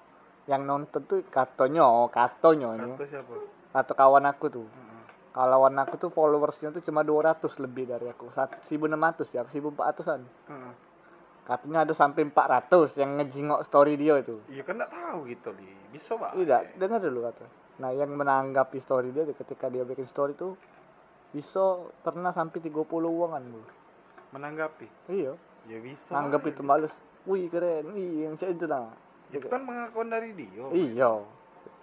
yang 0.49 0.64
nonton 0.64 1.05
tuh 1.05 1.20
katonyo, 1.28 1.84
oh, 1.84 2.09
katonyo 2.09 2.74
ini. 2.80 2.91
Siapa? 2.97 3.34
Atau 3.76 3.95
kawan 3.95 4.24
aku 4.26 4.47
tuh. 4.49 4.66
Heeh. 4.66 5.03
Kawan 5.36 5.76
aku 5.76 5.95
tuh 6.01 6.11
followersnya 6.11 6.72
tuh 6.72 6.82
cuma 6.82 7.05
200 7.05 7.61
lebih 7.61 7.84
dari 7.86 8.09
aku. 8.09 8.32
Sat- 8.32 8.64
1600 8.66 9.28
ya, 9.30 9.45
1400-an. 9.45 10.24
Heeh. 10.24 10.72
Katanya 11.49 11.88
ada 11.88 11.96
sampai 11.96 12.28
400 12.28 12.92
yang 12.94 13.16
ngejingok 13.16 13.64
story 13.64 13.96
dia 13.96 14.20
itu. 14.20 14.36
Iya 14.46 14.61
kan 14.62 14.76
enggak 14.76 14.92
tahu 14.92 15.18
gitu 15.24 15.49
li. 15.57 15.72
Bisa 15.88 16.12
pak? 16.14 16.36
Tidak, 16.36 16.76
dengar 16.76 17.01
dulu 17.01 17.24
kata. 17.24 17.46
Nah, 17.78 17.90
yang 17.90 18.12
menanggapi 18.12 18.76
story 18.78 19.09
dia 19.11 19.24
ketika 19.24 19.72
dia 19.72 19.80
bikin 19.80 20.05
story 20.05 20.36
tuh 20.36 20.61
bisa 21.30 21.61
pernah 22.01 22.28
sampai 22.30 22.61
30 22.61 22.84
uangan, 23.09 23.40
Bu. 23.40 23.64
Menanggapi. 24.30 24.88
Iya, 25.09 25.32
Ya 25.64 25.78
bisa. 25.80 26.12
nanggap 26.12 26.44
lah. 26.44 26.51
itu 26.53 26.61
males. 26.61 26.92
Wih, 27.24 27.49
keren. 27.49 27.96
Wih, 27.96 28.28
yang 28.28 28.36
cek 28.36 28.53
itu 28.53 28.68
nah. 28.68 28.92
Itu 29.28 29.49
kan 29.49 29.64
pengakuan 29.64 30.09
dari 30.09 30.32
dia. 30.32 30.64
Iya. 30.68 31.24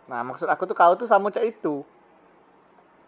Nah, 0.05 0.21
maksud 0.21 0.45
aku 0.45 0.65
tuh 0.65 0.77
kau 0.77 0.93
tuh 0.93 1.09
sama 1.09 1.33
cek 1.33 1.57
itu. 1.57 1.81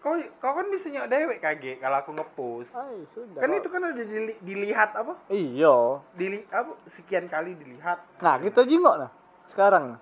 Kau 0.08 0.16
kau 0.40 0.54
kan 0.56 0.72
bisa 0.72 0.88
nyok 0.88 1.12
dewek 1.12 1.38
kaget 1.38 1.78
kalau 1.78 2.00
aku 2.00 2.16
ngepost. 2.16 2.72
Ay, 2.72 3.04
sudah. 3.12 3.44
Kan 3.44 3.50
kau- 3.50 3.60
itu 3.60 3.68
kan 3.68 3.82
ada 3.84 4.00
dili- 4.00 4.40
dilihat 4.40 4.96
apa? 4.96 5.20
Iya. 5.28 6.00
Dili 6.16 6.48
apa 6.48 6.80
sekian 6.88 7.28
kali 7.28 7.52
dilihat. 7.54 8.00
Nah, 8.18 8.40
kita 8.40 8.64
jingok 8.64 8.96
nah. 8.98 9.12
Sekarang. 9.52 10.00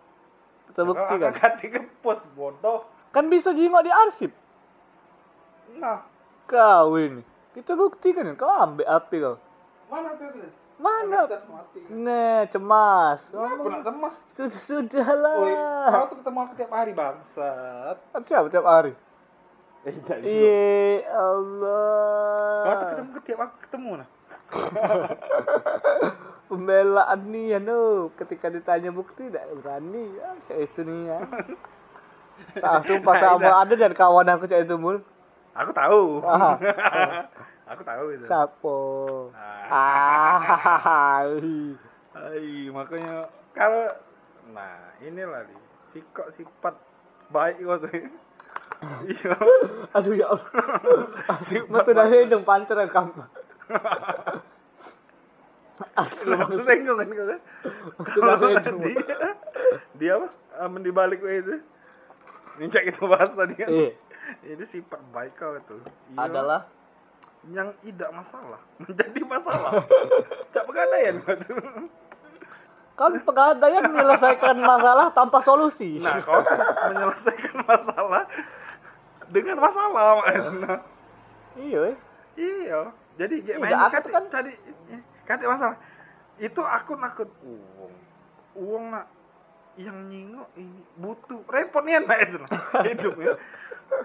Kita 0.69 0.79
Kau 0.79 0.89
buktikan. 0.93 1.25
akan 1.25 1.33
kata 1.33 1.63
ngepost 1.67 2.23
bodoh. 2.31 2.85
Kan 3.09 3.33
bisa 3.33 3.49
jingok 3.49 3.81
di 3.81 3.89
arsip. 3.89 4.29
Nah, 5.75 6.05
Kau 6.45 6.93
ini. 6.95 7.25
Kita 7.51 7.73
buktikan 7.73 8.29
kau 8.35 8.45
ambil 8.45 8.85
api 8.85 9.17
kau. 9.17 9.41
mana 9.87 10.13
tuh 10.13 10.29
itu? 10.29 10.45
Mana? 10.75 11.23
Nih, 11.87 12.51
cemas. 12.51 13.23
Nah, 13.31 13.47
aku 13.47 13.71
nak 13.71 13.81
temas. 13.81 14.15
Sudah, 14.35 14.61
sudah 14.61 15.07
lah. 15.09 15.35
Woi, 15.39 15.55
kau 15.89 16.05
tuh 16.11 16.17
ketemu 16.19 16.39
aku 16.41 16.53
tiap 16.53 16.69
hari 16.69 16.91
bangsat. 16.91 17.97
Kan 18.11 18.21
siapa 18.21 18.51
tiap 18.51 18.67
hari? 18.67 18.91
Iya 19.85 21.05
Kau 21.05 21.21
Allah. 21.21 22.89
ketemu 22.89 23.17
tiap 23.21 23.39
aku 23.45 23.55
ketemu 23.61 23.89
nah. 24.01 24.09
Pembelaan 26.49 27.19
nih 27.29 27.43
ya 27.53 27.59
no. 27.61 28.09
Ketika 28.13 28.49
ditanya 28.49 28.89
bukti 28.89 29.29
tidak 29.29 29.45
berani. 29.61 30.05
Ya, 30.13 30.29
saya 30.45 30.65
itu 30.65 30.81
nih 30.81 30.99
ya. 31.09 31.17
Sumpah 32.85 33.13
Nah, 33.13 33.21
sama 33.21 33.41
itu. 33.41 33.53
ada 33.61 33.73
dan 33.75 33.93
kawan 33.93 34.27
aku 34.27 34.43
cak 34.45 34.65
itu 34.65 34.75
mul. 34.75 34.97
Aku 35.55 35.71
tahu. 35.71 36.19
Ah, 36.21 36.57
aku 37.71 37.81
tahu 37.81 38.05
itu. 38.11 38.25
Sapo. 38.25 38.79
Ah. 39.33 41.21
Ay, 42.13 42.69
makanya 42.69 43.29
kalau 43.51 43.91
nah 44.49 44.93
inilah 44.99 45.45
nih 45.45 45.59
sikok 45.89 46.29
sifat 46.31 46.75
baik 47.29 47.65
kau 47.65 47.81
tuh 47.81 47.89
iya 49.05 49.33
Aduh 49.93 50.13
ya 50.13 50.27
Allah. 50.29 50.51
Metu 51.69 51.91
dari 51.91 52.15
hidung 52.23 52.43
pancer. 52.43 52.75
Langsung 56.25 56.63
tengok 56.63 56.95
kan 56.95 57.07
kau 57.07 57.25
kan 57.27 57.39
dari 58.21 58.45
hidung. 58.55 58.79
dia 58.81 59.03
dia 59.95 60.11
apa 60.15 60.27
aman 60.63 60.79
di 60.79 60.91
balik 60.91 61.19
kau 61.19 61.27
itu 61.27 61.59
Nincak 62.55 62.87
kita 62.87 63.03
bahas 63.03 63.35
tadi 63.35 63.53
kan 63.53 63.67
Iya. 63.67 63.91
ini 64.47 64.63
sifat 64.63 65.03
baik 65.11 65.35
kau 65.35 65.51
itu 65.53 65.75
Iya. 66.11 66.17
Adalah 66.27 66.61
yang 67.45 67.75
tidak 67.79 68.09
masalah 68.09 68.57
menjadi 68.81 69.21
masalah 69.21 69.71
cak 70.49 70.63
pegadaian 70.63 71.15
kau 71.21 71.35
tuh 71.37 71.55
kan 72.95 73.11
pegadaian 73.19 73.83
menyelesaikan 73.85 74.55
masalah 74.57 75.11
tanpa 75.11 75.43
solusi. 75.43 75.99
nah 75.99 76.15
kau 76.17 76.39
menyelesaikan 76.89 77.55
masalah 77.61 78.23
dengan 79.29 79.57
masalah 79.57 80.19
maksudnya 80.19 80.75
Iya. 81.55 81.79
eh. 81.87 81.95
iya. 82.35 82.81
Jadi 83.15 83.35
ya, 83.41 83.55
Iya, 83.55 83.63
main 83.63 83.79
aku 83.79 83.95
tuh 84.03 84.11
kan- 84.11 84.27
tadi 84.27 84.51
kate 85.23 85.47
masalah. 85.47 85.79
Itu 86.35 86.59
akun 86.59 86.99
akun 86.99 87.29
uang 87.41 87.93
uang 88.55 88.83
nak 88.91 89.07
yang 89.75 90.07
nyingok 90.07 90.51
ini 90.55 90.83
butuh 90.95 91.43
repot 91.47 91.83
nih 91.83 91.99
nak 91.99 92.19
itu 92.23 92.37
nah, 92.39 92.47
hidupnya 92.87 93.35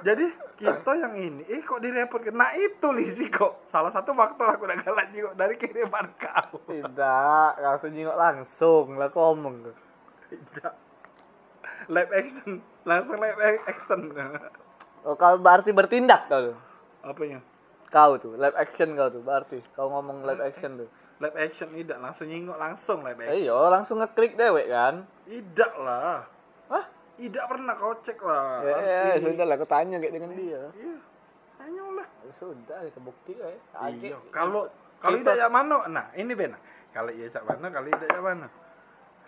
jadi 0.02 0.26
kita 0.58 0.92
yang 0.98 1.14
ini 1.14 1.42
eh 1.46 1.62
kok 1.62 1.78
direpotkan 1.78 2.34
nah 2.34 2.50
itu 2.52 2.90
lisi 2.92 3.26
kok. 3.26 3.64
Salah 3.66 3.88
satu 3.88 4.12
faktor 4.12 4.46
aku 4.46 4.68
udah 4.68 4.76
galak 4.76 5.08
nyingok 5.10 5.34
dari 5.34 5.54
kiriman 5.56 6.10
kau. 6.20 6.60
Tidak, 6.68 7.50
kau 7.56 7.76
tuh 7.80 7.90
nyingok 7.90 8.14
langsung 8.14 8.86
lah 8.94 9.08
kau 9.08 9.32
ngomong. 9.32 9.72
tidak. 10.28 10.74
Live 11.88 12.12
action. 12.12 12.60
Langsung 12.84 13.18
live 13.18 13.40
action 13.64 14.00
Oh, 15.02 15.14
kau 15.14 15.36
berarti 15.36 15.70
bertindak 15.70 16.28
kau 16.28 16.52
tuh. 16.52 16.56
apanya 17.00 17.40
Kau 17.86 18.14
tuh, 18.16 18.36
live 18.36 18.54
action 18.54 18.92
kau 18.92 19.08
tuh 19.08 19.18
berarti. 19.18 19.58
Kau 19.72 19.88
ngomong 19.88 20.22
live 20.22 20.40
action 20.40 20.76
tuh. 20.76 20.88
live 21.18 21.36
action 21.36 21.68
tidak 21.70 21.98
langsung 21.98 22.26
nyingok 22.26 22.56
langsung 22.56 22.98
live 23.00 23.16
action 23.18 23.34
Eh, 23.34 23.44
iya, 23.44 23.56
langsung 23.68 23.96
ngeklik 23.98 24.34
dewek 24.34 24.66
kan. 24.66 25.04
tidak 25.22 25.72
lah 25.76 26.24
Hah? 26.66 26.84
tidak 27.14 27.44
pernah 27.44 27.74
kau 27.74 27.92
cek 27.94 28.16
lah 28.18 28.62
Ya, 28.62 28.76
ya, 29.10 29.20
sudah 29.20 29.44
lah, 29.44 29.54
aku 29.54 29.66
tanya 29.66 29.96
kayak 29.96 30.14
dengan 30.14 30.32
dia. 30.32 30.60
iya 30.72 30.96
hanya 31.58 31.82
lah 31.92 32.08
Ya 32.20 32.32
Sudah, 32.32 32.78
kita 32.82 33.00
bukti 33.00 33.32
ya. 33.34 33.52
iya 33.90 34.16
kalau 34.30 34.72
kalau 34.96 35.16
kita- 35.18 35.32
tidak 35.32 35.36
ya 35.38 35.48
mana 35.50 35.84
nah 35.86 36.08
ini 36.14 36.32
bena 36.32 36.56
kalau 36.90 37.10
iya 37.10 37.28
cak 37.28 37.44
mana 37.44 37.66
kalau 37.68 37.86
tidak 37.86 38.08
ya 38.08 38.20
mana 38.22 38.48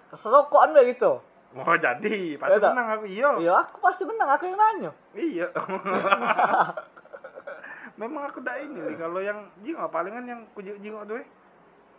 keserokokan 0.08 0.70
kayak 0.72 0.88
gitu. 0.92 1.12
Mau 1.54 1.76
jadi 1.84 2.16
pasti 2.36 2.56
Beda. 2.56 2.68
menang 2.70 2.88
aku 2.90 3.04
iya 3.06 3.30
Iya, 3.38 3.52
aku 3.62 3.76
pasti 3.78 4.02
menang, 4.02 4.28
aku 4.30 4.44
yang 4.44 4.56
nanya. 4.56 4.90
iya 5.12 5.46
memang 7.94 8.24
aku 8.24 8.40
dah 8.40 8.56
ini 8.56 8.78
nih 8.82 8.96
kalau 8.96 9.20
yang 9.20 9.38
jingok 9.60 9.88
palingan 9.88 10.24
yang 10.24 10.40
kuji 10.50 10.72
jingok 10.78 11.04
tuh 11.04 11.16
eh 11.16 11.26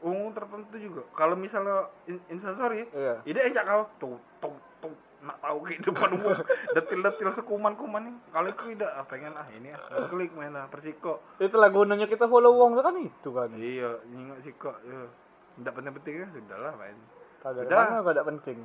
ungu 0.02 0.34
tertentu 0.34 0.76
juga 0.76 1.02
kalau 1.14 1.34
misalnya 1.34 1.86
in 2.04 2.20
instastory 2.28 2.90
Iya. 2.90 3.22
ide 3.24 3.40
encak 3.44 3.64
kau 3.64 3.84
tuh 3.98 4.18
tuh 4.38 4.52
tuh 4.80 4.92
nak 5.22 5.40
tahu 5.40 5.64
kehidupan 5.64 6.10
umum 6.14 6.34
detil-detil 6.76 7.30
sekuman-kuman 7.32 8.02
nih 8.04 8.16
kalau 8.28 8.50
aku 8.50 8.74
tidak 8.74 8.92
ah, 8.92 9.06
pengen 9.06 9.32
ah 9.32 9.48
ini 9.50 9.72
ah 9.72 9.80
klik 10.10 10.34
main 10.34 10.52
lah 10.52 10.68
persiko 10.68 11.22
Itulah 11.38 11.70
gunanya 11.70 12.10
kita 12.10 12.26
follow 12.26 12.52
wong 12.54 12.76
kan 12.76 12.98
itu 12.98 13.30
kan. 13.32 13.48
iya 13.54 13.96
nyingok 14.06 14.40
siko 14.42 14.74
iya 14.84 15.08
tidak 15.56 15.74
penting-penting 15.74 16.14
kan 16.20 16.30
sudah 16.34 16.58
lah 16.60 16.74
main 16.76 16.98
Kagak 17.40 17.64
Sudah. 17.66 17.84
mana 17.86 18.00
kagak 18.02 18.26
penting. 18.26 18.60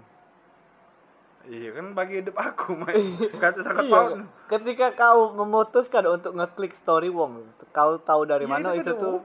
Iya 1.47 1.71
kan 1.71 1.95
bagi 1.95 2.25
hidup 2.25 2.35
aku 2.35 2.75
main 2.83 3.15
kata 3.39 3.61
sangat 3.63 3.85
Iya, 3.87 3.95
tahun 3.95 4.19
ketika 4.51 4.87
kau 4.99 5.31
memutuskan 5.37 6.05
untuk 6.11 6.33
ngeklik 6.35 6.75
story 6.83 7.13
wong, 7.13 7.47
kau 7.71 8.01
tahu 8.03 8.27
dari 8.27 8.45
Iya, 8.45 8.53
mana 8.53 8.75
itu 8.75 8.83
itu 8.83 8.93
tuh? 8.99 9.21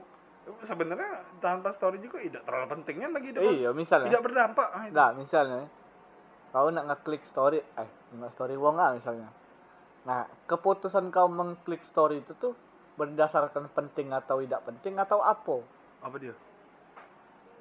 sebenarnya 0.60 1.24
tanpa 1.40 1.72
story 1.72 1.98
juga 2.04 2.20
tidak 2.20 2.44
terlalu 2.44 2.68
penting 2.78 2.96
kan 3.00 3.10
bagi 3.16 3.28
hidup 3.32 3.40
aku. 3.40 3.52
Iya, 3.56 3.70
misalnya. 3.72 4.08
tidak 4.12 4.22
berdampak 4.28 4.68
itu. 4.84 4.92
Nah, 4.92 5.10
misalnya 5.16 5.60
kau 6.52 6.68
nak 6.68 6.84
ngeklik 6.86 7.22
story, 7.32 7.58
eh, 7.64 7.88
nggak 8.14 8.32
story 8.36 8.54
wong 8.54 8.76
ah 8.76 8.92
misalnya. 8.92 9.32
Nah, 10.04 10.28
keputusan 10.44 11.08
kau 11.08 11.32
mengklik 11.32 11.80
story 11.88 12.20
itu 12.20 12.36
tuh 12.36 12.52
berdasarkan 12.94 13.72
penting 13.72 14.12
atau 14.12 14.38
tidak 14.44 14.62
penting 14.68 15.00
atau 15.00 15.18
apa? 15.24 15.64
apa 16.04 16.16
dia 16.20 16.36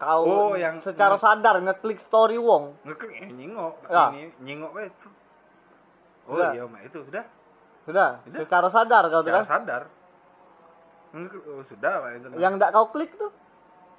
Kau 0.04 0.22
Oh, 0.22 0.54
yang- 0.54 0.80
secara 0.80 1.16
sadar 1.16 1.56
ngeklik 1.58 2.00
story 2.00 2.36
wong. 2.36 2.76
ngeklik 2.84 3.12
eh 3.18 3.30
nyingok 3.30 3.74
Ya. 3.88 4.12
ini 4.12 4.22
nyingok 4.40 4.72
weh 4.72 4.88
oh 6.24 6.34
Sudah. 6.34 6.52
iya 6.52 6.64
mak 6.64 6.84
itu 6.84 7.00
sudah 7.02 7.26
Sudah, 7.84 8.10
Sudah. 8.22 8.40
secara 8.40 8.68
sadar 8.70 9.04
kau 9.06 9.20
secara 9.22 9.40
kan. 9.40 9.48
sadar 9.50 9.84
Ngeklik, 11.12 11.44
oh, 11.46 11.62
sudah 11.62 11.94
mak 12.00 12.12
itu 12.16 12.28
Yang 12.36 12.54
tidak 12.56 12.70
kau 12.72 12.86
klik 12.90 13.12
tuh, 13.14 13.32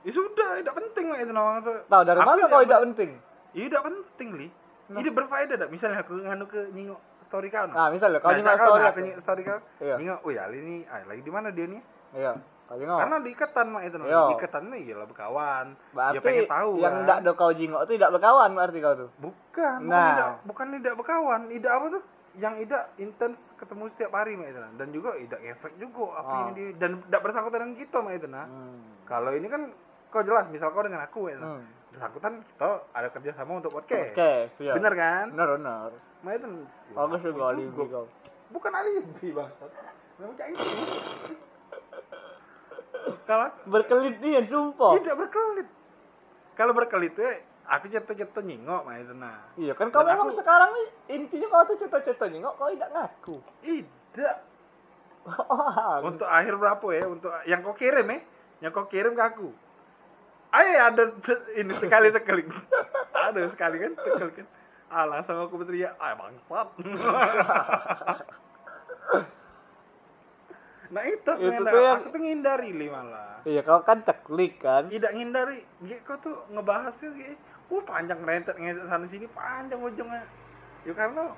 ya 0.02 0.10
sudah 0.10 0.48
tidak 0.56 0.74
penting 0.74 1.04
mak 1.06 1.18
itu 1.20 1.32
nama 1.32 1.50
itu 1.58 1.72
tahu 1.84 2.02
dari 2.02 2.18
Aku 2.18 2.28
mana 2.28 2.44
kau 2.44 2.62
tidak 2.62 2.80
penting? 2.82 3.10
ya 3.52 3.62
tidak 3.66 3.82
penting 3.84 4.30
li 4.34 4.48
Nah. 4.84 5.00
ini 5.00 5.08
berfaedah 5.08 5.56
dak 5.56 5.70
misalnya 5.70 5.96
aku 5.98 6.12
nganu 6.14 6.44
ke 6.44 6.68
nyingok 6.70 7.00
story 7.22 7.48
kau 7.48 7.64
Nah, 7.66 7.88
misalnya 7.88 8.20
kau 8.20 8.28
Nah, 8.28 8.44
kau, 8.44 8.52
story 8.68 8.84
aku 8.84 8.98
nyingok 9.00 9.20
story 9.22 9.42
kau 9.42 9.58
Iya. 9.78 9.96
nyingok 9.96 10.20
oh 10.20 10.30
ya 10.30 10.44
ini 10.50 10.84
ah, 10.84 11.00
lagi 11.04 11.20
di 11.20 11.32
mana 11.32 11.48
dia 11.48 11.64
nih 11.66 11.80
Iya, 12.14 12.32
nyimak. 12.72 12.96
karena 12.96 13.16
diiketan 13.20 13.66
mak 13.68 13.82
itu 13.84 13.96
Iya. 14.00 14.22
iketan 14.32 14.62
nih 14.66 14.80
iyalah 14.84 15.06
berkawan 15.06 15.66
Berarti 15.92 16.16
ya 16.16 16.20
pengen 16.20 16.44
tahu 16.48 16.70
yang 16.80 16.90
kan. 16.90 17.00
tidak 17.00 17.16
ada 17.20 17.30
kau 17.34 17.52
jingok 17.52 17.80
itu 17.82 17.92
tidak 17.94 18.10
berkawan 18.10 18.50
berarti 18.50 18.78
kau 18.80 18.94
tuh. 18.96 19.10
Bukan, 19.18 19.78
bukan 19.78 19.92
Nah. 19.92 20.08
tidak, 20.10 20.30
bukan 20.44 20.66
tidak 20.74 20.94
berkawan, 20.96 21.40
tidak 21.46 21.72
apa 21.72 21.86
tuh? 21.90 22.02
Yang 22.34 22.54
tidak 22.60 22.82
intens 22.98 23.38
ketemu 23.54 23.82
setiap 23.86 24.10
hari 24.12 24.32
Mak 24.34 24.48
itu 24.48 24.58
nah. 24.58 24.72
dan 24.74 24.88
juga 24.90 25.10
tidak 25.14 25.40
efek 25.46 25.72
juga 25.76 26.04
apa 26.16 26.26
Ah. 26.26 26.38
yang 26.40 26.50
dia 26.52 26.66
dan 26.74 26.90
tidak 27.00 27.20
bersangkutan 27.22 27.60
dengan 27.62 27.76
kita 27.76 27.98
Mak 28.00 28.14
itu 28.14 28.26
nah. 28.26 28.46
Hmm. 28.48 28.80
Kalau 29.04 29.30
ini 29.30 29.46
kan 29.46 29.62
kau 30.08 30.22
jelas, 30.22 30.44
misal 30.48 30.68
kau 30.70 30.82
dengan 30.82 30.98
aku 31.00 31.30
nah. 31.30 31.40
Hmm. 31.54 31.64
Bersangkutan 31.90 32.42
kita 32.42 32.68
ada 32.90 33.08
kerja 33.08 33.30
sama 33.34 33.52
untuk 33.54 33.70
podcast. 33.70 34.10
Oke, 34.10 34.32
siap. 34.52 34.74
Bener 34.74 34.92
kan? 34.94 35.24
Benar, 35.30 35.48
benar. 35.54 35.90
Mak 36.20 36.32
itu. 36.34 36.48
Bagus 36.90 37.20
juga 37.20 37.42
alibi 37.50 37.84
kau. 37.86 38.06
Bukan 38.50 38.72
alibi 38.72 39.28
bangsat. 39.30 39.70
Memang 40.16 40.34
kayak. 40.34 40.58
Kalau 43.24 43.48
Berkelit 43.64 44.16
nih, 44.18 44.44
sumpah. 44.44 44.96
tidak 44.96 45.16
berkelit. 45.16 45.68
Kalau 46.54 46.72
berkelit 46.72 47.12
tuh 47.12 47.24
aku 47.64 47.88
cerita-cerita 47.88 48.40
nyingok 48.40 48.84
Mak 48.84 48.96
itu 49.00 49.14
nah. 49.14 49.40
Iya 49.56 49.72
kan 49.72 49.88
kau 49.88 50.02
memang 50.02 50.28
aku- 50.28 50.36
sekarang 50.36 50.70
nih 50.70 50.86
intinya 51.14 51.46
kau 51.48 51.64
tuh 51.64 51.76
cerita-cerita 51.76 52.28
jingok 52.28 52.54
kau 52.54 52.68
tidak 52.68 52.90
ngaku. 52.90 53.36
Tidak. 53.60 54.36
Wah, 55.24 56.04
untuk 56.04 56.28
akhir 56.28 56.52
berapa 56.54 56.86
ya 56.92 57.04
untuk 57.08 57.32
yang 57.44 57.64
kau 57.64 57.72
kirim 57.72 58.04
ya 58.04 58.18
yang 58.60 58.72
kau 58.72 58.84
kirim 58.84 59.16
ke 59.16 59.24
aku 59.24 59.48
ayo 60.52 60.68
ya, 60.70 60.92
ada 60.92 61.04
ini 61.60 61.72
sekali 61.72 62.12
teklik 62.12 62.44
ada 63.26 63.40
sekali 63.48 63.80
kan 63.80 63.96
teklik 63.96 64.34
kan 64.36 64.46
ah 64.86 65.08
langsung 65.08 65.40
aku 65.40 65.56
berteriak 65.56 65.96
ah 65.96 66.12
bangsat 66.12 66.68
nah 70.94 71.02
itu, 71.02 71.26
aku 71.26 71.42
Itu 71.42 71.62
tuh 71.64 71.74
yang- 71.74 71.96
aku 71.98 72.08
tuh 72.08 72.20
ngindari 72.20 72.70
li 72.70 72.86
malah 72.86 73.42
iya 73.42 73.60
kau 73.60 73.82
kan 73.82 74.00
teklik 74.00 74.56
kan. 74.56 74.86
tidak 74.86 75.10
ngindari 75.10 75.58
Gi, 75.82 75.98
kau 76.00 76.14
tuh 76.16 76.46
ngebahasnya 76.48 77.10
gitu 77.12 77.34
uh 77.66 77.82
panjang 77.82 78.20
rentet 78.20 78.54
ngetet 78.54 78.86
sana 78.86 79.02
sini 79.04 79.26
panjang 79.26 79.80
ujungnya 79.80 80.22
ya 80.82 80.92
karena 80.92 81.34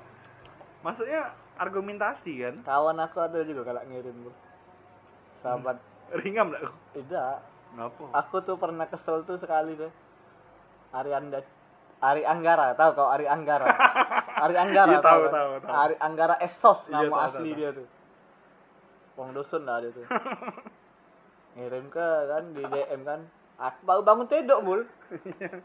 maksudnya 0.79 1.25
argumentasi 1.57 2.31
kan 2.37 2.55
Kawan 2.61 3.01
aku 3.01 3.17
ada 3.17 3.41
juga 3.41 3.65
kalau 3.65 3.81
ngirim 3.81 4.13
bro. 4.21 4.33
Sahabat 5.35 5.77
ringan 6.13 6.49
enggak 6.49 6.69
tidak. 6.93 7.41
kenapa 7.67 8.03
Aku 8.15 8.35
tuh 8.41 8.55
pernah 8.55 8.85
kesel 8.85 9.21
tuh 9.23 9.35
sekali 9.35 9.73
deh. 9.73 9.89
Ari 10.89 11.11
Anda 11.11 11.41
Ari 11.97 12.21
Anggara, 12.23 12.71
tahu 12.71 12.93
kau 12.93 13.09
Ari 13.09 13.25
Anggara? 13.25 13.65
Ari 14.43 14.53
Anggara 14.55 14.91
Iya, 14.91 15.01
tahu, 15.01 15.21
tahu, 15.27 15.51
tahu. 15.59 15.73
Ari 15.73 15.95
Anggara 15.97 16.35
Esos 16.37 16.85
Iya, 16.85 17.01
nama 17.01 17.09
tahu, 17.09 17.25
asli 17.33 17.49
tahu, 17.49 17.57
dia 17.57 17.69
tuh. 17.73 17.87
Wong 19.17 19.33
dusun 19.33 19.65
lah 19.65 19.81
dia 19.81 19.89
tuh. 19.89 20.05
Ngirim 21.57 21.89
ke 21.89 22.07
kan 22.29 22.43
di 22.53 22.61
DM 22.61 23.01
kan. 23.01 23.25
Baru 23.81 24.05
bangun 24.05 24.29
tidur 24.29 24.61
mul. 24.61 24.85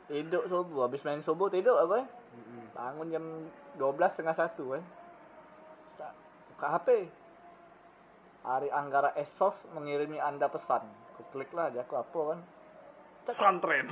tidur 0.08 0.48
subuh, 0.48 0.88
habis 0.88 1.04
main 1.04 1.20
subuh 1.20 1.52
tidur 1.52 1.76
aku 1.76 2.00
eh. 2.00 2.06
Bangun 2.72 3.12
jam 3.12 3.24
12 3.76 4.00
setengah 4.08 4.32
satu 4.32 4.80
eh. 4.80 4.84
Sa- 5.92 6.16
Buka 6.48 6.80
HP. 6.80 7.12
Ari 8.42 8.72
Anggara 8.72 9.12
Esos 9.14 9.68
mengirimi 9.76 10.16
Anda 10.16 10.48
pesan. 10.48 10.82
Aku 11.12 11.22
klik 11.30 11.52
lah 11.52 11.68
aja 11.68 11.84
aku 11.84 12.00
apa 12.00 12.20
kan. 12.32 12.40
santren 13.36 13.86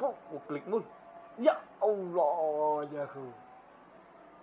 Puk, 0.00 0.16
aku 0.32 0.38
klik 0.48 0.64
mul. 0.64 0.82
Ya 1.36 1.60
Allah 1.84 2.88
aja 2.88 3.04
aku. 3.04 3.28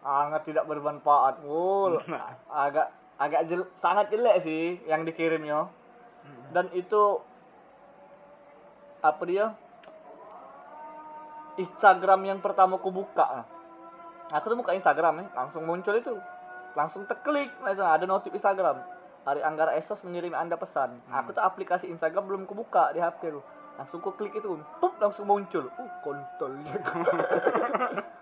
Sangat 0.05 0.41
tidak 0.45 0.69
bermanfaat 0.69 1.41
mul. 1.41 1.97
Agak 2.47 2.93
agak 3.22 3.45
jel, 3.45 3.69
sangat 3.78 4.09
jelek 4.09 4.41
sih 4.41 4.82
yang 4.89 5.05
dikirimnya. 5.05 5.69
Dan 6.49 6.74
itu 6.74 7.22
apa 9.05 9.22
dia? 9.30 9.53
Instagram 11.61 12.26
yang 12.26 12.39
pertama 12.41 12.82
aku 12.82 12.89
buka. 12.89 13.45
aku 14.32 14.47
tuh 14.47 14.57
buka 14.57 14.74
Instagram 14.74 15.22
ya 15.22 15.26
langsung 15.38 15.69
muncul 15.69 15.93
itu. 15.93 16.17
Langsung 16.74 17.05
teklik 17.05 17.51
nah, 17.61 17.76
itu 17.76 17.84
ada 17.86 18.05
notif 18.09 18.34
Instagram. 18.34 18.82
Ari 19.22 19.45
Anggara 19.45 19.78
Esos 19.78 20.01
mengirim 20.01 20.34
anda 20.34 20.57
pesan. 20.57 20.97
Aku 21.13 21.36
tuh 21.36 21.43
aplikasi 21.45 21.86
Instagram 21.93 22.26
belum 22.26 22.43
kubuka 22.49 22.89
di 22.95 22.99
HP 23.03 23.38
ku 23.38 23.41
langsung 23.80 24.03
ku 24.03 24.11
klik 24.13 24.36
itu 24.36 24.59
pup 24.82 24.97
langsung 24.99 25.30
muncul. 25.30 25.69
Uh 25.78 25.89
kontol 26.01 26.51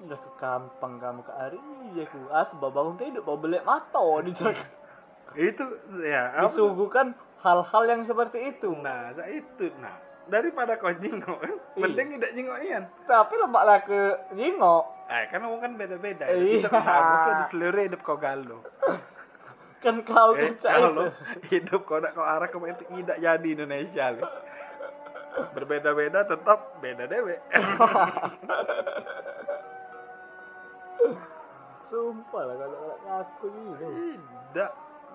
ya 0.00 0.12
ya 0.12 0.16
ku 0.16 0.30
gampang 0.40 0.92
kamu 0.96 1.20
ke 1.20 1.32
Ari 1.36 1.60
ya 1.92 2.04
ku 2.08 2.18
aku 2.32 2.52
bangun 2.72 2.96
tidur 2.96 3.22
bawa 3.24 3.38
belek 3.40 3.62
mata 3.68 4.04
di 4.24 4.32
itu 5.50 5.64
ya 6.02 6.22
disuguhkan 6.48 7.14
hal-hal 7.40 7.82
yang 7.86 8.02
seperti 8.02 8.56
itu. 8.56 8.74
Nah 8.80 9.14
itu 9.28 9.70
nah 9.78 9.94
daripada 10.26 10.76
kau 10.80 10.90
jingok 10.92 11.38
kan? 11.38 11.56
Iya. 11.76 11.80
mending 11.86 12.08
tidak 12.18 12.30
jingok 12.34 12.56
nian. 12.64 12.84
Tapi 13.06 13.34
lebak 13.38 13.62
lah 13.66 13.78
ke 13.84 14.00
jingok 14.34 15.00
eh 15.10 15.26
kan 15.26 15.42
kamu 15.42 15.58
kan 15.58 15.72
beda-beda 15.74 16.24
Iya. 16.30 16.70
bisa 16.70 16.70
tuh 17.26 17.34
di 17.34 17.44
seluruh 17.50 17.82
hidup 17.82 18.00
kau 18.06 18.14
galau 18.14 18.62
kan 19.82 19.96
kau 20.06 20.38
eh 20.38 20.54
kalau 20.62 21.10
hidup 21.50 21.82
kau 21.82 21.98
nak 21.98 22.14
kau 22.14 22.22
arah 22.22 22.46
ke 22.46 22.54
itu 22.62 22.84
tidak 23.02 23.18
jadi 23.18 23.48
Indonesia 23.58 24.14
berbeda-beda 25.50 26.22
tetap 26.22 26.78
beda 26.78 27.10
dewe 27.10 27.42
sumpah 31.90 32.42
lah 32.46 32.54
kalau 32.54 32.78
ngaku 33.02 33.46
gitu 33.50 33.86
tidak. 33.90 34.70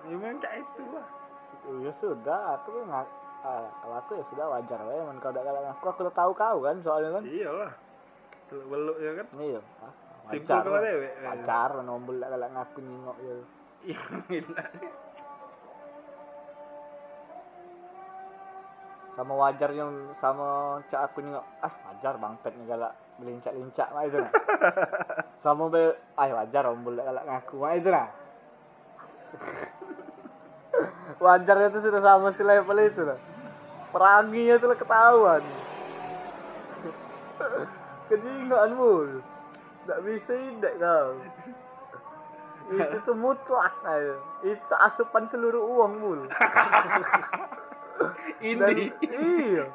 Ya 0.06 0.14
memang 0.14 0.38
kayak 0.38 0.60
itulah. 0.62 1.06
Ya 1.82 1.92
sudah 1.98 2.40
aku 2.60 2.84
nggak 2.84 3.06
ah, 3.42 3.66
kalau 3.80 3.96
aku 3.96 4.10
ya 4.20 4.24
sudah 4.28 4.44
wajar 4.52 4.80
lah 4.84 4.94
ya. 4.94 5.02
Kalau 5.18 5.40
kalau 5.40 5.60
ngaku 5.64 5.84
aku 5.88 6.00
udah 6.06 6.14
tahu 6.14 6.30
kau 6.36 6.58
kan 6.60 6.76
soalnya 6.84 7.10
kan. 7.16 7.22
Iyalah. 7.24 7.72
Beluk 8.46 8.96
ya 9.02 9.12
kan? 9.18 9.26
Iya. 9.40 9.60
Ah, 9.82 9.92
Simpel 10.26 10.58
wajar 10.58 10.62
kalau 10.66 10.78
lah. 10.78 10.82
dewe. 10.82 11.08
wajar 11.22 11.68
lah 11.80 11.84
nombol 11.86 12.16
lah 12.18 12.28
kalau 12.34 12.48
ngaku 12.50 12.78
nyingok 12.82 13.18
ya 13.22 13.34
Iya, 13.86 14.02
sama 19.16 19.32
wajarnya 19.32 19.84
sama 20.12 20.76
cak 20.90 21.00
aku 21.08 21.24
nyingok. 21.24 21.46
Ah 21.64 21.72
wajar 21.88 22.20
bangpet 22.20 22.52
nih 22.58 22.66
galak 22.68 22.92
melincak-lincak 23.16 23.88
mah 23.96 24.04
itu 24.04 24.18
nah 24.20 24.32
sama 25.46 25.70
be 25.70 25.94
ah 26.18 26.26
wajar 26.42 26.66
ombol 26.66 26.98
galak 26.98 27.22
ngaku. 27.22 27.62
Mah 27.62 27.78
itu 27.78 27.94
nah. 27.94 28.10
Wajar 31.22 31.70
itu 31.70 31.78
sudah 31.86 32.02
sama 32.02 32.34
si 32.34 32.42
level 32.42 32.82
itu 32.82 33.06
nah. 33.06 33.14
Peranginya 33.94 34.58
itu 34.58 34.66
lah 34.66 34.74
ketahuan. 34.74 35.46
Kejingan 38.10 38.74
mul 38.74 39.22
tidak 39.86 40.02
bisa 40.02 40.34
tidak 40.34 40.74
kau. 40.82 41.14
Itu 42.66 42.98
tuh 43.06 43.14
mutlak 43.14 43.78
ayo 43.86 44.18
itu 44.42 44.74
asupan 44.82 45.30
seluruh 45.30 45.62
uang 45.62 45.92
mul 46.02 46.20
indie. 48.50 48.90
Iya. 48.98 49.70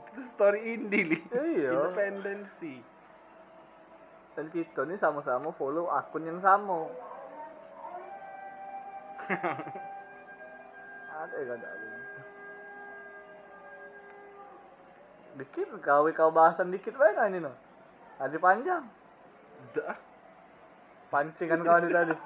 Itu 0.00 0.20
story 0.32 0.80
indie 0.80 1.12
li. 1.12 1.20
Iya. 1.28 1.76
independensi 1.76 2.89
dan 4.40 4.48
kita 4.56 4.88
nih 4.88 4.96
sama-sama 4.96 5.52
follow 5.52 5.92
akun 5.92 6.24
yang 6.24 6.40
sama. 6.40 6.88
Ada 11.20 11.36
ya 11.44 11.52
ada? 11.60 11.68
Dikit 15.36 15.68
kau 15.84 16.08
kau 16.08 16.32
bahasan 16.32 16.72
dikit 16.72 16.96
baik 16.96 17.20
kan 17.20 17.28
ini 17.28 17.44
no? 17.44 17.52
Tadi 18.16 18.40
panjang. 18.40 18.88
Dah. 19.76 19.92
Pancingan 21.12 21.60
kau 21.60 21.76
tadi 21.76 21.92
tadi. 21.92 22.16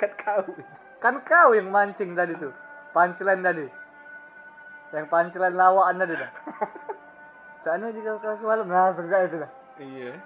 Kan 0.00 0.10
kau. 0.16 0.40
Kan 1.04 1.20
kau 1.20 1.52
yang 1.52 1.68
mancing 1.68 2.16
tadi 2.16 2.32
tuh. 2.40 2.56
Pancilan 2.96 3.44
tadi. 3.44 3.68
Yang 4.96 5.04
pancilan 5.12 5.52
lawaan 5.52 6.00
tadi 6.00 6.16
dah 6.16 6.32
Soalnya 7.68 7.92
jika 7.92 8.16
kau 8.24 8.40
semalam 8.40 8.64
langsung 8.72 9.04
saya 9.04 9.28
itu 9.28 9.36
dah 9.36 9.52
iya 9.78 10.16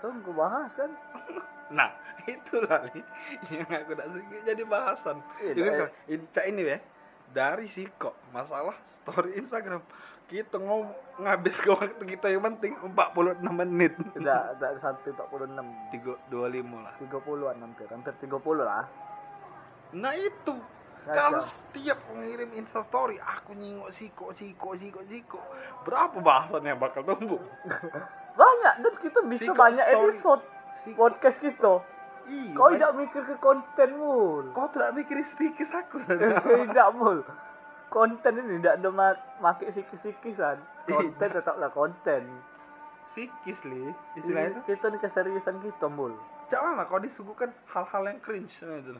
sungguh 0.00 0.34
bahas 0.34 0.72
kan. 0.74 0.90
Nah 1.70 1.86
itulah 2.26 2.82
li 2.90 2.98
yang 3.46 3.70
aku 3.70 3.94
tidak 3.94 4.10
suka 4.10 4.36
jadi 4.42 4.62
bahasan. 4.66 5.16
Iya, 5.38 5.52
Iya 5.54 5.62
kan, 5.62 5.70
dah, 5.70 5.78
Kak? 5.78 5.90
In- 6.10 6.28
Cak 6.34 6.44
ini 6.50 6.62
ya 6.66 6.78
dari 7.30 7.66
si 7.70 7.86
kok 7.94 8.18
masalah 8.34 8.74
story 8.90 9.38
Instagram. 9.38 9.78
Kita 10.26 10.58
ngom 10.58 10.90
ngabis 11.22 11.62
ke 11.62 11.70
waktu 11.70 12.04
kita 12.06 12.26
yang 12.26 12.42
penting 12.42 12.74
46 12.74 13.38
menit. 13.54 13.94
Tidak 14.18 14.42
tidak 14.58 14.72
sampai 14.82 15.14
46 15.14 15.94
tiga 15.94 16.12
dua 16.26 16.46
lima 16.50 16.90
lah. 16.90 16.94
30-an 16.98 17.56
hampir, 17.62 17.86
hampir 17.86 18.14
30 18.18 18.34
lah. 18.58 18.86
nah 19.94 20.14
itu. 20.14 20.54
Kacau. 21.00 21.16
kalau 21.16 21.40
setiap 21.40 21.96
mengirim 22.12 22.52
instastory 22.60 23.16
aku 23.16 23.56
nyingok 23.56 23.88
siko 23.88 24.36
siko 24.36 24.76
siko 24.76 25.00
siko 25.08 25.40
berapa 25.80 26.20
bahasan 26.20 26.60
yang 26.60 26.76
bakal 26.76 27.00
tumbuh 27.00 27.40
Banyak 28.40 28.74
dan 28.80 28.94
kita 28.96 29.20
bisa 29.22 29.52
banyak 29.52 29.84
story. 29.84 30.00
episode 30.00 30.42
podcast 30.94 31.38
kita. 31.38 31.74
Iya, 32.24 32.54
Kau 32.54 32.70
tidak 32.70 32.92
mikir 32.94 33.22
ke 33.22 33.34
konten 33.36 33.90
mul. 33.92 34.44
kau 34.50 34.70
tidak 34.70 34.94
mikir 34.94 35.18
sedikit 35.20 35.66
aku 35.74 35.98
tidak 36.64 36.88
mul. 36.94 37.20
Konten 37.88 38.32
ini 38.38 38.56
tidak 38.56 38.78
ada 38.78 38.88
mak 38.88 39.14
make 39.38 39.66
sikis-sikisan. 39.68 40.56
Konten 40.86 41.28
tetaplah 41.28 41.68
konten. 41.68 42.22
sikis 43.08 43.66
li 43.66 43.90
istilah 44.14 44.46
itu 44.48 44.60
Kita 44.64 44.86
nih 44.86 45.00
keseriusan 45.00 45.58
kita 45.58 45.90
mul. 45.90 46.14
jangan 46.46 46.78
lah 46.78 46.86
kau 46.86 46.96
disuguhkan 46.96 47.50
hal-hal 47.68 48.02
yang 48.06 48.18
cringe 48.18 48.54
nah, 48.60 48.74
itu 48.76 48.94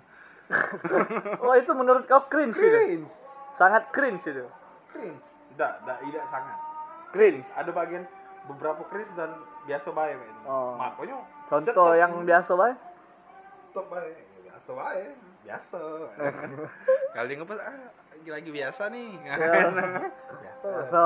Oh 1.42 1.54
itu 1.54 1.70
menurut 1.70 2.04
kau 2.04 2.26
cringe 2.26 2.52
itu? 2.52 2.66
cringe 2.66 3.14
Sangat 3.54 3.86
cringe 3.90 4.26
itu. 4.26 4.42
cringe 4.88 5.22
tidak 5.48 5.72
tidak 5.78 5.98
tidak 6.02 6.24
sangat 6.26 6.56
Cringe. 7.10 7.46
ada 7.52 7.70
bagian 7.70 8.02
beberapa 8.42 8.82
dan 9.12 9.30
biasa 9.62 9.88
baik 9.90 10.14
men. 10.16 10.36
Oh. 10.42 10.74
makanya 10.74 11.18
Contoh 11.46 11.92
yang 11.92 12.12
biasa 12.22 12.52
baik. 12.54 12.76
stop 13.66 13.86
baik 13.86 14.16
Ya, 14.40 14.56
biasa 14.56 14.70
baik 14.72 15.12
biasa 15.40 15.80
kali 17.16 17.32
ngepas 17.34 17.58
ah 17.60 17.76
lagi, 18.10 18.28
lagi 18.28 18.50
biasa 18.50 18.82
nih 18.88 19.08
biasa 20.42 20.68
Biasa. 20.68 21.02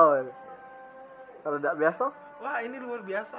Kalau 1.39 1.57
tidak 1.57 1.77
biasa, 1.77 2.05
wah 2.37 2.57
ini 2.57 2.77
luar 2.77 2.99
biasa 2.99 3.37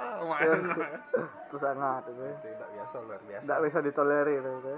itu 1.43 1.57
sangat 1.57 2.07
itu. 2.07 2.23
tidak 2.41 2.69
biasa 2.71 2.95
luar 3.03 3.21
biasa 3.21 3.43
Tidak 3.43 3.59
bisa 3.61 3.77
ditolerir 3.79 4.41
itu. 4.41 4.75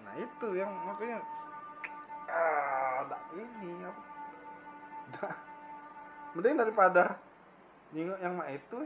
nah 0.00 0.14
itu 0.16 0.46
yang 0.52 0.72
makanya 0.82 1.18
ah 2.26 3.04
tak 3.04 3.22
ini 3.34 3.70
apa 3.82 4.02
Dah. 5.14 5.36
mending 6.32 6.56
daripada 6.56 7.04
nyingok 7.94 8.18
yang 8.18 8.34
mak 8.34 8.50
itu? 8.52 8.78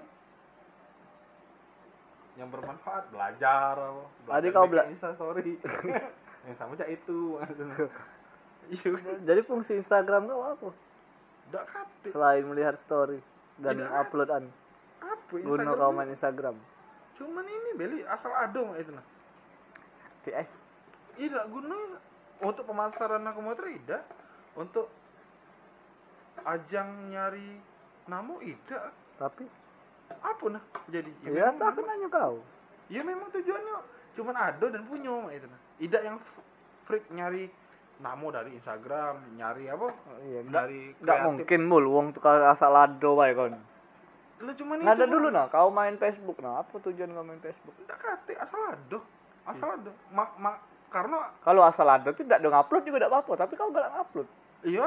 Yang 2.36 2.48
bermanfaat 2.50 3.04
belajar. 3.08 3.74
Apa 3.74 4.30
Tadi 4.30 4.46
kau 4.50 4.66
bela- 4.66 4.86
Insta 4.86 5.10
story 5.10 5.58
yang 6.46 6.54
sama 6.54 6.72
cak 6.74 6.90
itu. 6.90 7.18
Iya. 8.68 9.00
Jadi 9.24 9.40
fungsi 9.42 9.80
Instagram 9.80 10.28
kau 10.28 10.44
apa? 10.44 10.68
udah 11.48 11.64
kate 11.64 12.12
Selain 12.12 12.44
melihat 12.44 12.76
story 12.76 13.16
dan 13.56 13.80
Tidak. 13.80 13.88
uploadan 13.88 14.44
apa 15.00 15.32
guna 15.32 15.64
Instagram 15.64 15.72
kau 15.74 15.88
ini? 15.88 15.96
main 15.96 16.10
Instagram. 16.12 16.56
cuman 17.16 17.44
ini 17.48 17.70
beli 17.72 17.98
asal 18.04 18.28
ado 18.30 18.68
mak 18.68 18.76
itu 18.78 18.92
nah. 18.92 19.00
Ti- 20.20 20.36
Eh, 20.36 20.48
tidak 21.16 21.48
guna. 21.48 21.96
Untuk 22.38 22.62
pemasaran 22.62 23.24
aku 23.24 23.40
motor 23.40 23.64
tidak 23.64 24.04
untuk 24.52 24.92
ajang 26.38 27.08
nyari 27.08 27.56
namo 28.08 28.40
tidak 28.40 28.84
tapi 29.16 29.44
apa 30.10 30.44
nah 30.48 30.62
jadi 30.88 31.10
ya 31.22 31.30
memang- 31.46 31.56
tak 31.56 31.68
aku 31.68 31.80
nanya 31.82 32.08
kau. 32.08 32.34
ya 32.88 33.00
memang 33.02 33.28
tujuannya 33.28 33.74
cuman 34.14 34.34
ado 34.34 34.66
dan 34.66 34.82
punya 34.84 35.12
itu 35.30 35.46
nah 35.46 35.60
tidak 35.76 36.02
yang 36.02 36.16
freak 36.82 37.04
nyari 37.08 37.52
namo 37.98 38.26
dari 38.28 38.54
Instagram 38.54 39.14
nyari 39.34 39.68
apa 39.68 39.86
Oh, 39.90 40.18
iya, 40.24 40.40
dari 40.42 40.96
kreatif. 40.96 41.24
mungkin 41.28 41.60
mul 41.62 41.84
wong 41.84 42.06
tukar 42.12 42.40
asal 42.44 42.72
ado 42.72 43.14
bae 43.14 43.34
kon. 43.34 43.58
Lah 44.38 44.54
cuman 44.54 44.78
Nggak 44.78 44.94
ada 44.94 45.02
itu, 45.02 45.12
dulu 45.12 45.28
nah, 45.28 45.46
kau 45.48 45.66
main 45.68 45.98
Facebook 45.98 46.38
nah. 46.38 46.62
Apa 46.62 46.78
tujuan 46.80 47.10
kau 47.10 47.26
main 47.26 47.42
Facebook? 47.42 47.74
Nggak 47.76 47.98
kate 47.98 48.32
asal 48.38 48.60
ado 48.70 48.98
asal 49.44 49.68
ado 49.74 49.90
mak 50.08 50.30
mak 50.38 50.56
karena 50.88 51.26
Kalau 51.42 51.60
asal 51.60 51.84
ado 51.84 52.14
tuh 52.14 52.22
tidak 52.22 52.38
dong 52.38 52.54
upload 52.54 52.82
juga 52.82 53.02
tidak 53.02 53.10
apa-apa, 53.12 53.32
tapi 53.36 53.52
kau 53.54 53.68
galak 53.68 53.92
upload. 53.92 54.28
iya 54.62 54.86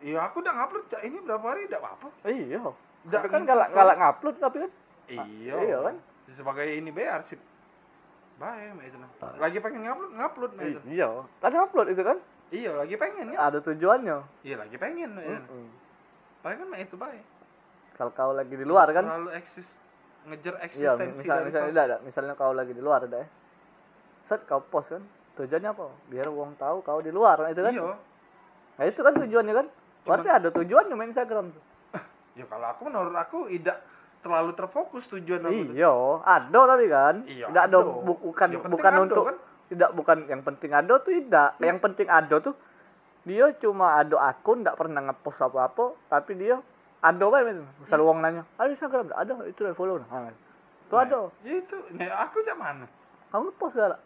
iya 0.00 0.18
aku 0.22 0.36
udah 0.38 0.54
ngupload 0.54 0.84
cak 0.86 1.02
ini 1.02 1.18
berapa 1.18 1.44
hari 1.44 1.64
tidak 1.64 1.80
apa 1.80 1.88
apa 1.92 2.08
Iya. 2.24 2.62
Nggak 3.00 3.20
Tapi 3.20 3.28
kan 3.28 3.42
galak 3.44 3.68
galak 3.70 3.96
ngupload 3.96 4.36
tapi 4.38 4.56
kan 4.58 4.70
iya 5.08 5.54
iya 5.58 5.78
kan? 5.82 5.96
sebagai 6.28 6.66
ini 6.68 6.88
be 6.88 7.02
arsip 7.02 7.40
baik 8.36 8.70
mak 8.72 8.84
itu 8.84 8.96
nah 8.96 9.10
lagi 9.36 9.58
pengen 9.58 9.80
ngupload 9.82 10.12
ngupload 10.14 10.52
mak 10.52 10.64
itu 10.68 10.80
Iya. 10.88 11.08
Kan 11.38 11.50
upload 11.54 11.88
itu 11.88 12.02
kan? 12.02 12.18
iya 12.48 12.70
lagi 12.72 12.94
pengen 12.94 13.26
ya 13.28 13.38
Ada 13.44 13.58
tujuannya. 13.60 14.18
iya 14.42 14.56
lagi 14.56 14.76
pengen 14.76 15.10
itu. 15.14 15.32
Mm-mm. 15.42 15.66
paling 16.38 16.58
kan 16.58 16.66
mak 16.66 16.80
itu 16.80 16.94
baik 16.94 17.24
Kalau 17.92 18.12
kau 18.12 18.30
lagi 18.30 18.52
di 18.52 18.62
luar 18.62 18.86
kan? 18.88 19.02
terlalu 19.02 19.34
eksis 19.34 19.82
ngejar 20.24 20.54
Iya, 20.56 20.64
eksistensi 20.94 21.18
misal, 21.20 21.34
dari 21.34 21.46
misalnya 21.46 21.66
sosmed. 21.66 21.80
ada, 21.80 21.82
ada, 21.90 21.96
misalnya 22.00 22.34
kau 22.34 22.52
lagi 22.52 22.70
di 22.70 22.78
luar 22.78 23.00
ada 23.02 23.16
ya. 23.16 23.26
Set 24.22 24.44
kau 24.44 24.60
post 24.60 24.92
kan. 24.92 25.00
Tujuannya 25.34 25.70
apa? 25.70 25.88
Biar 26.06 26.28
wong 26.28 26.52
tahu 26.54 26.78
kau 26.80 27.00
di 27.00 27.08
luar, 27.08 27.48
itu 27.48 27.58
kan. 27.58 27.72
iya 27.72 27.96
Nah, 28.76 28.84
itu 28.84 29.00
kan 29.00 29.14
tujuannya 29.16 29.54
kan. 29.56 29.66
Berarti 30.08 30.28
ada 30.32 30.48
tujuannya 30.48 30.94
main 30.96 31.12
Instagram 31.12 31.52
tuh. 31.52 31.62
ya 32.40 32.44
kalau 32.48 32.66
aku 32.72 32.80
menurut 32.88 33.14
aku 33.14 33.38
tidak 33.52 33.84
terlalu 34.24 34.50
terfokus 34.56 35.04
tujuan 35.12 35.44
aku. 35.44 35.76
Iya, 35.76 35.92
ada 36.24 36.60
tapi 36.64 36.86
kan. 36.88 37.14
Iya, 37.28 37.46
tidak 37.52 37.64
ada 37.68 37.78
bukan 38.02 38.48
Yang 38.48 38.62
penting 38.64 38.74
bukan 38.74 38.92
ado, 38.92 39.02
untuk 39.04 39.24
kan? 39.28 39.36
tidak 39.68 39.90
bukan 39.92 40.16
yang 40.26 40.42
penting 40.42 40.70
ada 40.72 40.94
tuh 40.98 41.12
tidak. 41.12 41.50
Yang 41.60 41.78
penting 41.84 42.08
ada 42.08 42.36
tuh 42.40 42.54
dia 43.28 43.46
cuma 43.60 44.00
ada 44.00 44.16
akun 44.24 44.64
tidak 44.64 44.80
pernah 44.80 45.00
ngepost 45.04 45.44
apa-apa, 45.44 45.92
tapi 46.08 46.32
dia 46.40 46.56
ada 46.98 47.24
men. 47.30 47.62
Misal 47.84 48.00
wong 48.02 48.18
nanya, 48.24 48.42
"Ada 48.58 48.74
Instagram?" 48.74 49.06
Nggak 49.12 49.20
Ada, 49.22 49.32
itu 49.46 49.58
udah 49.62 49.76
follow. 49.76 49.96
Nah, 50.02 50.32
itu 50.32 50.94
Nah, 50.96 51.04
ada. 51.04 51.20
ya 51.44 51.52
itu 51.60 51.76
nah, 51.94 52.16
aku 52.24 52.36
cak 52.48 52.56
mana 52.56 52.86
Kamu 53.28 53.52
ngepost 53.52 53.76
gak? 53.76 54.00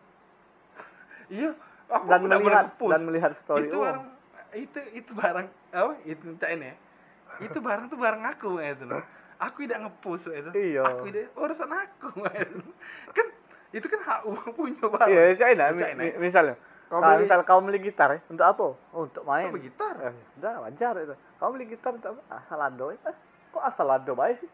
iya 1.39 1.51
aku 1.87 2.05
Dan 2.11 2.19
tidak 2.27 2.39
melihat 2.43 2.67
dan 2.75 3.01
melihat 3.07 3.33
story 3.39 3.71
itu 3.71 3.79
wong. 3.79 4.03
Itu 4.55 4.79
itu 4.93 5.11
barang 5.13 5.47
apa 5.71 5.93
itu 6.03 6.25
cak 6.37 6.51
ini 6.53 6.67
ya 6.67 6.77
itu 7.41 7.59
barang 7.59 7.89
tuh 7.89 7.97
barang 7.97 8.23
aku 8.27 8.59
ya 8.59 8.73
itu 8.73 8.85
loh 8.85 9.01
aku 9.39 9.65
tidak 9.65 9.79
ngepost 9.83 10.29
ya 10.29 10.37
itu 10.39 10.51
Iya. 10.53 10.83
aku 10.85 11.05
tidak 11.09 11.33
urusan 11.35 11.71
aku 11.71 12.09
ya 12.23 12.41
itu. 12.41 12.59
kan 13.11 13.27
itu 13.73 13.87
kan 13.89 14.01
hak 14.01 14.21
uang 14.23 14.51
punya 14.59 14.85
barang 14.85 15.09
Iya, 15.09 15.49
ini. 15.49 15.97
mi- 15.97 16.19
misalnya. 16.21 16.55
Kau 16.87 17.01
Kalau 17.01 17.17
beli- 17.17 17.25
misal 17.25 17.39
kau 17.43 17.59
beli 17.59 17.81
gitar 17.81 18.13
ya, 18.13 18.21
untuk 18.29 18.45
apa? 18.45 18.77
Oh, 18.93 19.03
untuk 19.03 19.25
main. 19.25 19.49
Kau 19.49 19.57
beli 19.57 19.65
gitar? 19.65 19.97
Ya, 19.97 20.13
sudah 20.29 20.61
wajar 20.61 20.93
itu. 21.01 21.15
Kau 21.41 21.49
beli 21.49 21.65
gitar 21.65 21.91
untuk 21.91 22.13
apa? 22.13 22.23
Asal 22.37 22.61
ado. 22.61 22.93
Eh, 22.93 23.17
kok 23.49 23.65
asal 23.65 23.89
ado 23.89 24.13
baik 24.13 24.37
sih? 24.37 24.51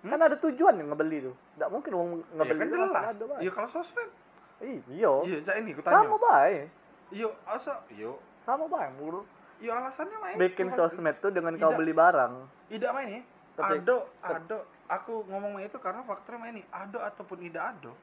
Kan 0.00 0.16
ada 0.16 0.40
tujuan 0.40 0.72
yang 0.74 0.88
ngebeli 0.88 1.20
tuh. 1.22 1.36
Tidak 1.52 1.68
mungkin 1.68 1.90
mau 1.92 2.04
Hmm? 2.06 2.16
ya 2.16 2.32
ngebeli 2.34 2.56
kan 2.56 2.66
itu 2.66 2.74
asal 2.74 2.88
jelas 2.88 3.12
ado 3.12 3.24
baik. 3.28 3.40
iya 3.42 3.50
kalau 3.52 3.68
sosmed 3.68 4.10
Iya. 4.58 5.12
iya 5.22 5.36
cak 5.38 5.54
ini 5.54 5.70
aku 5.70 5.82
tanya 5.82 5.96
Sama 6.00 6.16
baik. 6.18 6.64
iya 7.12 7.28
asa 7.44 7.74
iya 7.90 8.12
Sama 8.46 8.64
baik. 8.64 8.94
Menurut 8.96 9.26
iya 9.56 9.72
alasannya 9.74 10.18
main 10.18 10.36
bikin 10.38 10.68
Itu 10.68 10.76
sosmed 10.78 11.16
tuh 11.18 11.32
dengan 11.32 11.56
kau 11.56 11.72
beli 11.72 11.90
barang. 11.90 12.32
tidak 12.68 12.90
main 12.92 13.08
ya 13.10 13.22
Tapi- 13.56 13.80
ado 13.80 13.96
ado 14.20 14.58
aku 14.86 15.24
ngomong 15.24 15.56
main 15.56 15.64
itu 15.64 15.78
karena 15.78 16.02
faktornya 16.02 16.38
main 16.38 16.54
nih 16.54 16.66
ado 16.68 17.00
ataupun 17.00 17.40
tidak 17.40 17.72
ado 17.72 17.96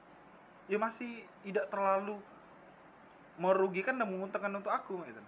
ya 0.65 0.75
masih 0.75 1.13
tidak 1.39 1.69
terlalu 1.69 2.17
merugikan 3.35 3.95
dan 3.95 4.07
menguntungkan 4.07 4.49
untuk 4.51 4.69
aku 4.69 4.97
gitu 5.03 5.21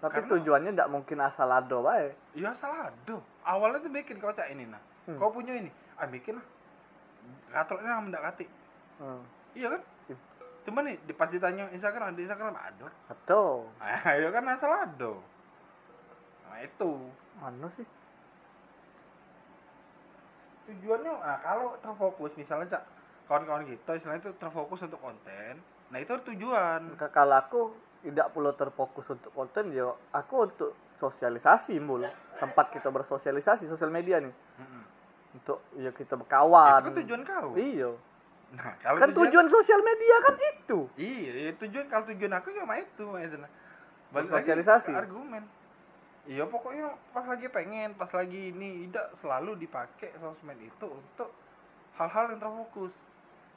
Tapi 0.00 0.18
Karena- 0.18 0.30
tujuannya 0.34 0.70
tidak 0.72 0.90
mungkin 0.90 1.18
asal 1.20 1.46
ado 1.48 1.78
baik. 1.80 2.18
ya 2.34 2.50
salah 2.52 2.90
ado 2.90 3.22
awalnya 3.40 3.78
tuh 3.78 3.92
bikin 3.92 4.18
kau 4.18 4.30
cak 4.30 4.50
ini 4.50 4.66
nah 4.66 4.82
Hmm. 5.04 5.14
kau 5.14 5.30
punya 5.30 5.54
ini 5.54 5.70
ah 5.94 6.06
bikin 6.06 6.34
lah 6.34 6.46
katrok 7.52 7.78
ini 7.78 7.88
nama 7.88 8.02
mendekati 8.02 8.46
Hmm. 8.98 9.22
iya 9.52 9.66
kan 9.68 9.78
Iya. 9.78 9.91
Cuman 10.62 10.82
nih 10.86 10.96
di 11.02 11.12
pas 11.14 11.26
ditanya 11.26 11.66
Instagram 11.74 12.14
di 12.14 12.22
Instagram 12.22 12.54
ado 12.54 12.86
Atau 13.10 13.66
ah 13.82 14.14
ya 14.14 14.28
kan 14.30 14.46
asal 14.46 14.70
ado 14.70 15.18
nah 16.46 16.60
itu. 16.60 16.92
Mana 17.40 17.66
sih? 17.72 17.86
tujuannya 20.62 21.12
nah 21.18 21.38
kalau 21.42 21.74
terfokus 21.82 22.32
misalnya 22.38 22.78
cak 22.78 22.82
kawan-kawan 23.26 23.66
kita 23.66 23.98
istilahnya 23.98 24.22
itu 24.22 24.32
terfokus 24.38 24.80
untuk 24.86 25.00
konten 25.02 25.58
nah 25.92 25.98
itu 26.00 26.14
tujuan. 26.32 26.96
Kalau 26.96 27.36
aku 27.36 27.60
tidak 28.02 28.32
perlu 28.32 28.52
terfokus 28.54 29.06
untuk 29.12 29.34
konten 29.34 29.74
ya 29.74 29.90
aku 30.14 30.48
untuk 30.48 30.70
sosialisasi 30.96 31.76
mul 31.82 32.06
tempat 32.38 32.70
kita 32.70 32.88
bersosialisasi 32.88 33.66
sosial 33.66 33.90
media 33.90 34.22
nih. 34.22 34.32
Mm-mm. 34.32 34.82
untuk 35.32 35.58
ya 35.80 35.90
kita 35.90 36.14
itu 36.14 36.20
berkawan 36.22 36.80
kan 36.84 36.94
tujuan 37.02 37.22
kau. 37.24 37.56
Iya 37.56 37.90
nah 38.52 38.76
kalau 38.84 39.00
kan 39.00 39.10
tujuan 39.16 39.46
sosial 39.48 39.80
media 39.80 40.16
kan 40.20 40.36
itu. 40.36 40.78
Iya 41.00 41.30
iya, 41.32 41.52
tujuan 41.56 41.88
kalau 41.88 42.04
tujuan 42.12 42.32
aku 42.36 42.52
cuma 42.52 42.76
itu 42.76 43.06
itu 43.16 43.36
nah 43.40 43.50
balik 44.12 44.28
lagi 44.28 44.44
Bersosialisasi. 44.44 44.92
ke 44.92 44.98
argumen. 44.98 45.42
Iya 46.28 46.44
pokoknya 46.46 46.92
pas 47.10 47.24
lagi 47.24 47.48
pengen 47.48 47.96
pas 47.96 48.12
lagi 48.12 48.52
ini 48.52 48.86
tidak 48.86 49.16
selalu 49.18 49.56
dipakai 49.56 50.12
sosmed 50.20 50.60
itu 50.60 50.86
untuk 50.86 51.32
hal-hal 51.96 52.36
yang 52.36 52.40
terfokus. 52.40 52.92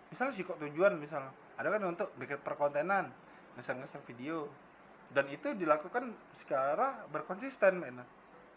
Misalnya 0.09 0.33
sih 0.33 0.47
kok 0.47 0.57
tujuan 0.57 0.95
misalnya. 0.95 1.29
Ada 1.59 1.67
kan 1.75 1.81
untuk 1.85 2.09
bikin 2.15 2.39
perkontenan 2.39 3.11
nge-share 3.59 3.77
nge-share 3.77 4.05
video. 4.07 4.47
Dan 5.11 5.27
itu 5.29 5.53
dilakukan 5.53 6.11
secara 6.33 7.03
berkonsisten 7.11 7.77
men 7.77 7.99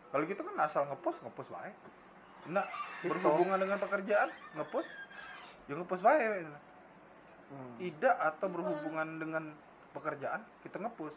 kalau 0.09 0.25
gitu 0.25 0.41
kan 0.41 0.57
asal 0.65 0.89
ngepost 0.89 1.21
ngepost 1.21 1.51
baik 1.53 1.77
nah 2.49 2.65
Gitu. 2.99 3.15
berhubungan 3.15 3.61
dengan 3.61 3.79
pekerjaan 3.79 4.27
ngepost 4.57 4.89
ya 5.69 5.77
ngepost 5.77 6.03
baik 6.03 6.49
Hmm. 7.49 7.81
tidak 7.81 8.13
atau 8.13 8.45
berhubungan 8.53 9.09
dengan 9.17 9.57
pekerjaan 9.97 10.45
kita 10.61 10.85
ngepost. 10.85 11.17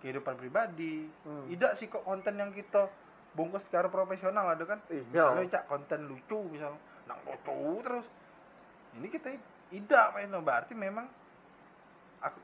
Kehidupan 0.00 0.40
pribadi. 0.40 1.04
Hmm. 1.28 1.44
tidak 1.44 1.76
sih 1.76 1.92
kok 1.92 2.08
konten 2.08 2.40
yang 2.40 2.48
kita 2.56 2.88
bungkus 3.36 3.68
secara 3.68 3.92
profesional 3.92 4.48
ada 4.48 4.64
kan? 4.64 4.80
Iya. 4.88 5.04
misalnya 5.04 5.60
cak 5.60 5.64
konten 5.68 6.08
lucu 6.08 6.40
misalnya 6.48 6.80
nang 7.04 7.20
lucu 7.20 7.84
terus. 7.84 8.06
Ini 8.96 9.06
kita 9.12 9.28
tidak 9.68 10.04
main 10.16 10.32
berarti 10.40 10.72
memang 10.72 11.04
aku 12.24 12.40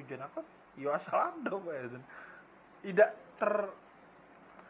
tujuan 0.00 0.24
aku 0.24 0.40
yo 0.80 0.96
asal 0.96 1.20
ada 1.20 1.52
Pak 1.52 1.76
tidak 2.80 3.12
ter 3.36 3.52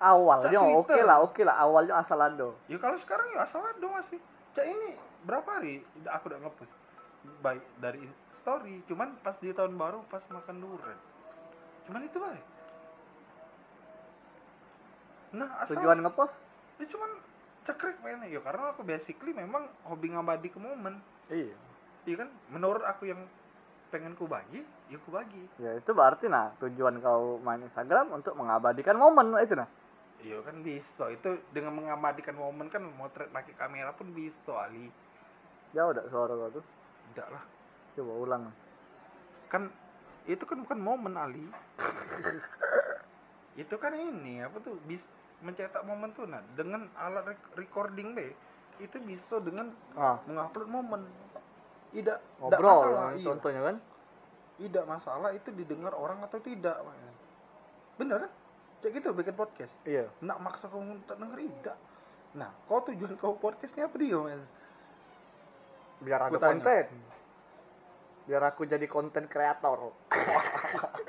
awalnya 0.02 0.58
oke 0.58 0.90
Twitter. 0.90 1.06
lah 1.06 1.16
oke 1.22 1.42
lah. 1.46 1.56
Awalnya 1.62 1.94
asal 2.02 2.18
ado 2.18 2.58
ya 2.66 2.74
kalau 2.82 2.98
sekarang 2.98 3.30
ya 3.30 3.46
asal 3.46 3.62
ada 3.62 3.86
masih 3.86 4.18
cak 4.58 4.66
ini 4.66 4.98
berapa 5.26 5.48
hari? 5.58 5.82
Udah 6.02 6.12
aku 6.18 6.24
udah 6.30 6.40
ngepost. 6.42 6.72
Baik 7.42 7.64
dari 7.78 8.02
story. 8.34 8.82
Cuman 8.90 9.14
pas 9.22 9.36
di 9.38 9.54
tahun 9.54 9.74
baru 9.78 10.02
pas 10.10 10.22
makan 10.30 10.56
durian. 10.58 10.98
Cuman 11.86 12.02
itu 12.06 12.18
baik. 12.18 12.44
Nah 15.38 15.48
asal 15.64 15.78
tujuan 15.78 16.02
ngepost? 16.02 16.36
Ya 16.82 16.86
cuman 16.90 17.10
cekrek 17.62 17.98
mainnya. 18.02 18.28
Ya 18.28 18.40
karena 18.42 18.74
aku 18.74 18.82
basically 18.82 19.32
memang 19.32 19.70
hobi 19.86 20.12
ngabadi 20.12 20.48
ke 20.50 20.58
momen. 20.58 20.98
Iya. 21.30 21.54
Iya 22.06 22.16
kan? 22.26 22.28
Menurut 22.50 22.82
aku 22.82 23.06
yang 23.06 23.22
pengen 23.92 24.16
ku 24.16 24.24
bagi 24.24 24.64
ya 24.88 24.96
ku 25.04 25.12
bagi. 25.12 25.44
Ya 25.60 25.76
itu 25.76 25.92
berarti 25.92 26.26
nah 26.26 26.56
tujuan 26.56 26.98
kau 27.04 27.36
main 27.44 27.60
Instagram 27.60 28.08
untuk 28.16 28.32
mengabadikan 28.34 28.96
momen 28.96 29.36
itu 29.38 29.54
nah. 29.54 29.68
Iya 30.22 30.42
kan 30.42 30.64
bisa. 30.64 31.12
Itu 31.12 31.38
dengan 31.52 31.76
mengabadikan 31.76 32.34
momen 32.34 32.72
kan 32.72 32.82
motret 32.82 33.28
pakai 33.30 33.54
kamera 33.54 33.92
pun 33.92 34.10
bisa 34.16 34.54
Ali 34.54 34.88
jauh 35.72 35.90
udah 35.92 36.04
suara 36.08 36.32
kau 36.36 36.50
tuh? 36.60 36.64
Tidak 37.12 37.28
lah. 37.28 37.44
Coba 37.96 38.12
ulang. 38.16 38.42
Kan 39.48 39.68
itu 40.28 40.44
kan 40.46 40.62
bukan 40.64 40.78
momen 40.80 41.14
Ali. 41.18 41.44
Itu 43.62 43.76
kan 43.76 43.92
ini 43.92 44.40
apa 44.40 44.56
tuh 44.64 44.80
bis 44.88 45.12
mencetak 45.44 45.84
momen 45.84 46.14
tuh 46.16 46.24
nah 46.24 46.40
dengan 46.54 46.86
alat 46.96 47.36
recording 47.58 48.14
be 48.14 48.32
itu 48.80 48.96
bisa 49.04 49.42
dengan 49.42 49.68
ah. 49.98 50.16
mengupload 50.24 50.68
momen. 50.70 51.02
Tidak 51.92 52.16
tidak 52.16 52.40
ngobrol 52.40 52.72
masalah, 52.72 53.04
kan, 53.04 53.12
iya. 53.20 53.26
contohnya 53.28 53.60
kan? 53.60 53.76
Tidak 54.56 54.84
masalah 54.88 55.30
itu 55.36 55.48
didengar 55.52 55.92
orang 55.92 56.24
atau 56.24 56.40
tidak 56.40 56.80
bener 58.00 58.24
kan? 58.24 58.32
Cek 58.80 58.90
gitu 58.96 59.12
bikin 59.12 59.36
podcast. 59.36 59.74
Iya. 59.84 60.08
Nak 60.24 60.38
maksa 60.40 60.72
kamu 60.72 61.04
tak 61.04 61.20
denger 61.20 61.38
tidak. 61.44 61.76
Nah 62.32 62.50
kau 62.64 62.80
tujuan 62.88 63.12
kau 63.20 63.36
podcastnya 63.36 63.92
apa 63.92 63.96
dia? 64.00 64.16
Biar 66.02 66.20
Aku 66.28 66.36
ada 66.36 66.50
konten. 66.52 66.86
Biar 68.26 68.42
aku 68.42 68.62
jadi 68.66 68.86
konten 68.90 69.26
kreator. 69.30 69.90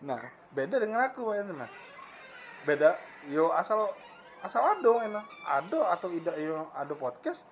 Nah 0.00 0.16
beda 0.56 0.80
dengan 0.80 1.12
aku 1.12 1.28
men. 1.28 1.60
nah 1.60 1.68
beda 2.64 2.96
yo 3.28 3.52
asal 3.52 3.92
asal 4.40 4.64
ado 4.72 4.96
enak 4.96 5.28
ado 5.44 5.84
atau 5.84 6.08
tidak 6.08 6.40
yo 6.40 6.72
ado 6.72 6.96
podcast 6.96 7.44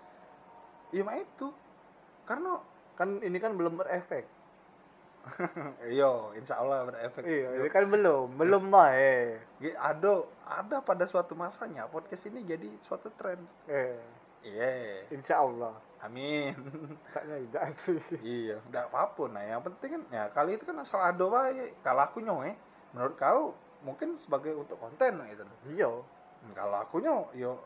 yo 0.97 1.05
mah 1.05 1.20
itu. 1.20 1.53
Karena 2.24 2.57
kan 2.97 3.20
ini 3.20 3.37
kan 3.37 3.53
belum 3.53 3.76
berefek. 3.76 4.24
Yo 5.93 6.33
insya 6.41 6.57
Allah 6.57 6.89
berefek. 6.89 7.20
Iya 7.20 7.61
ini 7.61 7.68
kan 7.68 7.85
belum 7.93 8.41
belum 8.41 8.72
mah 8.72 8.97
eh. 8.97 9.37
Ado 9.76 10.33
ada 10.49 10.81
pada 10.81 11.05
suatu 11.05 11.37
masanya 11.37 11.85
podcast 11.85 12.24
ini 12.33 12.49
jadi 12.49 12.68
suatu 12.89 13.12
tren 13.16 13.45
eh 13.68 14.01
iya 14.49 15.03
insya 15.11 15.43
Allah 15.43 15.74
amin 15.99 16.55
kayaknya 17.11 17.36
tidak 17.51 17.64
sih 17.82 17.99
iya 18.22 18.57
udah 18.70 18.86
apa 18.86 19.18
pun 19.18 19.34
nah 19.34 19.43
yang 19.43 19.62
penting 19.66 19.99
kan 19.99 20.03
ya 20.14 20.22
kali 20.30 20.55
itu 20.55 20.62
kan 20.62 20.78
asal 20.78 21.03
ado 21.03 21.26
baik 21.30 21.82
kalau 21.82 22.03
aku 22.07 22.22
nyoy 22.22 22.55
menurut 22.95 23.14
kau 23.18 23.55
mungkin 23.82 24.18
sebagai 24.18 24.55
untuk 24.59 24.78
konten 24.78 25.18
nah, 25.18 25.28
itu 25.30 25.45
iya. 25.70 25.91
Kalau 26.55 26.78
aku 26.78 27.03
nyoy 27.03 27.34
yo 27.39 27.59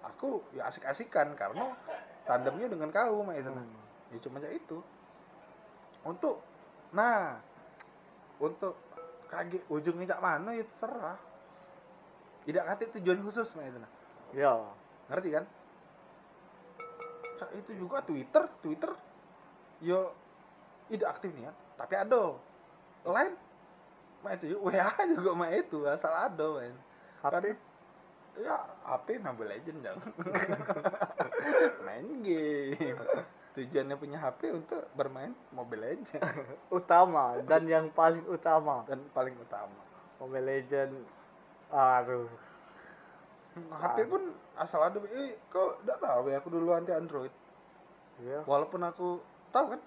aku 0.00 0.40
ya 0.56 0.72
asik-asikan 0.72 1.36
karena 1.36 1.76
tandemnya 2.24 2.72
dengan 2.72 2.88
kau 2.88 3.20
mah 3.20 3.36
itu 3.36 3.52
Hmm. 3.52 3.68
ya 4.10 4.18
cuma 4.24 4.40
aja 4.40 4.48
itu. 4.50 4.80
Untuk 6.04 6.40
nah 6.96 7.38
untuk 8.40 8.74
kaget 9.28 9.62
ujungnya 9.68 10.16
cak 10.16 10.22
mana 10.24 10.50
itu 10.56 10.66
terserah. 10.80 11.20
Tidak 12.48 12.64
kate 12.64 12.84
tujuan 12.98 13.20
khusus 13.20 13.52
mah 13.52 13.68
itu 13.68 13.78
iya. 14.32 14.54
Ngerti 15.12 15.28
kan 15.28 15.44
itu 17.56 17.76
juga 17.76 18.04
Twitter, 18.04 18.44
Twitter 18.60 18.92
yo 19.80 20.12
tidak 20.92 21.16
aktif 21.16 21.30
nih 21.32 21.48
ya, 21.48 21.52
tapi 21.80 21.94
ada. 21.96 22.36
Lain 23.06 23.32
mah 24.20 24.36
itu 24.36 24.52
WA 24.64 24.92
juga 25.16 25.30
mah 25.32 25.48
itu 25.54 25.78
asal 25.88 26.12
ada 26.12 26.46
main. 26.60 26.74
HP 27.20 27.56
Ya, 28.38 28.62
HP 28.86 29.18
Mobile 29.18 29.58
Legend 29.58 29.78
dong. 29.82 30.00
main 31.86 32.06
game. 32.22 32.96
Tujuannya 33.58 33.96
punya 33.98 34.22
HP 34.22 34.54
untuk 34.54 34.86
bermain 34.94 35.34
Mobile 35.50 35.82
Legend 35.82 36.22
utama 36.78 37.42
dan 37.42 37.66
yang 37.66 37.90
paling 37.90 38.22
utama 38.30 38.86
dan 38.86 39.02
paling 39.10 39.34
utama. 39.34 39.82
Mobile 40.22 40.46
Legend 40.46 40.94
aduh 41.70 42.30
HP 43.56 43.96
pun 44.06 44.22
asal 44.54 44.80
ada 44.86 44.98
eh 45.10 45.34
kok 45.50 45.82
enggak 45.82 45.98
tahu 45.98 46.30
ya 46.30 46.36
aku 46.38 46.48
dulu 46.52 46.70
anti 46.74 46.92
Android. 46.94 47.32
ya 48.22 48.46
Walaupun 48.46 48.80
aku 48.86 49.18
tahu 49.50 49.74
kan 49.74 49.80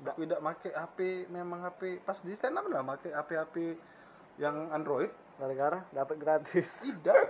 aku 0.00 0.20
tidak 0.24 0.40
pakai 0.40 0.72
HP 0.72 0.98
memang 1.28 1.60
HP 1.68 2.00
pas 2.00 2.16
di 2.24 2.32
stand 2.38 2.56
up 2.56 2.66
lah 2.72 2.80
pakai 2.80 3.10
HP 3.12 3.30
HP 3.36 3.56
yang 4.40 4.72
Android. 4.72 5.12
Gara-gara 5.36 5.84
dapat 5.92 6.16
gratis. 6.20 6.68
Tidak. 6.84 7.20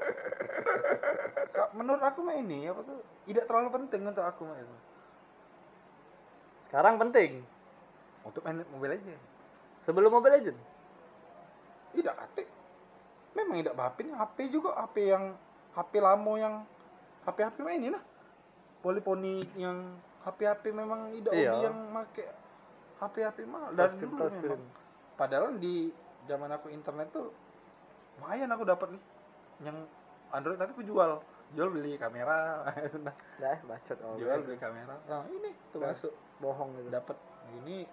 Kak, 1.54 1.68
menurut 1.78 2.02
aku 2.02 2.26
mah 2.26 2.34
ini 2.38 2.66
apa 2.66 2.82
tuh 2.82 2.98
tidak 3.26 3.46
terlalu 3.46 3.68
penting 3.82 4.02
untuk 4.06 4.26
aku 4.26 4.42
mah 4.46 4.58
itu. 4.58 4.76
Sekarang 6.70 6.98
penting? 6.98 7.42
Untuk 8.22 8.42
main 8.46 8.62
mobile 8.70 8.94
aja 8.94 9.18
sebelum 9.84 10.10
Mobile 10.12 10.38
Legend 10.38 10.58
tidak 11.90 12.14
kate 12.14 12.44
memang 13.34 13.58
tidak 13.64 13.74
bapin 13.74 14.14
HP 14.14 14.36
juga 14.52 14.76
HP 14.78 15.10
yang 15.10 15.34
HP 15.70 15.92
lama 15.98 16.32
yang 16.36 16.54
HP 17.22 17.38
HP 17.42 17.56
mah 17.60 17.74
ini 17.74 17.88
nah. 17.90 18.02
Poliponi 18.80 19.44
yang 19.54 19.76
HP 20.24 20.38
HP 20.44 20.64
memang 20.72 21.12
tidak 21.12 21.32
Iya. 21.32 21.68
yang 21.68 21.76
make 21.92 22.24
HP 22.96 23.14
HP 23.20 23.38
mah 23.44 23.72
dari 23.72 23.88
Touchscreen, 23.92 24.08
dulu 24.08 24.20
touchscreen. 24.20 24.50
memang 24.56 24.72
padahal 25.16 25.48
di 25.56 25.74
zaman 26.24 26.50
aku 26.50 26.66
internet 26.68 27.08
tuh 27.10 27.28
lumayan 28.16 28.48
aku 28.48 28.64
dapat 28.64 28.88
nih. 28.92 29.02
Yang 29.60 29.76
Android 30.30 30.56
tapi 30.56 30.72
aku 30.72 30.84
jual. 30.84 31.10
Jual 31.50 31.68
beli 31.68 31.96
kamera. 31.96 32.62
Nah, 33.04 33.16
Dah, 33.36 33.58
bacot 33.64 33.98
oh, 34.00 34.16
jual 34.16 34.38
beli 34.40 34.56
kamera. 34.56 34.96
Nah 35.04 35.24
ini 35.28 35.50
tuh 35.70 35.80
Nah. 35.80 35.92
masuk 35.92 36.12
bohong 36.38 36.70
gitu 36.76 36.88
dapat 36.88 37.16
ini 37.58 37.84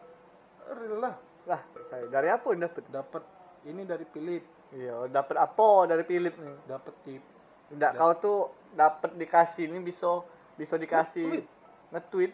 real 0.69 0.99
lah. 0.99 1.15
Lah 1.43 1.61
saya 1.83 2.07
dari 2.07 2.27
apa 2.27 2.47
dapat 2.53 2.83
dapat 2.87 3.23
ini 3.63 3.81
dari 3.83 4.03
Philip 4.05 4.43
iya 4.69 5.07
dapat 5.07 5.35
apa 5.35 5.67
dari 5.85 6.03
Philip 6.03 6.35
nih? 6.35 6.55
Dapat 6.67 6.93
tip 7.01 7.23
Enggak, 7.67 7.99
kau 7.99 8.11
tuh 8.17 8.39
dapat 8.73 9.11
dikasih 9.15 9.67
ini 9.67 9.79
bisa 9.83 10.23
bisa 10.55 10.75
dikasih 10.79 11.43
Nge-tweet. 11.91 12.33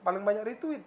paling 0.00 0.22
banyak 0.22 0.46
retweet. 0.46 0.82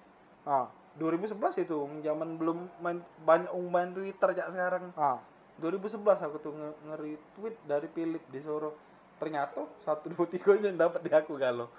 Ah, 0.47 0.67
2011 0.97 1.35
itu 1.63 1.77
zaman 2.01 2.37
belum 2.39 2.69
main 2.79 2.99
banyak 3.27 3.51
main 3.69 3.89
Twitter 3.91 4.29
kayak 4.33 4.51
sekarang. 4.51 4.89
Ah. 4.95 5.19
2011 5.61 5.99
aku 6.01 6.37
tuh 6.41 6.53
nge- 6.55 6.79
nge-retweet 6.89 7.55
dari 7.69 7.87
Philip 7.93 8.23
disuruh 8.33 8.73
ternyata 9.21 9.69
satu 9.85 10.09
dua 10.09 10.25
tiga 10.25 10.57
yang 10.57 10.75
dapat 10.75 11.05
di 11.05 11.13
aku 11.13 11.37
galau 11.37 11.69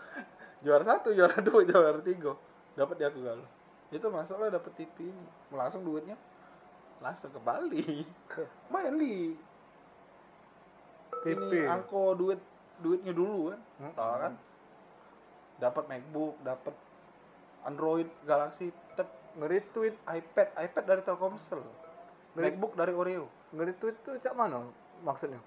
juara 0.63 0.87
satu 0.87 1.11
juara 1.13 1.37
dua 1.43 1.61
juara 1.67 2.01
tiga. 2.01 2.39
Dapat 2.79 2.95
di 2.97 3.05
aku 3.05 3.19
galau 3.21 3.49
itu 3.95 4.07
masuklah 4.11 4.51
dapat 4.51 4.73
TV 4.75 5.11
langsung 5.55 5.87
duitnya. 5.87 6.19
Langsung 6.99 7.31
ke. 7.31 7.39
Bali 7.39 8.03
main 8.73 8.93
li 8.99 9.35
TV. 9.35 9.54
Ini 11.27 11.61
angko 11.65 12.15
duit 12.15 12.41
duitnya 12.77 13.13
dulu 13.13 13.51
kan 13.51 13.61
Hmm. 13.79 13.93
tahu 13.93 14.15
kan 14.19 14.33
dapat 15.57 15.85
MacBook 15.87 16.35
dapat 16.41 16.75
Android 17.65 18.09
Galaxy 18.23 18.69
Tab 18.95 19.09
Nge-retweet, 19.35 19.99
iPad 20.05 20.49
iPad 20.55 20.85
dari 20.85 21.03
Telkomsel 21.03 21.63
MacBook 22.35 22.75
dari 22.75 22.93
Oreo 22.93 23.27
nge-retweet 23.51 23.97
tuh 24.01 24.15
cak 24.17 24.31
mana 24.33 24.63
maksudnya? 25.01 25.39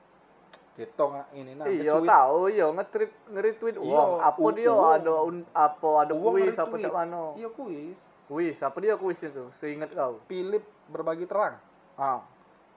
Kita 0.73 1.03
nggak 1.03 1.27
ini 1.33 1.51
nah 1.53 1.65
iya, 1.65 1.95
tahu, 1.95 2.47
iya 2.47 2.67
nge-tweet 2.69 3.11
nge-retweet 3.27 3.75
Iya, 3.75 3.81
uang. 3.81 4.11
Apa 4.21 4.47
dia 4.53 4.71
ada 4.71 5.13
un- 5.21 5.49
apa 5.49 5.89
ada 5.99 6.13
Uang 6.13 6.35
kuis 6.35 6.53
apa 6.53 6.75
cak 6.75 6.93
mana? 6.93 7.21
iya 7.35 7.49
kuis 7.49 7.95
Kuis, 8.27 8.59
apa 8.59 8.75
dia 8.77 8.93
kuisnya 8.93 9.31
tuh? 9.31 9.47
Seingat 9.55 9.87
kau. 9.89 10.19
Philip 10.27 10.59
berbagi 10.87 11.23
terang 11.23 11.55
Ah. 11.95 12.19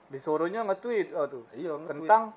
Disuruhnya 0.07 0.63
nge-tweet 0.63 1.11
oh 1.11 1.27
tuh. 1.27 1.43
iya. 1.51 1.75
Tentang 1.85 2.31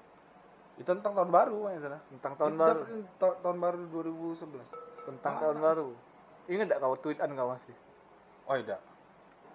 itu 0.75 0.89
tentang 0.89 1.14
tahun 1.14 1.31
baru 1.31 1.70
ya 1.70 1.79
sana 1.81 1.99
tentang 2.11 2.33
tahun 2.35 2.55
baru. 2.57 2.81
dapetin 2.83 3.01
ta- 3.16 3.39
tahun 3.41 3.59
baru 3.59 3.79
2011 3.89 4.66
Tentang 5.05 5.35
Ah. 5.35 5.41
tahun 5.41 5.59
baru. 5.61 5.89
Ingat 6.47 6.66
enggak 6.66 6.81
kau 6.81 6.97
tweetan 6.99 7.31
kau 7.33 7.49
masih? 7.51 7.75
oh 8.45 8.57
iya 8.57 8.77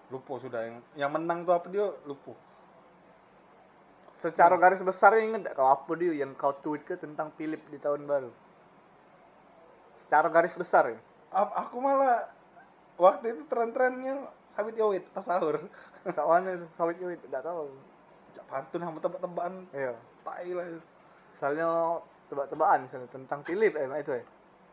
lupa 0.08 0.32
sudah 0.38 0.60
yang 0.60 0.76
yang 0.96 1.10
menang 1.10 1.44
tuh 1.44 1.52
apa 1.52 1.66
dia 1.66 1.86
lupa 2.02 2.34
Secara 4.16 4.52
garis 4.54 4.80
besar 4.80 5.16
ingat 5.16 5.40
enggak 5.40 5.54
kau 5.54 5.66
apa 5.66 5.90
dia 5.94 6.12
yang 6.14 6.34
kau 6.34 6.52
tweet 6.56 6.82
ke 6.82 6.94
tentang 6.94 7.30
Philip 7.32 7.62
di 7.66 7.78
tahun 7.78 8.04
baru? 8.04 8.28
Secara 10.00 10.28
garis 10.28 10.52
besar 10.52 10.88
ya. 10.88 10.98
A- 11.30 11.54
aku 11.60 11.78
malah 11.78 12.28
waktu 12.96 13.32
itu 13.32 13.42
tren-trennya 13.46 14.26
sawit 14.52 14.74
yowit 14.74 15.04
pas 15.10 15.22
sahur 15.22 15.56
itu? 15.56 15.68
Sawit 16.74 16.96
yowit 16.98 17.20
enggak 17.22 17.40
tahu. 17.40 17.70
Cak 18.32 18.44
pantun 18.46 18.80
sama 18.80 18.98
tebak-tebakan 18.98 19.54
Iya. 19.70 19.94
tai 20.20 20.50
lah 20.50 20.66
itu. 20.66 20.80
Misalnya 21.40 21.96
tebak-tebakan 22.28 22.84
misalnya 22.84 23.08
tentang 23.08 23.40
Philip 23.42 23.72
eh 23.72 23.88
itu 23.96 24.12
ya. 24.12 24.24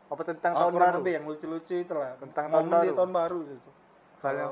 Apa 0.08 0.20
tentang 0.20 0.52
Oh, 0.52 0.60
tahun 0.68 0.72
baru? 0.74 0.96
lebih 1.00 1.12
yang 1.16 1.24
lucu-lucu 1.24 1.74
itu 1.78 1.92
lah 1.92 2.12
Tentang 2.18 2.44
tahun 2.48 2.68
baru. 2.68 2.92
tahun 2.92 3.12
baru 3.14 3.38
itu 3.42 3.70
Misalnya 4.14 4.46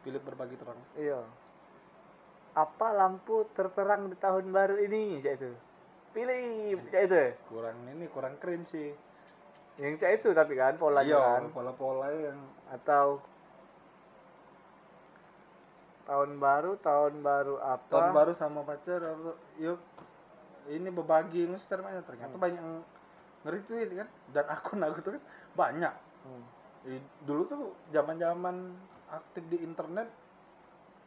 Philip 0.00 0.20
berbagi 0.20 0.56
terang 0.56 0.76
iya. 0.94 1.20
Apa 2.52 2.92
lampu 2.92 3.48
terterang 3.50 4.08
di 4.08 4.16
tahun 4.16 4.52
baru 4.52 4.76
ini? 4.78 5.20
Cak 5.20 5.32
itu. 5.34 5.52
Philip, 6.12 6.78
cak 6.86 7.02
itu 7.02 7.16
ya. 7.16 7.30
kurang 7.48 7.76
ini 7.88 8.04
kurang 8.06 8.36
keren 8.36 8.68
sih 8.68 8.92
Yang 9.76 9.96
cak 9.96 10.12
itu 10.14 10.28
tapi 10.32 10.52
kan 10.52 10.76
polanya 10.76 11.08
iya 11.08 11.20
kan 11.40 11.48
pola-pola 11.48 12.08
yang 12.10 12.36
atau 12.68 13.16
tahun 16.02 16.36
baru 16.36 16.76
tahun 16.78 17.14
baru 17.20 17.56
apa 17.58 17.88
tahun 17.88 18.10
baru 18.12 18.32
sama 18.34 18.60
pacar 18.62 19.00
yuk 19.56 19.78
ini 20.70 20.88
berbagi 20.90 21.48
nge-share 21.48 21.82
banyak 21.82 22.04
ternyata 22.06 22.34
Hmm. 22.34 22.44
banyak 22.44 22.62
nge-retweet 23.42 23.90
kan? 23.98 24.08
Dan 24.30 24.44
akun 24.46 24.80
aku 24.82 24.98
tuh 25.02 25.12
kan 25.18 25.22
banyak. 25.54 25.94
Hmm. 26.22 26.44
Dulu 27.26 27.42
tuh 27.46 27.62
zaman-zaman 27.90 28.74
aktif 29.10 29.42
di 29.50 29.58
internet 29.62 30.08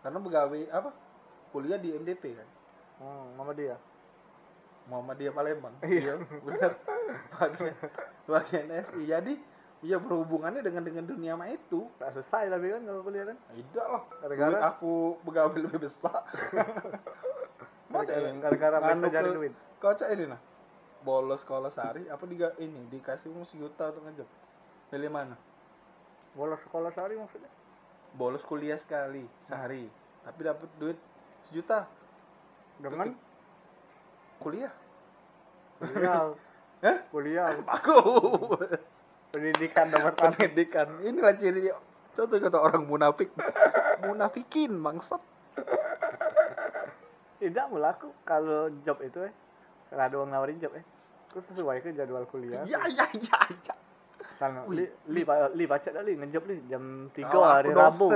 karena 0.03 0.19
begawe 0.19 0.59
apa? 0.71 0.91
Kuliah 1.51 1.79
di 1.79 1.95
MDP 1.95 2.35
kan? 2.35 2.49
Hmm, 2.99 3.35
mama 3.35 3.51
dia 3.51 3.75
Muhammadiyah 4.85 5.33
Palembang. 5.33 5.73
Iya. 5.81 6.21
benar. 6.45 6.71
Bagian 7.33 7.73
bagian 8.29 8.67
SI 8.85 9.01
jadi 9.09 9.33
ya 9.81 9.97
berhubungannya 9.97 10.61
dengan 10.61 10.85
dengan 10.85 11.05
dunia 11.09 11.33
mah 11.33 11.49
itu. 11.49 11.89
Tak 11.97 12.13
selesai 12.13 12.53
tapi 12.53 12.69
kan 12.69 12.81
kalau 12.85 13.01
kuliah 13.01 13.25
kan? 13.25 13.37
Tidak 13.49 13.87
lah. 13.89 14.03
Duit 14.29 14.61
aku 14.61 14.93
begawe 15.25 15.49
lebih 15.57 15.89
besar 15.89 16.21
gara-gara 18.03 18.77
bisa 18.81 19.07
cari 19.13 19.29
duit. 19.31 19.53
kau 19.79 19.93
cak 19.95 20.09
ini 20.11 20.25
nah. 20.27 20.41
Bolos 21.05 21.39
sekolah 21.45 21.69
sehari 21.69 22.09
apa 22.09 22.25
diga 22.25 22.49
ini 22.57 22.81
dikasih 22.89 23.29
uang 23.29 23.45
sejuta 23.45 23.93
untuk 23.93 24.09
ngejob? 24.09 24.29
Pilih 24.89 25.11
mana? 25.13 25.37
Bolos 26.33 26.57
sekolah 26.65 26.89
sehari 26.91 27.15
maksudnya? 27.15 27.51
Bolos 28.17 28.41
kuliah 28.43 28.81
sekali 28.81 29.21
sehari. 29.45 29.85
Tapi 30.25 30.39
dapat 30.41 30.69
duit 30.81 30.97
sejuta. 31.47 31.85
Dengan? 32.81 33.13
Kuliah. 34.41 34.73
Kuliah. 35.77 36.33
Hah? 36.85 36.97
kuliah. 37.13 37.47
Aku. 37.77 37.97
Pendidikan 39.29 39.93
nomor 39.93 40.17
satu. 40.17 40.33
Pendidikan. 40.41 40.87
Inilah 41.05 41.37
ciri 41.37 41.69
contoh 42.17 42.37
kata 42.41 42.57
orang 42.57 42.83
munafik. 42.89 43.29
Munafikin 44.05 44.81
bangsat 44.81 45.21
tidak 47.37 47.65
melaku 47.67 48.09
kalau 48.23 48.67
job 48.81 48.97
itu 48.99 49.19
eh. 49.21 49.33
Kalau 49.87 50.01
ada 50.01 50.15
orang 50.15 50.31
nawarin 50.31 50.57
job 50.57 50.73
eh. 50.73 50.85
Itu 51.27 51.39
sesuai 51.41 51.79
ke 51.79 51.91
jadwal 51.91 52.25
kuliah 52.25 52.63
ya 52.63 52.79
ya 52.85 53.05
ya 53.11 53.39
ya. 53.61 53.75
Wih, 54.67 54.75
li 54.75 54.85
li, 55.09 55.21
li 55.53 55.63
baca 55.65 55.87
dah 55.87 56.01
li? 56.01 56.13
Ngejob 56.13 56.43
li 56.45 56.55
jam 56.65 56.83
tiga 57.11 57.29
Kalau 57.29 57.43
aku 57.43 57.55
hari 57.55 57.71
rabu. 57.71 58.07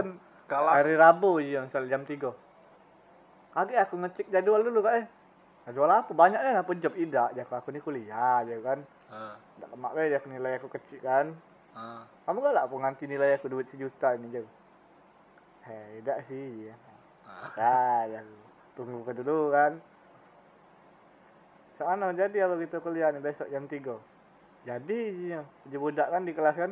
kalau 0.46 0.68
aku- 0.68 0.76
hari 0.76 0.94
rabu 0.96 1.32
iya 1.40 1.60
misal 1.64 1.84
jam 1.86 2.04
tiga. 2.04 2.32
Kaki 3.50 3.76
aku 3.76 3.96
ngecek 3.98 4.28
jadwal 4.30 4.62
dulu 4.62 4.80
kak 4.82 4.96
eh. 4.98 5.06
Jadwal 5.66 5.92
apa? 5.94 6.12
Banyak 6.12 6.40
kan 6.40 6.56
apa 6.60 6.72
job 6.76 6.94
tidak 6.94 7.30
ya 7.34 7.44
aku 7.44 7.70
ini 7.70 7.80
kuliah 7.80 8.44
ya 8.44 8.58
kan. 8.60 8.80
Ah, 9.10 9.36
tidak 9.56 9.70
lemak 9.74 9.92
weh 9.94 10.06
ya 10.08 10.20
nilai 10.24 10.54
aku 10.56 10.68
kecil 10.70 11.00
kan. 11.00 11.28
Ah. 11.70 12.02
kamu 12.26 12.42
gak 12.42 12.54
lah 12.54 12.64
aku 12.66 12.76
nganti 12.76 13.06
nilai 13.06 13.38
aku 13.38 13.46
duit 13.46 13.70
sejuta 13.70 14.18
ini 14.18 14.34
jauh 14.34 14.50
hei 15.64 16.02
tidak 16.02 16.26
sih 16.26 16.66
ya. 16.66 16.76
Ah. 17.24 17.50
nah 17.54 18.02
ya 18.10 18.20
tunggu 18.80 19.04
ke 19.04 19.12
dulu 19.20 19.52
kan 19.52 19.76
soalnya 21.76 22.16
jadi 22.16 22.48
kalau 22.48 22.56
gitu 22.64 22.80
kuliah 22.80 23.12
nih 23.12 23.20
besok 23.20 23.52
jam 23.52 23.68
3 23.68 23.76
jadi 24.64 25.00
ya, 25.28 25.42
jadi 25.68 25.76
budak 25.76 26.08
kan 26.08 26.24
di 26.24 26.32
kelas 26.32 26.56
kan 26.56 26.72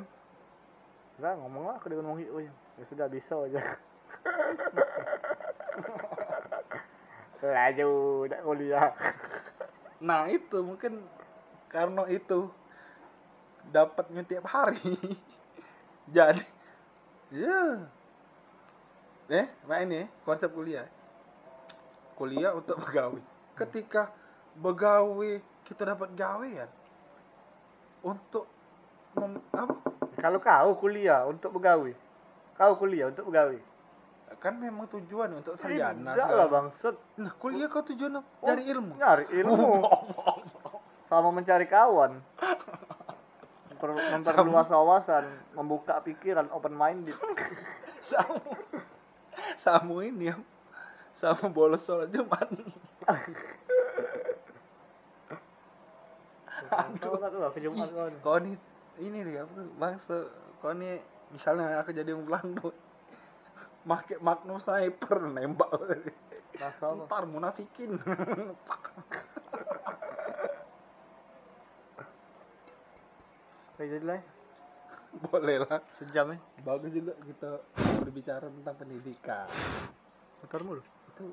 sudah 1.19 1.35
ngomong 1.35 1.75
aku 1.75 1.91
dengan 1.91 2.15
wong 2.15 2.23
oh, 2.31 2.39
ya. 2.39 2.51
sudah 2.87 3.11
bisa 3.11 3.35
aja 3.35 3.59
laju 7.43 7.89
udah 8.27 8.39
kuliah 8.43 8.91
Nah 9.97 10.29
itu 10.29 10.61
mungkin 10.61 11.01
karena 11.73 12.05
itu 12.09 12.49
dapatnya 13.73 14.21
tiap 14.23 14.45
hari. 14.45 14.93
Jadi 16.15 16.45
ya. 17.33 17.89
Eh, 19.27 19.47
nah 19.67 19.79
ini 19.83 20.07
konsep 20.23 20.47
kuliah. 20.53 20.87
Kuliah 22.17 22.51
untuk 22.51 22.75
begawi. 22.83 23.21
Ketika 23.53 24.09
begawi 24.57 25.37
kita 25.63 25.85
dapat 25.85 26.09
gawean 26.13 26.69
untuk 28.01 28.49
mem, 29.13 29.37
apa? 29.51 29.73
kalau 30.15 30.39
kau 30.39 30.71
kuliah 30.77 31.25
untuk 31.25 31.51
begawi 31.51 31.93
kau 32.53 32.73
kuliah 32.73 33.09
untuk 33.09 33.27
begawi 33.27 33.59
Kan 34.37 34.57
memang 34.57 34.85
tujuan 34.87 35.33
untuk 35.33 35.57
sarjana. 35.57 36.13
tidak 36.13 36.29
lah 36.29 36.47
bangset 36.47 36.95
Nah, 37.17 37.33
kuliah 37.35 37.67
kau 37.67 37.81
tujuan 37.81 38.17
apa? 38.17 38.29
Cari 38.43 38.63
ilmu. 38.65 38.93
nyari 38.95 39.25
ilmu 39.33 39.81
sama 41.09 41.29
mencari 41.29 41.65
kawan 41.65 42.21
Memper- 43.69 44.05
memperluas 44.13 44.67
wawasan 44.67 45.25
membuka 45.51 45.99
pikiran 45.99 46.47
open 46.49 46.71
minded 46.71 47.13
sama 48.03 48.39
sama 49.55 49.95
ini 50.01 50.31
ya 50.31 50.35
sama 51.17 51.49
bolos 51.49 51.81
sholat 51.81 52.13
jumat. 52.13 52.45
Kau 57.01 57.17
tak 57.17 57.31
tahu 57.33 57.49
ke 57.57 57.59
Jumat 57.65 57.89
kau 58.21 58.37
nih 58.37 58.53
ini 59.01 59.25
nih 59.25 59.41
apa? 59.41 59.61
Bangsa 59.81 60.29
kau 60.61 60.77
nih 60.77 61.01
misalnya 61.33 61.81
aku 61.81 61.89
jadi 61.89 62.13
yang 62.13 62.21
Belanda. 62.21 62.69
Make 63.87 64.19
magnum 64.21 64.61
sniper 64.61 65.25
nembak. 65.25 65.71
Rasa 66.59 66.93
apa? 66.93 67.07
ntar 67.09 67.23
munafikin. 67.25 67.97
Oke, 73.73 73.85
jadi 73.85 74.05
lah. 74.05 74.21
Boleh 75.29 75.57
lah. 75.65 75.79
Sejam 76.01 76.35
eh 76.35 76.39
bagus 76.61 76.91
juga 76.91 77.13
kita 77.25 77.63
berbicara 78.03 78.49
tentang 78.51 78.75
pendidikan. 78.75 79.47
Motor 80.43 80.61
mulu 80.67 80.96
itu 81.17 81.27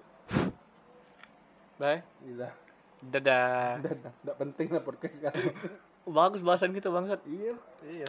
bye. 1.77 2.01
Tidak 2.25 2.53
dadah. 3.05 3.77
Tidak 3.85 4.37
penting 4.41 4.73
lah 4.73 4.81
podcast 4.81 5.21
kan 5.21 5.37
bagus 6.05 6.45
bahasan 6.45 6.77
kita 6.77 6.93
bangsat. 6.93 7.21
Iya. 7.25 7.57
Iya 7.85 8.03